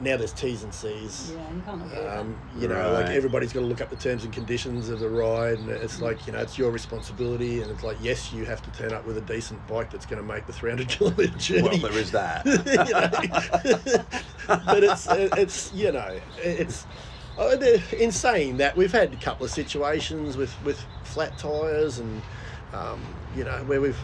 Now 0.00 0.16
there's 0.16 0.32
T's 0.32 0.64
and 0.64 0.74
C's. 0.74 1.32
Yeah, 1.32 1.54
you 1.54 1.62
can't 1.62 1.82
avoid 1.82 2.06
Um, 2.06 2.36
you 2.58 2.66
know, 2.66 2.92
like 2.92 3.06
everybody's 3.06 3.52
got 3.52 3.60
to 3.60 3.66
look 3.66 3.80
up 3.80 3.90
the 3.90 3.96
terms 3.96 4.24
and 4.24 4.32
conditions 4.32 4.88
of 4.88 4.98
the 4.98 5.08
ride, 5.08 5.58
and 5.58 5.70
it's 5.70 6.00
like 6.00 6.26
you 6.26 6.32
know, 6.32 6.40
it's 6.40 6.58
your 6.58 6.72
responsibility, 6.72 7.62
and 7.62 7.70
it's 7.70 7.84
like 7.84 7.96
yes, 8.02 8.32
you 8.32 8.44
have 8.44 8.60
to 8.62 8.70
turn 8.72 8.92
up 8.92 9.06
with 9.06 9.18
a 9.18 9.20
decent 9.20 9.64
bike 9.68 9.90
that's 9.90 10.04
going 10.06 10.20
to 10.20 10.26
make 10.26 10.46
the 10.46 10.52
300 10.52 10.88
kilometre 10.88 11.38
journey. 11.38 11.62
Well, 11.62 11.78
there 11.78 11.98
is 11.98 12.10
that. 12.10 12.44
You 12.64 12.76
know? 12.90 14.04
but 14.66 14.84
it's 14.84 15.06
it's 15.10 15.72
you 15.72 15.92
know 15.92 16.18
it's 16.38 16.86
uh, 17.38 17.56
in 17.98 18.12
saying 18.12 18.58
that 18.58 18.76
we've 18.76 18.92
had 18.92 19.12
a 19.12 19.16
couple 19.16 19.44
of 19.44 19.50
situations 19.50 20.36
with 20.36 20.54
with 20.64 20.84
flat 21.04 21.36
tires 21.38 21.98
and 21.98 22.22
um, 22.72 23.00
you 23.36 23.44
know 23.44 23.62
where 23.64 23.80
we've 23.80 23.98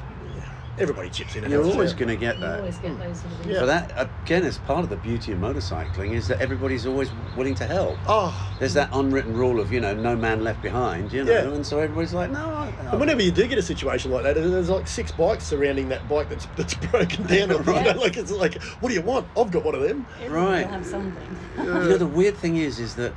everybody 0.80 1.10
chips 1.10 1.36
in 1.36 1.44
and 1.44 1.52
You're 1.52 1.62
helps 1.62 1.74
always 1.74 1.92
out. 1.92 1.98
going 1.98 2.08
to 2.08 2.16
get 2.16 2.36
You 2.36 2.40
that. 2.42 2.58
always 2.60 2.78
get 2.78 2.98
those 2.98 3.20
sort 3.20 3.32
of 3.32 3.38
things. 3.40 3.52
Yeah. 3.54 3.60
But 3.60 3.66
that 3.66 4.08
again 4.24 4.44
is 4.44 4.58
part 4.58 4.82
of 4.84 4.90
the 4.90 4.96
beauty 4.96 5.32
of 5.32 5.38
motorcycling 5.38 6.12
is 6.12 6.26
that 6.28 6.40
everybody's 6.40 6.86
always 6.86 7.10
willing 7.36 7.54
to 7.56 7.66
help. 7.66 7.98
oh 8.06 8.34
There's 8.58 8.74
that 8.74 8.88
unwritten 8.92 9.34
rule 9.36 9.60
of 9.60 9.72
you 9.72 9.80
know 9.80 9.94
no 9.94 10.16
man 10.16 10.42
left 10.42 10.62
behind, 10.62 11.12
you 11.12 11.24
know, 11.24 11.32
Yeah. 11.32 11.48
and 11.54 11.64
so 11.66 11.78
everybody's 11.78 12.14
like, 12.14 12.30
no. 12.30 12.38
I, 12.50 12.66
and 12.90 12.98
whenever 13.00 13.22
you 13.22 13.30
do 13.30 13.46
get 13.46 13.58
a 13.58 13.62
situation 13.62 14.10
like 14.10 14.22
that, 14.24 14.34
there's 14.34 14.70
like 14.70 14.86
six 14.88 15.12
bikes 15.12 15.44
surrounding 15.44 15.88
that 15.90 16.08
bike 16.08 16.28
that's 16.28 16.46
that's 16.56 16.74
broken 16.90 17.26
down. 17.26 17.50
or, 17.52 17.58
you 17.58 17.64
know, 17.64 17.72
Right. 17.72 17.96
like 17.96 18.16
it's 18.16 18.30
like, 18.32 18.60
what 18.80 18.88
do 18.88 18.94
you 18.94 19.02
want? 19.02 19.26
I've 19.36 19.50
got 19.50 19.64
one 19.64 19.74
of 19.74 19.82
them. 19.82 20.06
Everyone 20.22 20.44
will 20.46 20.52
Right. 20.52 20.66
have 20.66 20.86
something. 20.86 21.36
You 21.58 21.64
know, 21.64 21.96
the 21.98 22.06
weird 22.06 22.36
thing 22.36 22.56
is, 22.56 22.78
is 22.80 22.94
that 22.96 23.12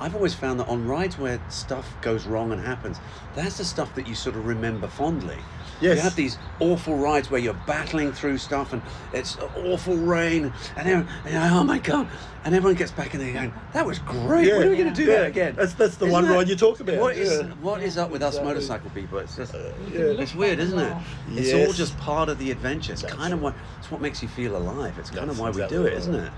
I've 0.00 0.14
always 0.14 0.34
found 0.34 0.60
that 0.60 0.68
on 0.68 0.86
rides 0.86 1.18
where 1.18 1.40
stuff 1.48 1.96
goes 2.00 2.26
wrong 2.26 2.52
and 2.52 2.60
happens, 2.60 2.98
that's 3.34 3.58
the 3.58 3.64
stuff 3.64 3.94
that 3.94 4.06
you 4.06 4.14
sort 4.14 4.36
of 4.36 4.46
remember 4.46 4.88
fondly. 4.88 5.38
Yes. 5.80 5.96
You 5.96 6.02
have 6.02 6.16
these 6.16 6.38
awful 6.60 6.96
rides 6.96 7.30
where 7.30 7.40
you're 7.40 7.60
battling 7.66 8.12
through 8.12 8.38
stuff 8.38 8.72
and 8.72 8.80
it's 9.12 9.36
awful 9.56 9.96
rain 9.96 10.52
and, 10.76 10.88
everyone, 10.88 11.08
and 11.24 11.32
you're 11.32 11.42
like, 11.42 11.52
oh 11.52 11.64
my 11.64 11.78
god, 11.78 12.08
and 12.44 12.54
everyone 12.54 12.76
gets 12.76 12.92
back 12.92 13.12
and 13.14 13.22
they're 13.22 13.32
going, 13.32 13.52
that 13.72 13.84
was 13.84 13.98
great. 14.00 14.46
Yeah. 14.46 14.58
When 14.58 14.68
are 14.68 14.70
we 14.70 14.76
going 14.76 14.92
to 14.92 14.94
do 14.94 15.06
that 15.06 15.26
again? 15.26 15.54
That's 15.56 15.74
that's 15.74 15.96
the 15.96 16.06
Isn't 16.06 16.12
one 16.12 16.24
that- 16.28 16.34
ride 16.34 16.48
you 16.48 16.56
talk 16.56 16.80
about. 16.80 16.98
What 16.98 17.16
is 17.16 17.40
yeah. 17.40 17.48
what 17.60 17.82
is 17.82 17.98
up 17.98 18.10
with 18.10 18.22
us 18.22 18.40
motorcycle 18.40 18.90
people? 18.90 19.18
It's 19.18 19.36
just, 19.36 19.54
uh, 19.54 19.72
yeah. 19.92 20.00
it's 20.22 20.34
weird, 20.34 20.58
isn't 20.60 20.78
it? 20.78 20.90
laugh. 20.90 21.08
It's 21.32 21.52
all 21.52 21.72
just 21.72 21.96
part 21.98 22.28
of 22.28 22.38
the 22.38 22.50
adventure. 22.50 22.92
It's 22.92 23.02
That's 23.02 23.14
kind 23.14 23.32
of 23.34 23.42
what 23.42 23.54
it's 23.78 23.90
what 23.90 24.00
makes 24.00 24.22
you 24.22 24.28
feel 24.28 24.56
alive. 24.56 24.96
It's 24.98 25.10
kind 25.10 25.28
That's 25.28 25.38
of 25.38 25.40
why 25.40 25.48
exactly 25.48 25.78
we 25.78 25.82
do 25.84 25.88
it, 25.88 25.90
right. 25.90 25.98
isn't 25.98 26.14
it? 26.14 26.32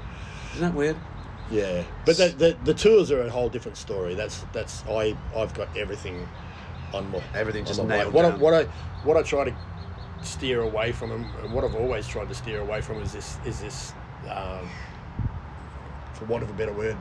Isn't 0.54 0.62
that 0.62 0.74
weird? 0.74 0.96
Yeah, 1.51 1.84
but 2.05 2.16
the, 2.16 2.28
the 2.28 2.57
the 2.64 2.74
tours 2.74 3.11
are 3.11 3.22
a 3.22 3.30
whole 3.30 3.49
different 3.49 3.76
story. 3.76 4.14
That's 4.14 4.44
that's 4.53 4.84
I 4.88 5.16
I've 5.36 5.55
got 5.55 5.68
everything 5.76 6.26
on 6.92 7.11
my 7.11 7.20
Everything 7.34 7.62
on 7.62 7.66
just 7.66 7.82
my 7.82 7.88
nailed 7.88 8.12
what 8.12 8.24
I, 8.24 8.30
what 8.36 8.55
I 8.55 8.64
what 9.05 9.16
I 9.16 9.22
try 9.22 9.44
to 9.44 9.55
steer 10.22 10.61
away 10.62 10.92
from 10.92 11.12
and 11.12 11.24
and 11.42 11.53
what 11.53 11.64
I've 11.64 11.74
always 11.76 12.09
tried 12.09 12.28
to 12.28 12.34
steer 12.34 12.61
away 12.61 12.80
from 12.80 13.01
is 13.01 13.12
this 13.12 13.38
is 13.44 13.61
this 13.61 13.92
um, 14.28 14.68
for 16.14 16.24
want 16.24 16.42
of 16.42 16.51
a 16.51 16.55
better 16.55 16.72
word 16.72 16.97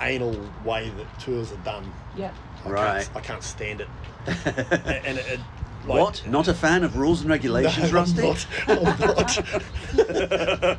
anal 0.00 0.36
way 0.64 0.90
that 0.90 1.20
tours 1.20 1.52
are 1.52 1.56
done. 1.58 1.90
Yeah. 2.16 2.30
I 2.64 2.68
Right. 2.70 3.04
can't, 3.04 3.16
I 3.16 3.20
can't 3.20 3.42
stand 3.42 3.80
it. 3.80 3.88
And 4.26 5.18
it, 5.18 5.26
it, 5.26 5.40
like, 5.88 6.00
what? 6.00 6.26
Not 6.28 6.48
a 6.48 6.54
fan 6.54 6.84
of 6.84 6.96
rules 6.96 7.22
and 7.22 7.30
regulations, 7.30 7.92
no, 7.92 7.98
Rusty? 7.98 8.20
I'm 8.68 8.84
not. 8.84 9.38
I'm 9.96 10.18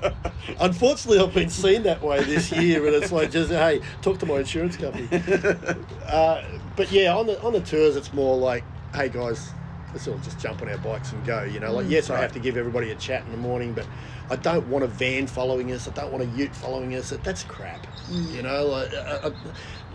not. 0.01 0.16
Unfortunately, 0.60 1.20
I've 1.20 1.34
been 1.34 1.49
seen 1.49 1.84
that 1.84 2.01
way 2.01 2.24
this 2.24 2.51
year, 2.51 2.86
and 2.86 2.95
it's 2.95 3.12
like 3.12 3.32
just 3.32 3.51
hey, 3.51 3.82
talk 4.01 4.20
to 4.20 4.26
my 4.26 4.36
insurance 4.36 4.78
company. 4.78 5.07
Uh, 6.10 6.43
but 6.76 6.91
yeah, 6.91 7.16
on 7.16 7.28
the 7.28 7.39
on 7.43 7.53
the 7.53 7.60
tours, 7.62 7.95
it's 7.95 8.12
more 8.14 8.36
like, 8.36 8.64
hey 8.95 9.10
guys, 9.10 9.51
let's 9.93 10.07
all 10.07 10.18
just 10.20 10.39
jump 10.39 10.62
on 10.64 10.70
our 10.70 10.78
bikes 10.80 11.12
and 11.12 11.24
go. 11.26 11.43
You 11.43 11.60
know, 11.60 11.72
like 11.72 11.88
yes, 11.88 12.10
I 12.10 12.20
have 12.20 12.32
to 12.34 12.39
give 12.39 12.57
everybody 12.57 12.89
a 12.89 12.95
chat 12.95 13.24
in 13.26 13.32
the 13.32 13.38
morning, 13.38 13.74
but 13.74 13.86
I 14.30 14.36
don't 14.38 14.68
want 14.68 14.84
a 14.84 14.88
van 14.88 15.28
following 15.28 15.72
us. 15.72 15.88
I 15.88 15.91
don't 15.91 16.12
want 16.12 16.24
a 16.24 16.28
Ute 16.38 16.55
following 16.55 16.95
us. 16.95 17.12
That's 17.24 17.43
crap. 17.43 17.86
You 18.10 18.41
know, 18.41 18.66
like 18.66 18.93
uh, 18.93 19.20
uh, 19.24 19.32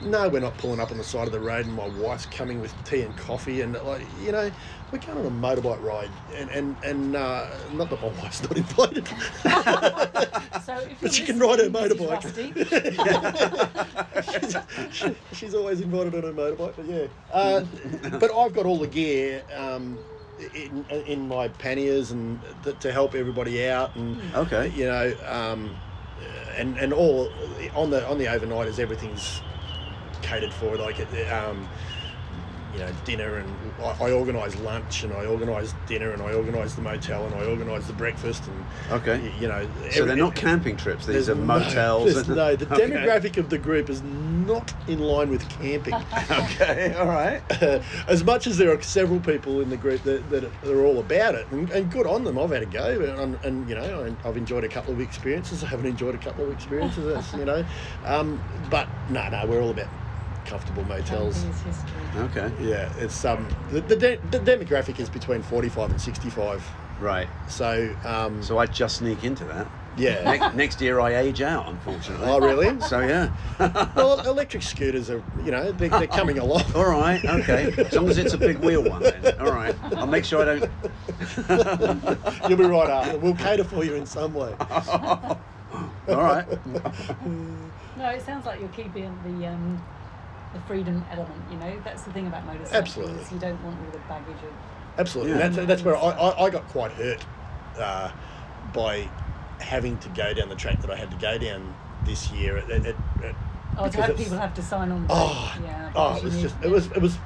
no, 0.01 0.29
we're 0.29 0.41
not 0.41 0.59
pulling 0.59 0.81
up 0.81 0.91
on 0.91 0.99
the 0.99 1.05
side 1.05 1.27
of 1.27 1.33
the 1.33 1.41
road, 1.41 1.67
and 1.67 1.75
my 1.75 1.87
wife's 1.87 2.27
coming 2.27 2.61
with 2.61 2.75
tea 2.85 3.03
and 3.03 3.17
coffee, 3.17 3.61
and 3.61 3.75
like 3.83 4.07
you 4.21 4.33
know, 4.33 4.51
we're 4.91 4.99
going 4.99 5.19
on 5.19 5.27
a 5.27 5.31
motorbike 5.31 5.83
ride, 5.83 6.11
and 6.35 6.51
and 6.51 6.77
and 6.85 7.17
uh, 7.17 7.47
not 7.73 7.91
that 7.91 8.01
my 8.03 8.09
wife's 8.09 8.43
not 8.43 8.57
invited. 8.57 9.07
So 10.63 10.89
But 11.01 11.13
she 11.13 11.25
can 11.25 11.39
ride 11.39 11.61
her 11.61 11.71
motorbike. 11.71 12.23
Mrs. 12.23 14.55
Rusty, 14.55 14.91
she's, 15.01 15.15
she's 15.39 15.55
always 15.55 15.81
invited 15.81 16.15
on 16.15 16.23
her 16.23 16.33
motorbike, 16.33 16.75
but 16.77 16.87
yeah. 16.87 17.07
Uh, 17.33 17.65
but 18.19 18.33
I've 18.35 18.55
got 18.55 18.67
all 18.67 18.79
the 18.79 18.87
gear, 18.89 19.43
um, 19.57 19.99
in, 20.55 20.85
in 20.91 21.29
my 21.29 21.49
panniers 21.49 22.11
and 22.11 22.41
th- 22.65 22.79
to 22.81 22.93
help 22.93 23.15
everybody 23.15 23.67
out 23.69 23.95
and 23.97 24.21
Okay. 24.35 24.73
you 24.75 24.85
know 24.85 25.15
um, 25.27 25.77
and 26.57 26.77
and 26.79 26.93
all 26.93 27.31
on 27.75 27.91
the 27.91 28.07
on 28.09 28.19
the 28.19 28.25
overnighters 28.25 28.79
everything's 28.81 29.43
catered 30.25 30.53
for 30.53 30.77
like 30.77 30.99
um, 31.31 31.69
you 32.73 32.81
know 32.81 32.91
dinner 33.05 33.37
and 33.37 33.49
I, 33.81 34.07
I 34.07 34.11
organise 34.11 34.57
lunch 34.57 35.05
and 35.05 35.13
I 35.13 35.27
organise 35.27 35.73
dinner 35.87 36.11
and 36.11 36.21
I 36.21 36.33
organise 36.33 36.75
the 36.75 36.83
motel 36.83 37.25
and 37.25 37.35
I 37.37 37.45
organise 37.45 37.87
the 37.87 37.93
breakfast 37.93 38.43
and 38.49 38.65
Okay. 39.01 39.33
you 39.41 39.47
know 39.47 39.65
So 39.93 40.05
they're 40.05 40.17
not 40.17 40.35
camping 40.35 40.77
trips. 40.77 41.07
These 41.07 41.29
are 41.29 41.37
motels. 41.37 42.17
and- 42.17 42.29
no, 42.37 42.57
the 42.57 42.67
Okay. 42.75 42.89
demographic 42.91 43.37
of 43.37 43.49
the 43.49 43.59
group 43.59 43.89
is 43.89 44.03
not 44.03 44.75
in 44.89 44.99
line 44.99 45.31
with 45.31 45.49
camping. 45.49 45.95
Okay. 46.31 46.95
All 46.99 47.07
right. 47.07 47.41
as 48.09 48.25
much 48.25 48.47
as 48.47 48.59
there 48.59 48.73
are 48.75 48.83
several 48.83 49.21
people 49.21 49.61
in 49.61 49.69
the 49.71 49.77
group 49.77 50.03
that, 50.03 50.29
that 50.31 50.45
are 50.67 50.85
all 50.85 50.99
about 50.99 51.35
it, 51.35 51.47
and, 51.51 51.71
and 51.71 51.91
good 51.91 52.07
on 52.07 52.25
them. 52.25 52.39
I've 52.39 52.51
had 52.51 52.63
a 52.63 52.67
go, 52.67 53.01
and, 53.19 53.37
and 53.45 53.69
you 53.69 53.75
know, 53.75 54.17
I've 54.25 54.37
enjoyed 54.37 54.65
a 54.65 54.69
couple 54.69 54.93
of 54.93 55.01
experiences. 55.01 55.63
I 55.63 55.69
haven't 55.69 55.87
enjoyed 55.87 56.15
a 56.15 56.19
couple 56.19 56.45
of 56.45 56.53
experiences. 56.53 57.33
You 57.35 57.45
know, 57.45 57.65
um, 58.05 58.43
but 58.71 58.89
no, 59.11 59.29
no, 59.29 59.47
we're 59.47 59.61
all 59.63 59.71
about 59.71 59.89
comfortable 60.45 60.85
motels. 60.85 61.43
History. 61.43 61.91
Okay. 62.17 62.51
Yeah, 62.61 62.93
it's 62.99 63.25
um 63.25 63.49
the 63.71 63.81
the, 63.81 63.97
de- 63.97 64.21
the 64.31 64.39
demographic 64.41 65.01
is 65.01 65.09
between 65.09 65.43
forty 65.43 65.69
five 65.69 65.91
and 65.91 66.01
sixty 66.01 66.31
five. 66.31 66.65
Right. 67.01 67.29
So 67.49 67.95
um, 68.05 68.43
So 68.43 68.59
I 68.59 68.67
just 68.67 68.99
sneak 68.99 69.25
into 69.25 69.45
that. 69.47 69.67
yeah. 69.97 70.23
Next, 70.23 70.55
next 70.55 70.81
year 70.81 71.01
I 71.01 71.17
age 71.17 71.43
out, 71.43 71.69
unfortunately. 71.69 72.27
Oh 72.29 72.39
really? 72.39 72.79
So 72.89 73.01
yeah. 73.01 73.33
well, 73.97 74.21
electric 74.21 74.63
scooters 74.63 75.11
are 75.11 75.23
you 75.45 75.51
know 75.51 75.73
they're, 75.73 75.89
they're 75.89 76.07
coming 76.07 76.39
along. 76.39 76.65
All 76.75 76.89
right. 76.89 77.23
Okay. 77.25 77.75
As 77.79 77.93
long 77.95 78.09
as 78.09 78.19
it's 78.19 78.35
a 78.35 78.39
big 78.39 78.59
wheel 78.59 78.83
one, 78.83 79.03
then. 79.03 79.41
All 79.41 79.53
right. 79.53 79.75
I'll 79.97 80.07
make 80.07 80.25
sure 80.25 80.43
I 80.43 80.45
don't. 80.45 80.71
You'll 82.49 82.59
be 82.59 82.65
right, 82.65 82.89
after. 82.91 83.19
We'll 83.19 83.35
cater 83.35 83.65
for 83.65 83.85
you 83.85 83.95
in 83.95 84.07
some 84.07 84.35
way. 84.35 84.55
All 86.09 86.23
right. 86.23 86.47
No, 87.97 88.09
it 88.11 88.23
sounds 88.23 88.47
like 88.47 88.61
you're 88.61 88.69
keeping 88.71 89.17
the 89.25 89.47
um, 89.49 89.83
the 90.55 90.61
freedom 90.61 91.05
element. 91.11 91.43
You 91.51 91.59
know, 91.59 91.81
that's 91.85 92.05
the 92.05 92.13
thing 92.13 92.27
about 92.27 92.47
motorcycling. 92.47 92.73
Absolutely. 92.73 93.23
is 93.23 93.33
You 93.33 93.39
don't 93.39 93.63
want 93.63 93.79
all 93.85 93.91
the 93.93 93.99
baggage 94.09 94.43
of. 94.43 94.53
Absolutely. 94.99 95.33
Yeah. 95.33 95.49
That's, 95.49 95.67
that's 95.67 95.83
where 95.83 95.97
I, 95.97 96.11
I, 96.11 96.45
I 96.45 96.51
got 96.51 96.67
quite 96.69 96.93
hurt 96.93 97.25
uh, 97.77 98.11
by 98.73 99.09
having 99.61 99.99
to 99.99 100.09
go 100.11 100.33
down 100.33 100.49
the 100.49 100.55
track 100.55 100.81
that 100.81 100.91
I 100.91 100.97
had 100.97 101.11
to 101.11 101.17
go 101.17 101.37
down 101.37 101.75
this 102.05 102.31
year. 102.31 102.57
It, 102.57 102.71
it, 102.71 102.87
it, 102.87 102.97
it- 103.23 103.37
Oh, 103.77 103.89
to 103.89 104.03
have 104.03 104.17
people 104.17 104.39
have 104.39 104.55
to 104.55 104.63
sign 104.63 104.93
on. 104.93 105.05
Oh, 105.11 105.53
yeah. 105.65 105.91
oh, 105.97 106.17
it 106.17 106.23
was 106.23 106.41
just, 106.41 106.55
it 106.63 106.71
was, 106.71 106.87
it 106.93 107.03
was, 107.03 107.19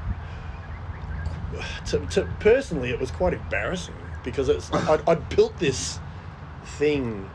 to, 1.89 1.99
to 2.07 2.22
personally, 2.41 2.89
it 2.89 2.99
was 2.99 3.11
quite 3.11 3.35
embarrassing 3.35 3.95
because 4.24 4.49
it's, 4.49 4.72
I, 4.72 4.99
I 5.07 5.14
built 5.16 5.59
this 5.59 5.99
thing 6.64 7.29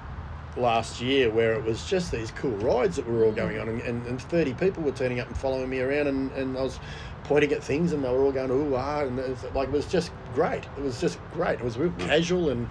last 0.58 1.02
year 1.02 1.30
where 1.32 1.54
it 1.54 1.64
was 1.64 1.86
just 1.86 2.12
these 2.12 2.32
cool 2.32 2.52
rides 2.58 2.96
that 2.98 3.08
were 3.08 3.26
all 3.26 3.32
going 3.32 3.60
on 3.60 3.68
and, 3.70 3.82
and, 3.82 4.06
and 4.06 4.22
30 4.22 4.54
people 4.54 4.84
were 4.84 4.92
turning 4.92 5.20
up 5.20 5.28
and 5.28 5.36
following 5.38 5.70
me 5.70 5.80
around 5.80 6.08
and, 6.08 6.32
and 6.34 6.58
I 6.58 6.62
was 6.62 6.80
pointing 7.24 7.52
at 7.54 7.64
things 7.64 7.92
and 7.94 8.04
they 8.04 8.10
were 8.10 8.24
all 8.24 8.32
going 8.32 8.52
ooh 8.52 8.76
ah 8.76 9.02
and 9.02 9.18
it 9.18 9.30
was, 9.30 9.44
like 9.56 9.70
it 9.70 9.72
was 9.72 9.88
just 9.88 10.12
great 10.36 10.64
it 10.78 10.84
was 10.84 11.00
just 11.02 11.18
great 11.34 11.60
it 11.60 11.64
was 11.64 11.78
real 11.78 11.92
casual 11.98 12.50
and 12.50 12.68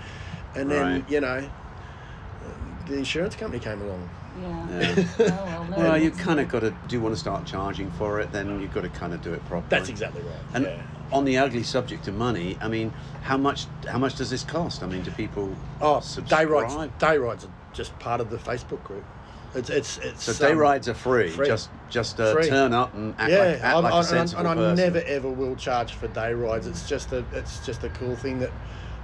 and 0.55 0.70
then 0.70 0.80
Right. 1.01 1.11
you 1.11 1.20
know 1.20 1.49
the 2.87 2.97
insurance 2.97 3.35
company 3.37 3.59
came 3.62 3.80
along 3.83 4.09
Yeah. 4.41 4.68
Yeah. 4.80 5.05
Oh, 5.20 5.24
well, 5.47 5.64
no, 5.70 5.76
Well, 5.76 5.99
you 5.99 6.11
kind 6.11 6.39
of 6.41 6.49
got 6.49 6.61
to 6.61 6.70
do 6.89 6.97
you 6.97 7.01
want 7.01 7.14
to 7.14 7.18
start 7.20 7.47
charging 7.47 7.91
for 7.93 8.20
it, 8.20 8.30
then 8.33 8.61
you've 8.61 8.74
got 8.74 8.83
to 8.83 8.89
kind 8.91 9.12
of 9.12 9.22
do 9.22 9.33
it 9.33 9.45
properly. 9.47 9.68
that's 9.70 9.89
exactly 9.89 10.22
right 10.22 10.35
And 10.55 10.64
yeah. 10.66 10.83
on 11.11 11.24
the 11.24 11.37
ugly 11.39 11.62
subject 11.62 12.07
of 12.09 12.14
money, 12.14 12.57
I 12.61 12.68
mean, 12.68 12.93
how 13.22 13.37
much 13.37 13.66
how 13.89 13.99
much 13.99 14.16
does 14.16 14.30
this 14.30 14.43
cost? 14.45 14.83
I 14.83 14.87
mean, 14.87 15.03
do 15.03 15.11
people 15.11 15.55
Oh, 15.80 16.01
subscribe? 16.01 16.47
day 16.49 16.53
rides. 16.53 16.93
Day 16.99 17.18
rides 17.18 17.45
are 17.45 17.51
just 17.73 17.99
part 17.99 18.20
of 18.20 18.31
the 18.31 18.37
Facebook 18.37 18.83
group. 18.83 19.05
It's 19.55 19.68
it's 19.68 19.99
it's. 19.99 20.25
So 20.25 20.47
day 20.47 20.53
um, 20.53 20.59
rides 20.59 20.89
are 20.89 20.95
free. 20.95 21.29
free. 21.29 21.47
Just 21.47 21.70
just 21.91 22.18
uh, 22.18 22.33
Free. 22.33 22.49
turn 22.49 22.73
up 22.73 22.95
and 22.95 23.14
act 23.18 23.31
yeah, 23.31 23.39
like, 23.39 23.49
act 23.57 23.64
I'm- 23.64 23.83
like 23.85 23.93
a 23.93 23.97
I'm- 23.97 24.05
sensible 24.05 24.41
and 24.41 24.49
I 24.49 24.55
person. 24.55 24.77
never 24.77 25.03
ever 25.07 25.29
will 25.31 25.57
charge 25.57 25.93
for 25.95 26.09
day 26.09 26.33
rides. 26.33 26.66
It's 26.66 26.89
just 26.89 27.12
a 27.12 27.25
it's 27.33 27.64
just 27.66 27.85
a 27.85 27.91
cool 27.91 28.16
thing 28.16 28.39
that 28.41 28.51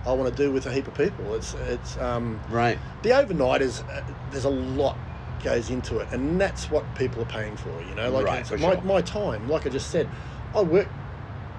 I 0.07 0.13
want 0.13 0.35
to 0.35 0.43
do 0.43 0.51
with 0.51 0.65
a 0.67 0.73
heap 0.73 0.87
of 0.89 0.95
people. 0.95 1.35
It's 1.35 1.53
it's 1.69 1.99
um 1.99 2.41
Right. 2.49 2.79
the 3.03 3.11
overnighters. 3.11 3.87
Uh, 3.95 4.03
there's 4.31 4.47
a 4.47 4.51
lot 4.51 4.97
goes 5.45 5.69
into 5.71 5.99
it, 5.99 6.09
and 6.13 6.41
that's 6.41 6.71
what 6.71 6.83
people 6.97 7.23
are 7.23 7.27
paying 7.27 7.57
for. 7.57 7.69
You 7.89 7.95
know, 7.95 8.11
like 8.11 8.25
Right, 8.27 8.41
it's 8.41 8.49
for 8.49 8.57
my 8.59 8.73
sure. 8.75 8.83
my 8.83 9.03
time. 9.03 9.49
Like 9.51 9.67
I 9.67 9.69
just 9.69 9.91
said, 9.91 10.09
I 10.55 10.63
work 10.63 10.89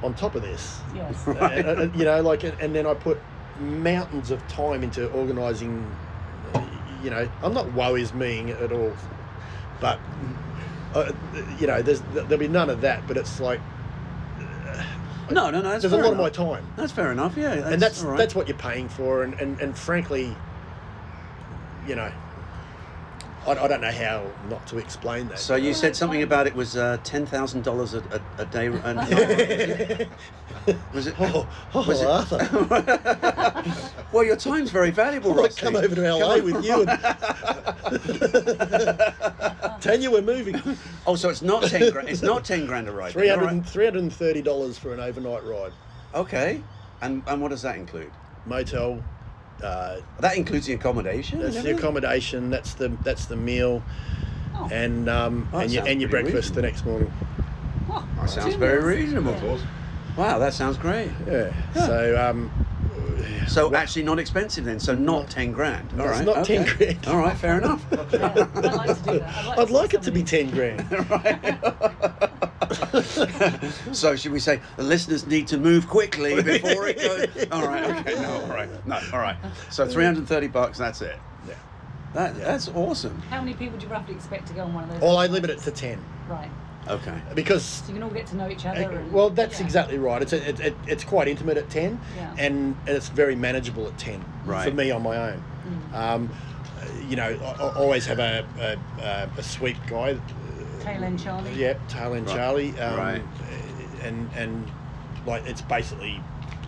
on 0.02 0.16
top 0.16 0.34
of 0.34 0.42
this. 0.42 0.80
Yes. 0.96 1.16
Uh, 1.28 1.34
uh, 1.34 1.90
you 1.96 2.06
know, 2.06 2.22
like, 2.22 2.44
and 2.44 2.74
then 2.76 2.88
I 2.88 2.94
put 2.96 3.20
mountains 3.60 4.32
of 4.32 4.46
time 4.48 4.82
into 4.84 5.08
organising. 5.12 5.86
Uh, 7.00 7.04
You 7.04 7.10
know, 7.10 7.30
I'm 7.44 7.54
not 7.54 7.72
woe 7.74 7.96
is 7.96 8.14
me 8.14 8.52
at 8.52 8.72
all, 8.72 8.94
but 9.80 10.00
uh, 10.94 11.12
you 11.60 11.68
know, 11.68 11.82
there's 11.82 12.02
there'll 12.14 12.38
be 12.38 12.48
none 12.48 12.70
of 12.70 12.82
that. 12.82 13.08
But 13.08 13.18
it's 13.18 13.40
like 13.40 13.60
No, 15.32 15.50
no, 15.50 15.62
no. 15.62 15.80
There's 15.80 15.94
a 15.94 15.98
lot 15.98 16.12
of 16.12 16.18
my 16.18 16.30
time, 16.30 16.66
That's 16.76 16.92
fair 16.92 17.12
enough. 17.12 17.38
Yeah, 17.38 17.56
that's, 17.56 17.68
and 17.74 17.82
that's 17.82 18.02
right. 18.02 18.18
that's 18.18 18.36
what 18.36 18.48
you're 18.48 18.58
paying 18.58 18.90
for. 18.90 19.24
And 19.24 19.34
and, 19.36 19.60
and 19.60 19.78
frankly, 19.78 20.36
you 21.88 21.96
know, 21.96 22.12
I, 23.48 23.52
I 23.52 23.68
don't 23.68 23.82
know 23.82 23.92
how 23.92 24.30
not 24.50 24.66
to 24.68 24.78
explain 24.78 25.28
that. 25.30 25.40
So 25.40 25.56
you 25.56 25.74
said 25.74 25.96
something 25.96 26.22
about 26.24 26.46
it 26.48 26.54
was 26.56 26.76
uh, 26.78 26.98
ten 27.04 27.26
thousand 27.26 27.64
dollars 27.64 27.94
a 27.94 28.04
a 28.38 28.46
day. 28.46 28.68
And, 28.68 28.98
was 30.94 31.08
it? 31.08 31.16
oh, 31.20 31.48
oh 31.74 31.88
Was 31.88 32.02
it- 32.02 32.08
Arthur, 32.08 32.38
well, 34.14 34.24
your 34.24 34.36
time's 34.36 34.70
very 34.72 34.92
valuable, 34.92 35.32
I 35.32 35.36
want 35.36 35.46
Ross. 35.48 35.56
to 35.56 35.62
come 35.62 35.76
over 35.76 35.96
to 35.96 36.14
LA 36.14 36.38
with 36.40 36.64
you 36.64 36.86
and 36.86 37.00
tell 39.82 40.00
you 40.00 40.12
we're 40.12 40.22
moving. 40.22 40.62
Oh, 41.08 41.16
so 41.16 41.30
it's 41.30 41.42
not 41.42 41.64
ten 41.64 41.92
grand. 41.92 42.10
It's 42.10 42.22
not 42.22 42.44
ten 42.46 42.66
grand 42.66 42.88
a 42.88 42.92
ride. 42.92 43.14
300 43.14 43.44
all 43.44 43.50
and- 43.50 43.64
$330 43.66 44.78
for 44.78 44.94
an 44.94 45.00
overnight 45.00 45.44
ride. 45.46 45.72
Okay. 46.14 46.62
And 47.02 47.24
and 47.28 47.42
what 47.42 47.50
does 47.50 47.62
that 47.62 47.78
include? 47.78 48.12
Motel, 48.46 49.04
uh, 49.64 49.98
That 50.20 50.38
includes 50.38 50.66
the 50.66 50.74
accommodation. 50.74 51.40
that's 51.40 51.62
the 51.62 51.76
accommodation, 51.76 52.50
that's 52.50 52.74
the 52.74 52.90
that's 53.04 53.26
the 53.26 53.36
meal, 53.36 53.82
Oh. 54.56 54.68
and 54.72 55.08
um, 55.10 55.48
Oh, 55.54 55.60
and, 55.60 55.72
your, 55.72 55.88
and 55.88 56.02
your 56.02 56.10
pretty 56.10 56.32
breakfast 56.32 56.54
the 56.56 56.62
next 56.62 56.86
morning. 56.86 57.12
Oh, 57.90 58.06
That 58.20 58.30
sounds 58.30 58.56
very 58.56 58.84
reasonable. 58.84 59.32
Yeah. 59.42 59.58
Wow, 60.18 60.40
that 60.40 60.54
sounds 60.54 60.78
great. 60.78 61.10
Yeah. 61.28 61.54
Yeah. 61.76 61.86
So 61.86 62.30
um, 62.30 62.52
So 63.48 63.68
What- 63.70 63.76
actually, 63.80 64.04
not 64.04 64.20
expensive 64.20 64.66
then. 64.66 64.80
So 64.80 64.94
not 64.96 65.30
ten 65.30 65.52
grand. 65.52 65.90
All 66.00 66.08
It's 66.08 66.18
right. 66.20 66.26
not 66.26 66.46
10 66.46 66.66
grand. 66.78 67.08
All 67.08 67.18
right. 67.18 67.36
Fair 67.38 67.58
enough. 67.58 67.84
Yeah, 67.92 68.00
I'd 68.56 68.74
like 68.74 68.98
to 68.98 69.12
do 69.12 69.20
that. 69.20 69.36
I'd 69.36 69.46
like, 69.48 69.60
I'd 69.60 69.68
see 69.68 69.74
like 69.74 69.94
it 69.96 70.02
to 70.04 70.12
be 70.12 70.24
10 70.24 70.50
grand. 70.52 70.92
right. 71.10 71.60
so 73.96 74.16
should 74.16 74.32
we 74.32 74.40
say 74.40 74.60
the 74.78 74.84
listeners 74.84 75.26
need 75.26 75.48
to 75.48 75.58
move 75.58 75.88
quickly 75.88 76.42
before 76.42 76.88
it 76.88 76.98
goes? 77.00 77.48
All 77.52 77.66
right. 77.68 77.84
Okay. 78.08 78.22
No. 78.22 78.42
All 78.42 78.48
right. 78.48 78.88
No. 78.88 79.00
All 79.14 79.20
right. 79.20 79.36
So 79.72 79.88
three 79.88 80.06
hundred 80.06 80.28
thirty 80.28 80.48
bucks. 80.48 80.78
That's 80.78 81.02
it. 81.02 81.18
Yeah. 81.48 81.56
That 82.14 82.38
that's 82.38 82.68
awesome. 82.70 83.20
How 83.24 83.40
many 83.40 83.54
people 83.56 83.78
do 83.80 83.88
you 83.88 83.92
roughly 83.92 84.14
expect 84.16 84.48
to 84.50 84.54
go 84.54 84.64
on 84.64 84.74
one 84.74 84.84
of 84.84 84.92
those? 84.92 85.02
Well, 85.02 85.18
I 85.18 85.28
limit 85.28 85.50
it 85.50 85.60
to 85.60 85.72
10 85.72 85.98
Right. 86.28 86.50
Okay. 86.90 87.22
because 87.36 87.64
So 87.64 87.88
you 87.90 87.94
can 87.96 88.04
all 88.04 88.10
get 88.10 88.28
to 88.28 88.36
know 88.36 88.50
each 88.50 88.66
other. 88.66 88.82
And, 88.82 89.12
well, 89.12 89.30
that's 89.30 89.60
yeah. 89.60 89.66
exactly 89.66 89.98
right. 89.98 90.22
It's 90.22 90.34
a, 90.34 90.50
it, 90.50 90.60
it, 90.60 90.76
it's 90.88 91.04
quite 91.04 91.28
intimate 91.28 91.58
at 91.58 91.70
ten, 91.70 92.00
Yeah. 92.16 92.32
and, 92.38 92.76
and 92.88 92.90
it's 92.98 93.10
very 93.10 93.36
manageable 93.36 93.88
at 93.88 93.98
ten 93.98 94.24
Right. 94.46 94.68
for 94.68 94.76
me 94.76 94.92
on 94.92 95.04
my 95.04 95.16
own. 95.32 95.44
Mm. 95.92 95.94
Um, 95.96 96.30
you 97.08 97.16
know, 97.16 97.38
I, 97.42 97.64
I 97.64 97.76
always 97.76 98.06
have 98.08 98.20
a 98.20 98.46
a, 98.60 99.02
a, 99.04 99.30
a 99.38 99.44
sweep 99.44 99.78
guy. 99.88 100.18
Tail 100.82 101.04
end 101.04 101.20
Charlie. 101.20 101.54
Yeah, 101.54 101.74
tail 101.90 102.14
end 102.14 102.28
Right. 102.28 102.36
Charlie. 102.36 102.80
Um, 102.80 102.98
Right. 102.98 103.22
And 104.04 104.30
and 104.36 104.72
like 105.28 105.46
it's 105.46 105.62
basically 105.62 106.20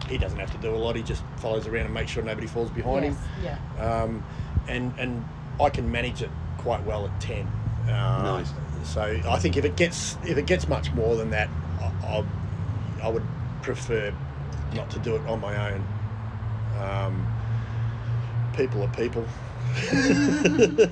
he 0.09 0.17
doesn't 0.17 0.37
have 0.39 0.51
to 0.51 0.57
do 0.57 0.75
a 0.75 0.77
lot. 0.77 0.95
He 0.97 1.01
just 1.03 1.23
follows 1.37 1.65
around 1.65 1.85
and 1.85 1.93
makes 1.93 2.11
sure 2.11 2.21
nobody 2.23 2.45
falls 2.47 2.69
behind 2.69 3.05
Yes, 3.05 3.15
him. 3.15 3.43
Yeah. 3.43 3.57
Um, 4.03 4.23
and 4.67 4.93
and 4.99 5.25
I 5.59 5.69
can 5.69 5.89
manage 5.89 6.21
it 6.21 6.29
quite 6.57 6.83
well 6.85 7.05
at 7.07 7.21
ten. 7.21 7.47
Uh, 7.87 8.21
Nice. 8.39 8.51
So 8.83 9.01
I 9.27 9.39
think 9.39 9.57
if 9.57 9.65
it 9.65 9.75
gets 9.75 10.17
if 10.25 10.37
it 10.37 10.45
gets 10.45 10.67
much 10.67 10.91
more 10.93 11.15
than 11.15 11.29
that, 11.31 11.49
I, 11.79 11.85
I, 12.05 12.25
I 13.03 13.09
would 13.09 13.23
prefer 13.61 14.13
not 14.73 14.89
to 14.91 14.99
do 14.99 15.15
it 15.15 15.21
on 15.27 15.39
my 15.39 15.71
own. 15.71 15.85
Um, 16.79 17.27
people 18.55 18.81
are 18.83 18.89
people. 18.89 19.25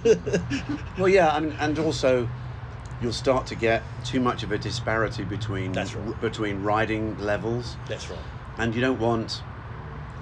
Well, 0.97 1.07
yeah, 1.07 1.35
and, 1.37 1.53
and 1.59 1.79
also 1.79 2.27
you'll 3.01 3.13
start 3.13 3.47
to 3.47 3.55
get 3.55 3.81
too 4.03 4.19
much 4.19 4.43
of 4.43 4.51
a 4.51 4.57
disparity 4.57 5.23
between 5.23 5.71
That's 5.71 5.95
right. 5.95 6.19
between 6.21 6.63
riding 6.63 7.17
levels, 7.19 7.77
That's 7.87 8.09
right. 8.09 8.19
and 8.57 8.75
you 8.75 8.81
don't 8.81 8.99
want 8.99 9.41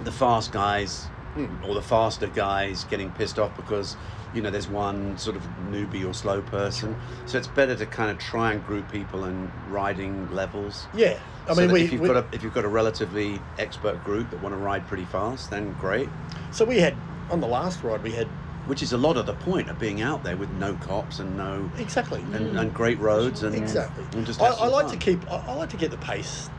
the 0.03 0.11
fast 0.11 0.51
guys 0.51 1.07
Hmm. 1.33 1.63
or 1.67 1.75
the 1.75 1.81
faster 1.83 2.27
guys 2.27 2.83
getting 2.85 3.11
pissed 3.11 3.37
off 3.37 3.55
because 3.55 3.95
you 4.37 4.43
know, 4.43 4.51
there's 4.51 4.67
one 4.69 5.17
sort 5.17 5.35
of 5.35 5.41
newbie 5.71 6.07
or 6.07 6.13
slow 6.13 6.41
person. 6.43 6.95
So 7.25 7.39
it's 7.39 7.47
better 7.47 7.75
to 7.75 7.87
kind 7.87 8.11
of 8.11 8.19
try 8.19 8.53
and 8.53 8.63
group 8.65 8.89
people 8.91 9.23
and 9.23 9.51
riding 9.71 10.31
levels. 10.31 10.85
Yeah, 10.93 11.17
I 11.49 11.55
So 11.55 11.61
mean, 11.61 11.71
we, 11.71 11.81
if 11.81 11.91
you've 11.91 12.01
we- 12.01 12.07
got 12.07 12.17
a 12.17 12.25
if 12.35 12.43
you've 12.43 12.53
got 12.53 12.63
a 12.63 12.67
relatively 12.69 13.41
expert 13.57 14.03
group 14.03 14.29
that 14.29 14.41
want 14.43 14.53
to 14.53 14.57
ride 14.57 14.87
pretty 14.87 15.05
fast, 15.05 15.49
then 15.49 15.73
great. 15.81 16.07
so 16.51 16.63
we 16.63 16.79
had 16.79 16.95
on 17.31 17.41
the 17.41 17.47
last 17.47 17.83
ride 17.83 18.03
we 18.03 18.11
had 18.11 18.27
Which 18.67 18.83
is 18.83 18.93
a 18.93 18.97
lot 18.97 19.17
of 19.17 19.25
the 19.25 19.33
point 19.33 19.69
of 19.71 19.79
being 19.79 20.01
out 20.01 20.23
there 20.23 20.37
with 20.37 20.51
no 20.51 20.75
cops 20.75 21.17
and 21.19 21.35
no 21.35 21.69
exactly 21.79 22.21
and, 22.33 22.55
and 22.59 22.71
great 22.73 22.99
roads 22.99 23.41
and 23.41 23.55
exactly. 23.55 24.05
and 24.13 24.23
just 24.25 24.39
I, 24.39 24.45
I 24.49 24.67
like 24.67 24.85
fun. 24.87 24.99
to 24.99 25.03
keep. 25.03 25.31
I, 25.31 25.37
I 25.37 25.53
like 25.55 25.69
to 25.71 25.77
get 25.77 25.89
the 25.89 25.97
pace 25.97 26.49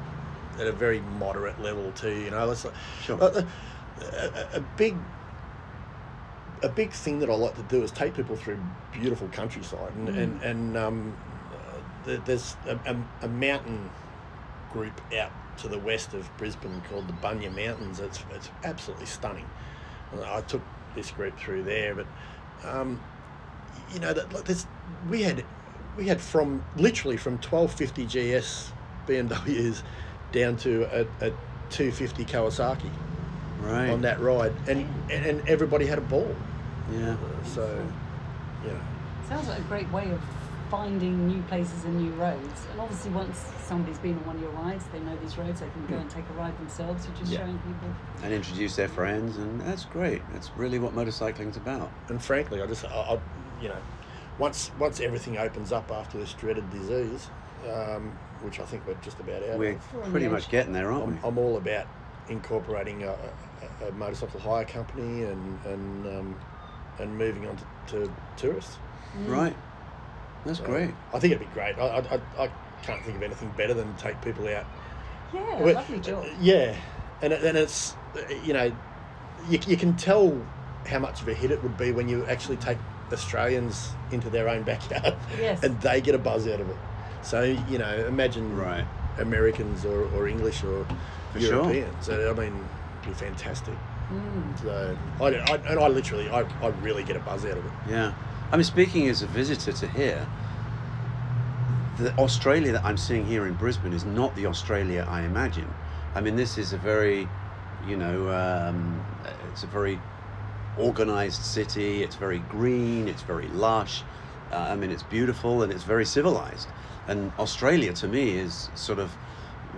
at 0.58 0.66
a 0.66 0.72
very 0.72 1.00
moderate 1.20 1.62
level 1.62 1.92
too. 1.92 2.12
You 2.24 2.30
know, 2.32 2.50
it's 2.50 2.64
like, 2.64 2.74
Sure. 3.04 3.22
Uh, 3.22 3.26
uh, 3.26 3.42
a, 4.00 4.56
a, 4.56 4.58
a 4.58 4.60
big. 4.76 4.96
A 6.62 6.68
big 6.68 6.92
thing 6.92 7.20
that 7.20 7.30
I 7.30 7.34
like 7.34 7.56
to 7.56 7.62
do 7.62 7.82
is 7.82 7.90
take 7.90 8.14
people 8.14 8.36
through 8.36 8.58
beautiful 8.92 9.28
countryside, 9.28 9.92
and 9.96 10.08
and, 10.08 10.42
and 10.42 10.76
um, 10.76 11.16
uh, 12.06 12.16
there's 12.24 12.56
a, 12.66 12.76
a, 12.86 12.96
a 13.22 13.28
mountain 13.28 13.90
group 14.72 15.00
out 15.16 15.32
to 15.58 15.68
the 15.68 15.78
west 15.78 16.14
of 16.14 16.28
Brisbane 16.36 16.82
called 16.90 17.08
the 17.08 17.12
Bunya 17.14 17.54
Mountains. 17.54 18.00
It's 18.00 18.24
it's 18.32 18.50
absolutely 18.64 19.06
stunning. 19.06 19.48
And 20.12 20.22
I 20.24 20.40
took 20.42 20.62
this 20.94 21.10
group 21.10 21.38
through 21.38 21.64
there, 21.64 21.94
but 21.94 22.06
um, 22.64 23.00
you 23.92 24.00
know 24.00 24.12
that 24.12 24.32
like 24.32 24.44
this 24.44 24.66
we 25.08 25.22
had 25.22 25.44
we 25.96 26.06
had 26.06 26.20
from 26.20 26.64
literally 26.76 27.16
from 27.16 27.34
1250 27.34 28.04
GS 28.06 28.72
BMWs 29.06 29.82
down 30.32 30.56
to 30.56 30.84
a, 30.92 31.00
a 31.26 31.30
250 31.70 32.24
Kawasaki 32.24 32.90
right. 33.60 33.90
on 33.90 34.02
that 34.02 34.20
ride, 34.20 34.52
and, 34.68 34.86
and 35.10 35.26
and 35.26 35.48
everybody 35.48 35.86
had 35.86 35.98
a 35.98 36.02
ball. 36.02 36.34
Yeah. 36.92 37.16
So, 37.44 37.86
yeah. 38.64 38.80
Sounds 39.28 39.48
like 39.48 39.58
a 39.58 39.62
great 39.62 39.90
way 39.92 40.10
of 40.10 40.20
finding 40.70 41.26
new 41.28 41.42
places 41.42 41.84
and 41.84 41.96
new 42.00 42.12
roads. 42.12 42.66
And 42.72 42.80
obviously, 42.80 43.10
once 43.10 43.38
somebody's 43.62 43.98
been 43.98 44.14
on 44.18 44.26
one 44.26 44.36
of 44.36 44.42
your 44.42 44.50
rides, 44.52 44.84
they 44.92 45.00
know 45.00 45.16
these 45.16 45.36
roads. 45.36 45.60
They 45.60 45.68
can 45.68 45.86
go 45.86 45.96
and 45.96 46.10
take 46.10 46.24
a 46.28 46.32
ride 46.38 46.58
themselves. 46.58 47.06
You're 47.06 47.16
just 47.16 47.32
Yeah. 47.32 47.38
showing 47.40 47.58
people. 47.58 47.88
And 48.22 48.32
introduce 48.32 48.76
their 48.76 48.88
friends, 48.88 49.36
and 49.36 49.60
that's 49.60 49.84
great. 49.84 50.22
That's 50.32 50.50
really 50.56 50.78
what 50.78 50.94
motorcycling's 50.94 51.56
about. 51.56 51.90
and 52.08 52.22
frankly, 52.22 52.62
I 52.62 52.66
just 52.66 52.84
I, 52.84 52.88
I 52.88 53.18
you 53.60 53.68
know, 53.68 53.76
once 54.38 54.70
once 54.78 55.00
everything 55.00 55.36
opens 55.36 55.72
up 55.72 55.90
after 55.90 56.18
this 56.18 56.32
dreaded 56.34 56.68
disease, 56.70 57.28
um, 57.70 58.16
which 58.42 58.60
I 58.60 58.64
think 58.64 58.86
we're 58.86 58.94
just 59.02 59.18
about 59.20 59.42
out 59.42 59.58
We're 59.58 59.72
of. 59.72 59.94
We're 59.94 60.10
pretty 60.10 60.28
much 60.28 60.48
getting 60.48 60.72
there, 60.72 60.90
aren't 60.92 61.04
I'm, 61.04 61.12
we? 61.22 61.28
I'm 61.28 61.38
all 61.38 61.56
about 61.56 61.86
incorporating 62.28 63.02
a, 63.02 63.16
a, 63.82 63.86
a 63.88 63.92
motorcycle 63.92 64.40
hire 64.40 64.64
company 64.64 65.22
and 65.24 65.58
and 65.64 66.06
um, 66.06 66.34
and 66.98 67.16
moving 67.16 67.46
on 67.46 67.56
to, 67.56 67.64
to 68.04 68.12
tourists. 68.36 68.76
Right. 69.26 69.54
That's 70.44 70.58
So, 70.58 70.64
great. 70.64 70.94
I 71.12 71.18
think 71.18 71.32
it'd 71.32 71.40
be 71.46 71.52
great. 71.54 71.78
I, 71.78 71.82
I, 71.82 71.98
I, 71.98 72.44
I 72.44 72.50
can't 72.82 73.02
think 73.04 73.16
of 73.16 73.22
anything 73.22 73.50
better 73.56 73.74
than 73.74 73.94
take 73.96 74.20
people 74.22 74.46
out. 74.48 74.64
Yeah, 75.32 75.62
Well, 75.62 75.74
lovely 75.74 76.00
job. 76.00 76.24
Yeah, 76.40 76.74
and 77.22 77.32
it- 77.32 77.42
and 77.44 77.58
it's 77.58 77.94
you 78.44 78.52
know, 78.52 78.72
you, 79.48 79.58
you 79.66 79.76
can 79.76 79.94
tell 79.96 80.36
how 80.86 80.98
much 80.98 81.20
of 81.22 81.28
a 81.28 81.34
hit 81.34 81.50
it 81.50 81.62
would 81.62 81.76
be 81.76 81.92
when 81.92 82.08
you 82.08 82.24
actually 82.26 82.56
take 82.56 82.78
Australians 83.12 83.92
into 84.10 84.30
their 84.30 84.48
own 84.48 84.62
backyard, 84.62 85.14
Yes. 85.38 85.62
and 85.62 85.78
they 85.80 86.00
get 86.00 86.14
a 86.14 86.18
buzz 86.18 86.46
out 86.48 86.60
of 86.60 86.68
it. 86.70 86.76
So 87.22 87.42
you 87.42 87.78
know, 87.78 88.06
imagine 88.06 88.56
Right. 88.56 88.84
Americans 89.18 89.84
or, 89.84 90.04
or 90.16 90.28
English 90.28 90.62
or 90.64 90.86
For. 91.32 91.38
Europeans. 91.38 92.08
Uh, 92.08 92.32
I 92.34 92.40
mean, 92.40 92.64
it'd 93.08 93.18
be 93.18 93.26
fantastic. 93.26 93.74
Mm. 94.12 94.62
So 94.62 94.98
I, 95.20 95.26
I 95.26 95.56
and 95.70 95.78
I 95.78 95.88
literally 95.88 96.28
I, 96.28 96.42
I 96.62 96.68
really 96.82 97.02
get 97.02 97.16
a 97.16 97.20
buzz 97.20 97.44
out 97.44 97.58
of 97.58 97.64
it. 97.64 97.72
Yeah. 97.88 98.14
I 98.50 98.56
mean, 98.56 98.64
speaking 98.64 99.08
as 99.08 99.22
a 99.22 99.26
visitor 99.26 99.72
to 99.72 99.88
here, 99.88 100.26
the 101.98 102.16
Australia 102.18 102.72
that 102.72 102.84
I'm 102.84 102.96
seeing 102.96 103.26
here 103.26 103.46
in 103.46 103.54
Brisbane 103.54 103.92
is 103.92 104.04
not 104.04 104.34
the 104.36 104.46
Australia 104.46 105.06
I 105.08 105.22
imagine. 105.22 105.68
I 106.14 106.20
mean, 106.20 106.36
this 106.36 106.56
is 106.56 106.72
a 106.72 106.78
very, 106.78 107.28
you 107.86 107.96
know, 107.96 108.30
um, 108.30 109.04
it's 109.52 109.64
a 109.64 109.66
very 109.66 110.00
organized 110.78 111.42
city. 111.42 112.02
It's 112.02 112.16
very 112.16 112.38
green. 112.38 113.08
It's 113.08 113.22
very 113.22 113.48
lush. 113.48 114.02
Uh, 114.50 114.56
I 114.56 114.76
mean, 114.76 114.90
it's 114.90 115.02
beautiful 115.02 115.62
and 115.62 115.70
it's 115.70 115.84
very 115.84 116.06
civilized. 116.06 116.68
And 117.06 117.32
Australia 117.38 117.92
to 117.94 118.08
me 118.08 118.38
is 118.38 118.70
sort 118.74 118.98
of, 118.98 119.14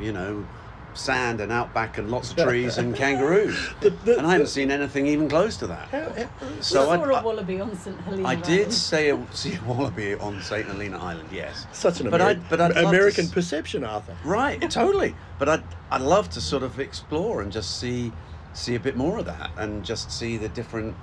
you 0.00 0.12
know, 0.12 0.46
sand 0.95 1.41
and 1.41 1.51
outback 1.53 1.99
and 1.99 2.11
lots 2.11 2.30
of 2.30 2.36
trees 2.36 2.78
and 2.78 2.95
kangaroos. 2.95 3.57
The- 3.80 3.91
the- 3.91 4.18
and 4.18 4.26
I 4.26 4.32
haven't 4.32 4.49
seen 4.49 4.70
anything 4.70 5.07
even 5.07 5.28
close 5.28 5.57
to 5.59 5.66
that. 5.68 5.88
How, 5.88 6.11
how, 6.11 6.28
So 6.61 6.82
we 6.86 6.93
I- 6.93 6.97
saw 6.97 7.05
a 7.11 7.14
I- 7.14 7.22
wallaby 7.22 7.61
on 7.61 7.74
St 7.76 7.99
Helena. 8.03 8.28
I 8.28 8.34
did 8.34 8.72
say 8.72 9.11
a, 9.11 9.26
see 9.32 9.55
a 9.55 9.62
wallaby 9.68 10.14
on 10.14 10.41
St 10.43 10.66
Helena 10.66 10.99
Island, 10.99 11.28
yes. 11.32 11.66
such 11.72 12.01
an 12.01 12.11
But 12.11 12.20
Ameri- 12.20 12.24
I'd- 12.26 12.41
but 12.51 12.61
I'd 12.61 12.74
love 12.74 12.82
to 12.84 12.88
American 12.88 13.28
perception, 13.28 13.84
Arthur. 13.84 14.16
Right, 14.24 14.61
totally. 14.70 15.14
But 15.38 15.49
I'd, 15.49 15.62
I'd 15.91 16.01
love 16.03 16.28
to 16.30 16.41
sort 16.41 16.62
of 16.62 16.78
explore 16.80 17.43
and 17.43 17.51
just 17.53 17.78
see 17.78 18.12
see 18.53 18.74
a 18.74 18.80
bit 18.80 18.97
more 18.97 19.18
of 19.18 19.26
that 19.26 19.51
and 19.59 19.84
just 19.84 20.11
see 20.11 20.36
the 20.36 20.49
different. 20.49 20.95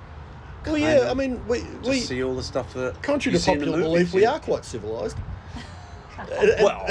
Well, 0.65 0.77
yeah. 0.77 0.95
of- 0.97 1.11
I 1.11 1.13
mean, 1.13 1.45
we 1.47 1.59
Just 1.59 1.83
we 1.89 1.99
see 2.01 2.23
all 2.23 2.35
the 2.35 2.43
stuff 2.43 2.73
that. 2.73 3.01
contrary 3.01 3.33
you 3.33 3.39
to 3.39 3.43
see 3.45 3.53
the 3.53 3.59
popular 3.59 3.81
belief, 3.83 4.13
we 4.13 4.25
are 4.25 4.39
quite 4.39 4.65
civilized. 4.65 5.17
Well, 6.59 6.85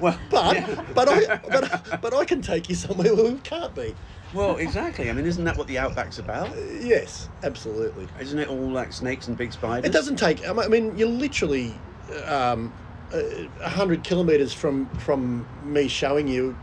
well, 0.00 0.18
But 0.30 0.94
but 0.94 1.08
I 1.08 1.40
but, 1.48 2.00
but 2.02 2.14
I 2.14 2.24
can 2.24 2.42
take 2.42 2.68
you 2.68 2.74
somewhere 2.74 3.14
where 3.14 3.32
we 3.32 3.40
can't 3.40 3.74
be. 3.74 3.96
well, 4.32 4.56
exactly. 4.56 5.08
I 5.10 5.12
mean, 5.12 5.26
isn't 5.26 5.44
that 5.44 5.56
what 5.56 5.66
the 5.66 5.78
outback's 5.78 6.18
about? 6.18 6.50
Yes, 6.56 7.30
absolutely. 7.42 8.10
Isn't 8.18 8.38
it 8.38 8.48
all 8.48 8.72
like 8.72 8.92
snakes 8.92 9.26
and 9.28 9.36
big 9.36 9.52
spiders? 9.52 9.88
It 9.88 9.92
doesn't 9.92 10.16
take. 10.16 10.46
I 10.46 10.52
mean- 10.68 10.96
you're 10.96 11.08
literally 11.08 11.82
um, 12.26 12.74
a 13.12 13.68
hundred 13.70 14.04
kilometres 14.04 14.52
from 14.52 14.90
from 14.90 15.48
me 15.60 15.88
showing 15.88 16.28
you 16.28 16.58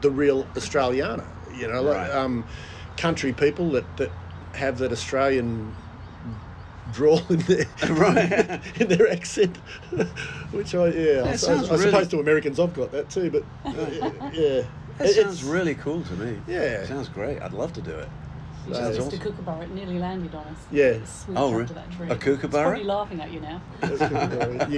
the 0.00 0.10
real 0.10 0.46
Australiana. 0.54 1.32
You 1.52 1.68
know, 1.68 1.82
like, 1.82 2.12
um, 2.12 2.46
country 2.96 3.32
people 3.32 3.70
that 3.72 3.96
that 3.96 4.18
have 4.54 4.78
that 4.78 4.92
Australian 4.92 5.76
drawl 6.92 7.20
in 7.28 7.38
their 7.40 7.64
Right. 7.90 8.60
in 8.80 8.88
their 8.88 9.10
accent, 9.10 9.56
which 10.52 10.74
I 10.74 10.88
yeah, 10.88 11.22
I, 11.24 11.30
I, 11.30 11.36
sounds 11.36 11.68
I 11.68 11.72
really- 11.74 11.84
suppose 11.90 12.08
to 12.08 12.20
Americans 12.20 12.60
I've 12.60 12.74
got 12.74 12.90
that 12.92 13.10
too, 13.10 13.30
but 13.30 13.42
uh, 13.64 14.30
yeah, 14.32 14.62
That 14.98 15.08
It- 15.08 15.14
sounds 15.22 15.42
really 15.44 15.74
cool 15.74 16.02
to 16.02 16.12
me. 16.14 16.38
Yeah. 16.46 16.84
Sounds 16.86 17.08
great. 17.08 17.40
I'd 17.42 17.52
love 17.52 17.72
to 17.74 17.80
do 17.80 17.90
it. 17.90 18.08
You 18.68 18.74
Sounds 18.74 18.96
just 18.96 19.08
awesome. 19.08 19.20
a 19.20 19.24
kookaburra. 19.24 19.62
It 19.64 19.70
nearly 19.74 19.98
landed 19.98 20.34
on 20.34 20.46
us. 20.46 20.58
Yeah. 20.72 20.96
Oh, 21.36 21.52
up 21.52 21.58
re- 21.60 21.66
to 21.66 21.74
that 21.74 21.90
tree. 21.92 22.08
a 22.08 22.16
kookaburra? 22.16 22.78
It's 22.78 22.84
probably 22.84 22.84
laughing 22.84 23.20
at 23.20 23.30
you 23.32 23.40
now. 23.40 23.60
You're 23.82 23.98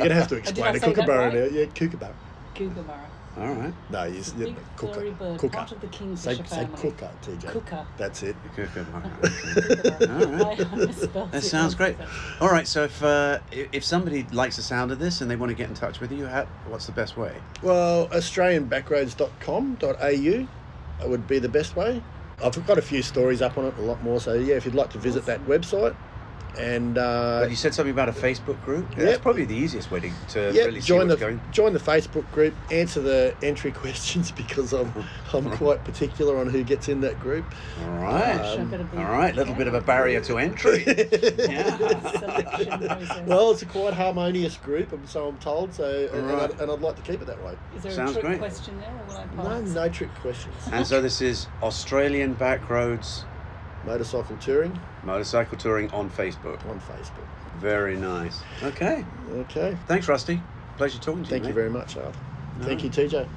gonna 0.02 0.14
have 0.14 0.26
to 0.28 0.36
explain 0.36 0.64
I 0.66 0.70
a 0.76 0.80
say 0.80 0.86
kookaburra 0.92 1.26
right? 1.28 1.34
now. 1.52 1.56
Yeah, 1.58 1.66
kookaburra. 1.66 2.14
Kookaburra. 2.56 3.06
All 3.38 3.52
right. 3.54 3.72
No, 3.90 4.04
you, 4.04 4.16
It's 4.18 4.32
you 4.34 4.46
big 4.46 4.56
cooker. 4.76 4.94
furry 4.94 5.10
bird, 5.10 5.38
cooker. 5.38 5.56
part 5.56 5.72
of 5.72 5.80
the 5.80 5.86
Say, 5.88 5.92
kingfisher 5.98 6.44
say 6.46 6.56
family. 6.64 6.78
cooker, 6.80 7.10
TJ. 7.22 7.48
Cooker. 7.50 7.86
That's 7.98 8.22
it. 8.22 8.34
Kookaburra. 8.56 9.10
Kookaburra. 9.22 10.44
right. 10.44 10.72
I 10.72 10.76
misspelled 10.76 11.32
That 11.32 11.44
it 11.44 11.46
sounds 11.46 11.74
great. 11.74 11.98
so- 11.98 12.06
All 12.40 12.48
right, 12.50 12.66
so 12.66 12.84
if 12.84 13.02
uh, 13.02 13.40
if 13.52 13.84
somebody 13.84 14.22
likes 14.32 14.56
the 14.56 14.62
sound 14.62 14.90
of 14.90 14.98
this 14.98 15.20
and 15.20 15.30
they 15.30 15.36
want 15.36 15.50
to 15.50 15.54
get 15.56 15.68
in 15.68 15.74
touch 15.74 16.00
with 16.00 16.12
you, 16.12 16.24
how, 16.26 16.46
what's 16.68 16.86
the 16.86 16.92
best 16.92 17.16
way? 17.18 17.34
Well, 17.62 18.08
AustralianBackroads.com.au 18.08 21.08
would 21.08 21.26
be 21.28 21.38
the 21.38 21.48
best 21.48 21.76
way. 21.76 22.02
I've 22.42 22.66
got 22.66 22.78
a 22.78 22.82
few 22.82 23.02
stories 23.02 23.40
up 23.42 23.58
on 23.58 23.66
it, 23.66 23.74
a 23.78 23.82
lot 23.82 24.02
more. 24.02 24.18
So 24.20 24.32
yeah, 24.34 24.56
if 24.56 24.64
you'd 24.64 24.74
like 24.74 24.90
to 24.90 24.98
visit 24.98 25.24
that 25.26 25.40
website, 25.46 25.94
and 26.58 26.96
uh, 26.98 27.40
But 27.42 27.50
you 27.50 27.56
said 27.56 27.74
something 27.74 27.92
about 27.92 28.08
a 28.08 28.12
Facebook 28.12 28.62
group. 28.64 28.88
That's 28.96 29.10
Yep. 29.12 29.22
probably 29.22 29.44
the 29.44 29.54
easiest 29.54 29.90
way 29.90 30.00
to, 30.00 30.10
to 30.30 30.52
yeah, 30.54 30.64
really 30.64 30.80
see 30.80 30.86
join 30.88 31.08
what's 31.08 31.20
the 31.20 31.26
going. 31.26 31.40
join 31.52 31.72
the 31.72 31.78
Facebook 31.80 32.30
group. 32.32 32.54
Answer 32.70 33.00
the 33.00 33.34
entry 33.42 33.72
questions 33.84 34.30
because 34.30 34.72
I'm 34.72 34.92
I'm 35.32 35.50
quite 35.56 35.84
particular 35.84 36.38
on 36.38 36.48
who 36.48 36.62
gets 36.64 36.88
in 36.88 37.00
that 37.02 37.20
group. 37.20 37.44
All 37.82 37.90
right. 37.98 38.44
Should 38.52 38.60
I 38.60 38.64
better 38.64 38.84
be- 38.84 38.98
All 38.98 39.04
right, 39.04 39.34
little 39.34 39.54
bit 39.54 39.66
of 39.66 39.74
a 39.74 39.80
barrier 39.80 40.20
to 40.22 40.38
entry. 40.38 40.84
yeah. 40.86 41.76
Selection 42.18 42.78
process. 42.86 43.26
Well, 43.26 43.50
it's 43.50 43.62
a 43.62 43.66
quite 43.66 43.94
harmonious 43.94 44.56
group, 44.56 44.92
and 44.92 45.08
so 45.08 45.28
I'm 45.28 45.38
told. 45.38 45.74
So, 45.74 46.08
and, 46.12 46.26
Right. 46.26 46.32
and, 46.32 46.40
I'd, 46.54 46.60
and 46.62 46.70
I'd 46.72 46.80
like 46.80 46.96
to 46.96 47.02
keep 47.02 47.20
it 47.20 47.26
that 47.26 47.42
way. 47.44 47.54
Is 47.76 47.82
there 47.82 47.92
sounds 47.92 48.10
a 48.16 48.20
trick 48.20 48.24
great. 48.24 48.38
question 48.38 48.78
there, 48.80 48.90
or 48.90 49.04
will 49.08 49.16
I 49.18 49.24
No, 49.58 49.64
pass? 49.64 49.74
no 49.74 49.88
trick 49.88 50.14
questions. 50.16 50.54
And 50.72 50.86
so 50.86 51.00
this 51.02 51.20
is 51.20 51.46
Australian 51.62 52.34
Backroads 52.34 53.24
Motorcycle 53.86 54.36
touring 54.38 54.78
Motorcycle 55.04 55.56
Touring 55.56 55.90
on 55.92 56.10
Facebook. 56.10 56.58
on 56.68 56.80
Facebook. 56.80 57.24
Very 57.58 57.96
nice. 57.96 58.40
Okay. 58.62 59.04
Okay. 59.32 59.76
Thanks, 59.86 60.08
Rusty. 60.08 60.42
Pleasure 60.76 60.98
talking 60.98 61.22
to 61.22 61.30
Thank 61.30 61.44
you. 61.44 61.44
Thank 61.44 61.44
you 61.44 61.48
mate. 61.48 61.54
very 61.54 61.70
much, 61.70 61.96
Art. 61.96 62.14
No. 62.58 62.66
Thank 62.66 62.82
you, 62.84 62.90
TJ. 62.90 63.28